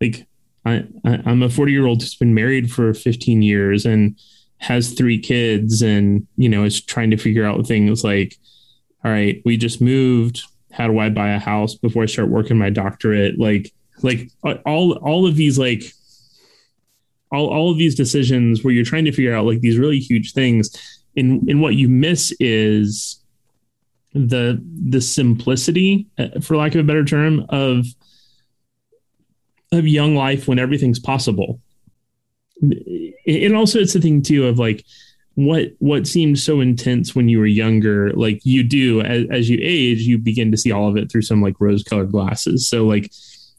[0.00, 0.26] like
[0.64, 4.16] I, I I'm a 40 year old who's been married for 15 years and
[4.58, 8.36] has three kids and you know is trying to figure out things like
[9.04, 10.42] all right we just moved
[10.72, 13.38] how do i buy a house before i start working my doctorate?
[13.38, 13.72] Like
[14.02, 15.82] like all all of these like
[17.32, 20.32] all, all of these decisions where you're trying to figure out like these really huge
[20.32, 20.70] things
[21.16, 23.22] and and what you miss is
[24.12, 27.86] the the simplicity uh, for lack of a better term of
[29.72, 31.60] of young life when everything's possible.
[32.60, 34.84] And also it's the thing too of like
[35.34, 39.58] what what seemed so intense when you were younger like you do as, as you
[39.60, 42.68] age you begin to see all of it through some like rose colored glasses.
[42.68, 43.10] So like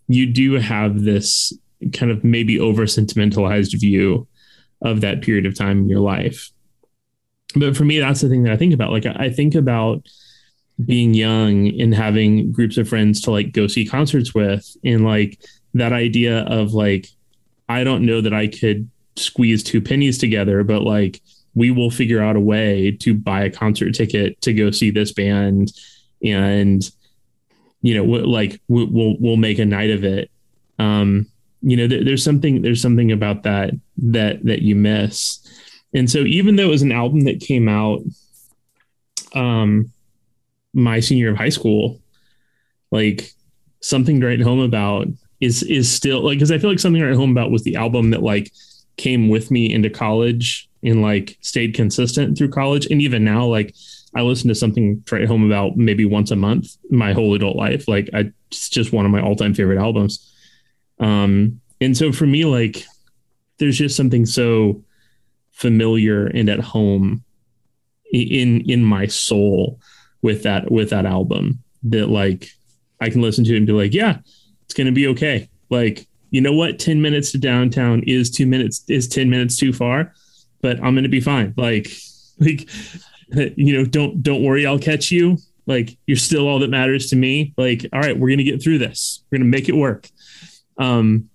[0.08, 1.54] you do have this
[1.94, 4.28] kind of maybe over sentimentalized view
[4.82, 6.52] of that period of time in your life.
[7.56, 8.92] But for me that's the thing that i think about.
[8.92, 10.06] Like i think about
[10.86, 15.40] being young and having groups of friends to like go see concerts with and like
[15.74, 17.08] that idea of like
[17.70, 21.22] I don't know that I could squeeze two pennies together, but like
[21.54, 25.12] we will figure out a way to buy a concert ticket to go see this
[25.12, 25.72] band,
[26.24, 26.90] and
[27.82, 30.30] you know, like we'll we'll make a night of it.
[30.80, 31.28] Um,
[31.62, 35.40] you know, there's something there's something about that that that you miss,
[35.94, 38.02] and so even though it was an album that came out,
[39.34, 39.92] um,
[40.74, 42.00] my senior year of high school,
[42.92, 43.32] like
[43.82, 45.08] something to write home about
[45.42, 47.76] is is still like because I feel like something to write home about was the
[47.76, 48.52] album that like
[48.98, 53.76] came with me into college and like stayed consistent through college and even now like
[54.16, 57.88] I listen to something write home about maybe once a month my whole adult life
[57.88, 60.34] like I it's just one of my all time favorite albums
[61.00, 62.86] um and so for me like
[63.58, 64.84] there's just something so
[65.52, 67.24] familiar and at home
[68.12, 69.80] in in my soul
[70.22, 72.50] with that with that album that like
[73.00, 74.20] I can listen to it and be like yeah
[74.72, 75.50] it's to be okay.
[75.70, 76.80] Like, you know what?
[76.80, 80.14] 10 minutes to downtown is two minutes, is 10 minutes too far,
[80.62, 81.54] but I'm going to be fine.
[81.58, 81.92] Like,
[82.40, 82.70] like,
[83.56, 84.66] you know, don't, don't worry.
[84.66, 85.38] I'll catch you.
[85.68, 87.54] Like, you're still all that matters to me.
[87.58, 89.24] Like, all right, we're going to get through this.
[89.30, 90.10] We're going to make it work.
[90.78, 91.30] Um,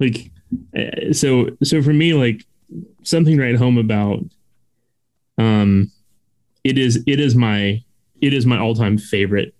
[0.00, 0.30] like,
[0.74, 2.44] eh, so, so for me, like
[3.02, 4.20] something write home about,
[5.36, 5.92] um,
[6.64, 7.82] it is, it is my,
[8.20, 9.54] it is my all time favorite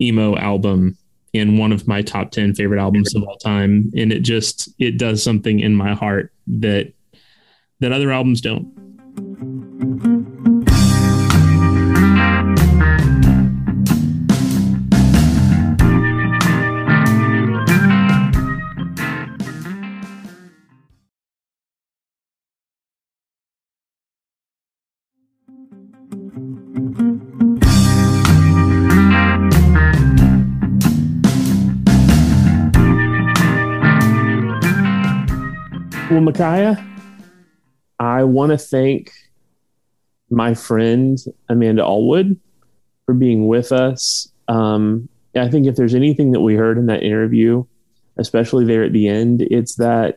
[0.00, 0.96] emo album
[1.34, 4.98] and one of my top 10 favorite albums of all time and it just it
[4.98, 6.92] does something in my heart that
[7.80, 8.66] that other albums don't.
[36.10, 36.82] Well, Micaiah,
[37.98, 39.12] I want to thank
[40.30, 41.18] my friend
[41.48, 42.36] Amanda Allwood
[43.06, 44.30] for being with us.
[44.48, 47.64] Um, I think if there's anything that we heard in that interview,
[48.18, 50.16] especially there at the end, it's that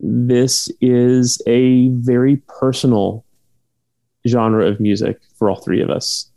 [0.00, 3.24] this is a very personal
[4.26, 6.30] genre of music for all three of us.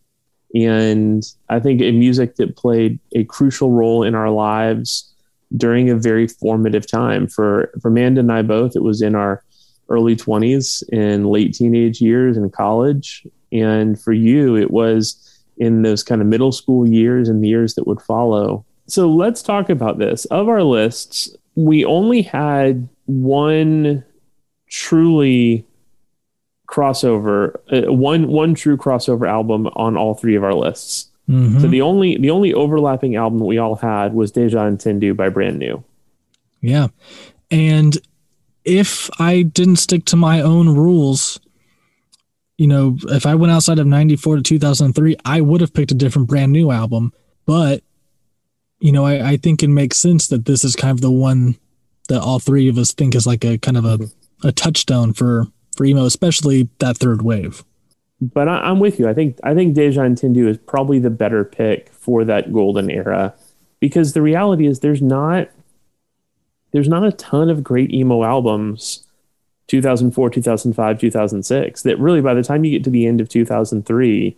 [0.53, 5.11] And I think a music that played a crucial role in our lives
[5.57, 8.75] during a very formative time for for Amanda and I both.
[8.75, 9.43] It was in our
[9.89, 15.21] early twenties and late teenage years in college, and for you, it was
[15.57, 18.65] in those kind of middle school years and the years that would follow.
[18.87, 20.25] So let's talk about this.
[20.25, 24.03] Of our lists, we only had one
[24.67, 25.65] truly
[26.67, 31.09] crossover, uh, one one true crossover album on all three of our lists.
[31.29, 31.61] Mhm.
[31.61, 35.29] So the only the only overlapping album that we all had was Deja Entendu by
[35.29, 35.83] Brand New.
[36.61, 36.87] Yeah.
[37.49, 37.97] And
[38.65, 41.39] if I didn't stick to my own rules,
[42.57, 45.95] you know, if I went outside of 94 to 2003, I would have picked a
[45.95, 47.13] different brand new album.
[47.45, 47.83] But,
[48.79, 51.57] you know, I, I think it makes sense that this is kind of the one
[52.09, 53.99] that all three of us think is like a kind of a,
[54.43, 57.63] a touchstone for, for emo, especially that third wave.
[58.21, 59.07] But I, I'm with you.
[59.07, 63.35] I think I think Deja Entendu is probably the better pick for that golden era
[63.81, 65.49] because the reality is there's not
[66.75, 69.07] there's not a ton of great emo albums
[69.67, 71.81] 2004, 2005, 2006.
[71.83, 74.35] That really, by the time you get to the end of 2003,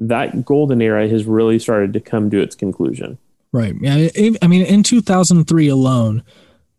[0.00, 3.18] that golden era has really started to come to its conclusion.
[3.52, 3.74] Right.
[3.80, 4.08] Yeah.
[4.42, 6.24] I mean, in 2003 alone,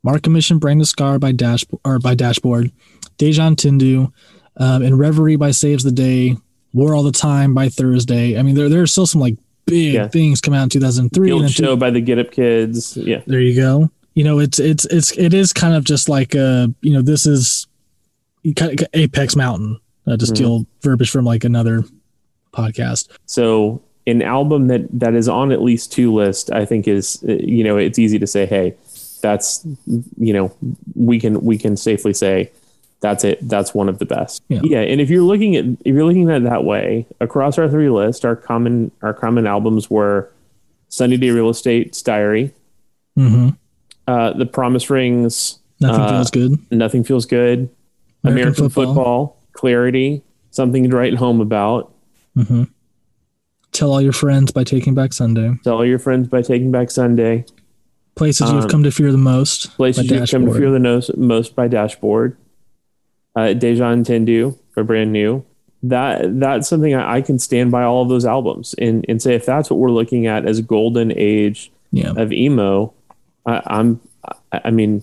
[0.03, 2.69] Mark a Mission, a Brand, a Scar by Dash or by Dashboard,
[3.17, 4.11] Deja Entendu,
[4.57, 6.35] um, In Reverie by Saves the Day,
[6.73, 8.37] War All the Time by Thursday.
[8.37, 10.07] I mean, there there are still some like big Yeah.
[10.09, 11.31] things come out in 2003.
[11.31, 12.95] and then Show by the Get Up Kids.
[12.97, 13.21] Yeah.
[13.25, 13.89] There you go.
[14.17, 17.27] You know, it's it's it's it is kind of just like uh, you know, this
[17.27, 17.67] is
[18.55, 21.83] kind of Apex Mountain, uh, to steal verbiage from like another
[22.51, 23.09] podcast.
[23.27, 27.33] So an album that that is on at least two lists, I think is uh,
[27.33, 28.73] you know it's easy to say, hey,
[29.21, 29.63] that's
[30.17, 30.51] you know
[30.95, 32.49] we can we can safely say
[33.01, 33.47] that's it.
[33.47, 34.41] That's one of the best.
[34.47, 34.79] Yeah.
[34.79, 37.91] and if you're looking at if you're looking at it that way across our three
[37.91, 40.31] lists, our common our common albums were
[40.89, 42.51] Sunny Day Real Estate's Diary,
[43.17, 43.49] Mm-hmm.
[44.07, 46.57] Uh, The Promise Rings, Nothing Uh, feels good.
[46.71, 47.69] Nothing Feels Good,
[48.23, 49.37] American, football.
[49.53, 51.91] Clarity, Something to Write Home About,
[52.37, 52.63] Mm-hmm.
[53.71, 55.51] Tell all your friends by Taking Back Sunday.
[55.63, 57.45] Tell All Your Friends by Taking Back Sunday,
[58.15, 59.75] Places Um, you've come to fear the most.
[59.75, 62.35] Places You've Come to Fear the Nos- Most by Dashboard,
[63.35, 65.43] uh, Deja Entendu for Brand New.
[65.83, 69.35] That that's something I, I can stand by all of those albums and and say
[69.35, 72.13] if that's what we're looking at as golden age Yeah.
[72.17, 72.93] of emo,
[73.47, 73.99] I, I'm
[74.51, 75.01] I, mean,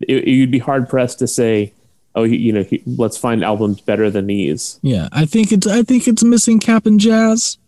[0.00, 1.72] it, you'd be hard pressed to say,
[2.14, 4.78] oh, you, know, let's find albums better than these.
[4.82, 5.08] Yeah.
[5.12, 7.58] I think it's I think it's missing Cap'n Jazz.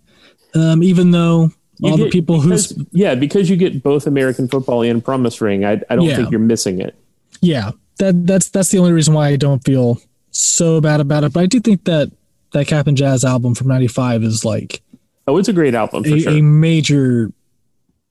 [0.54, 4.82] Um, even though You all the people who's yeah, because you get both American football
[4.82, 5.64] and Promise Ring.
[5.64, 6.16] I I don't Yeah.
[6.16, 6.94] think you're missing it.
[7.42, 10.00] yeah that that's that's the only reason why I don't feel
[10.30, 11.32] so bad about it.
[11.32, 12.10] But I do think that
[12.52, 14.82] that Cap'n Jazz album from '95 is like
[15.26, 16.32] Oh, it's a great album for a, sure.
[16.32, 17.32] a major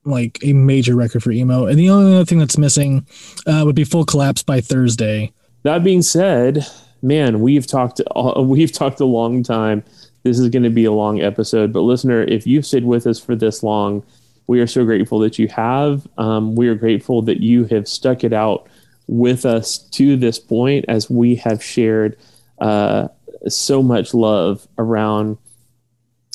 [0.05, 1.65] like a major record for emo.
[1.65, 3.05] And the only other thing that's missing
[3.45, 5.31] uh, would be Full Collapse by Thursday.
[5.63, 6.65] That being said,
[7.01, 9.83] man, we've talked uh, we've talked a long time.
[10.23, 13.19] This is going to be a long episode, but listener, if you've stayed with us
[13.19, 14.03] for this long,
[14.47, 16.07] we are so grateful that you have.
[16.17, 18.67] Um, we are grateful that you have stuck it out
[19.07, 22.17] with us to this point as we have shared
[22.59, 23.07] uh,
[23.47, 25.37] so much love around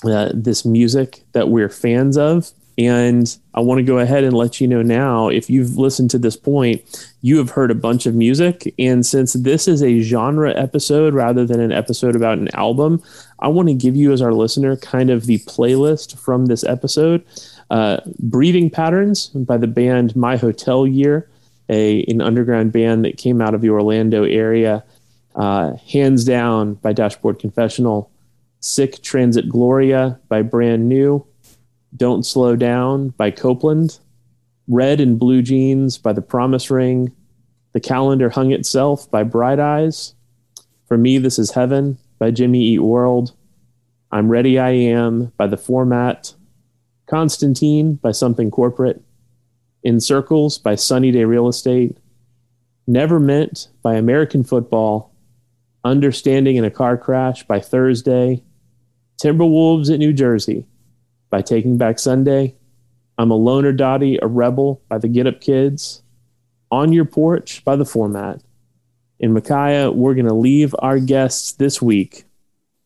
[0.05, 2.53] uh, this music that we're fans of.
[2.81, 6.19] And I want to go ahead and let you know now if you've listened to
[6.19, 6.81] this point,
[7.21, 8.73] you have heard a bunch of music.
[8.79, 13.03] And since this is a genre episode rather than an episode about an album,
[13.41, 17.23] I want to give you, as our listener, kind of the playlist from this episode.
[17.71, 21.29] Uh, Breathing Patterns by the band My Hotel Year,
[21.69, 24.83] a, an underground band that came out of the Orlando area.
[25.35, 28.11] Uh, Hands Down by Dashboard Confessional.
[28.61, 31.27] Sic Transit Gloria by Brand New.
[31.97, 33.99] Don't Slow Down by Copeland.
[34.69, 37.13] Red and Blue Jeans by The Promise Ring.
[37.73, 40.15] The Calendar Hung Itself by Bright Eyes.
[40.87, 43.33] For Me, This Is Heaven by Jimmy Eat World.
[44.13, 46.35] I'm Ready I Am by The Format.
[47.07, 49.03] Constantine by Something Corporate.
[49.83, 51.97] In Circles by Sunny Day Real Estate.
[52.87, 55.13] Never Meant by American Football.
[55.83, 58.45] Understanding in a Car Crash by Thursday.
[59.21, 60.67] Timberwolves at New Jersey
[61.31, 62.55] by Taking Back Sunday.
[63.17, 66.03] I'm a Loner Dottie, a Rebel by the Get Up Kids.
[66.71, 68.43] On Your Porch by The Format.
[69.19, 72.25] In Micaiah, we're going to leave our guests this week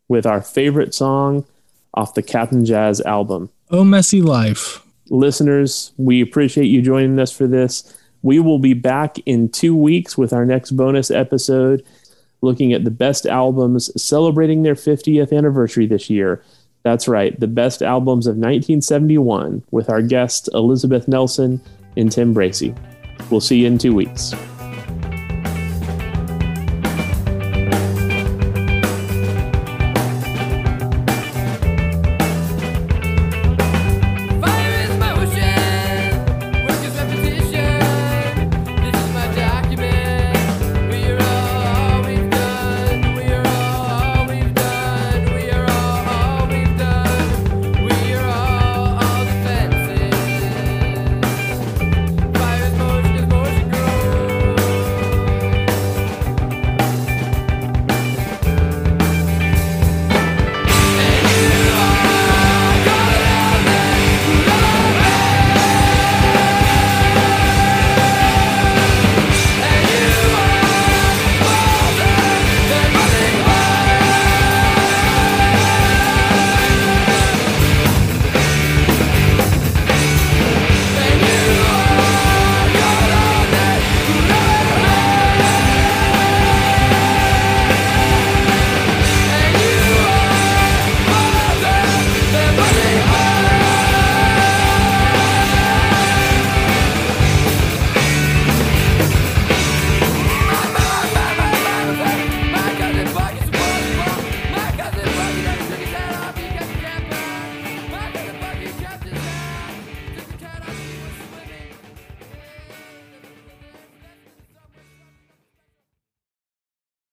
[0.09, 1.45] with our favorite song
[1.95, 3.51] off the Cap'n Jazz album.
[3.71, 4.85] Oh, messy life.
[5.11, 7.97] Listeners, we appreciate you joining us for this.
[8.23, 11.85] We will be back in two weeks with our next bonus episode
[12.41, 16.43] looking at the best albums celebrating their 50th anniversary this year.
[16.85, 21.61] That's right, the best albums of 1971 with our guests Elizabeth Nelson
[21.97, 22.75] and Tim Bracy.
[23.31, 24.35] We'll see you in two weeks.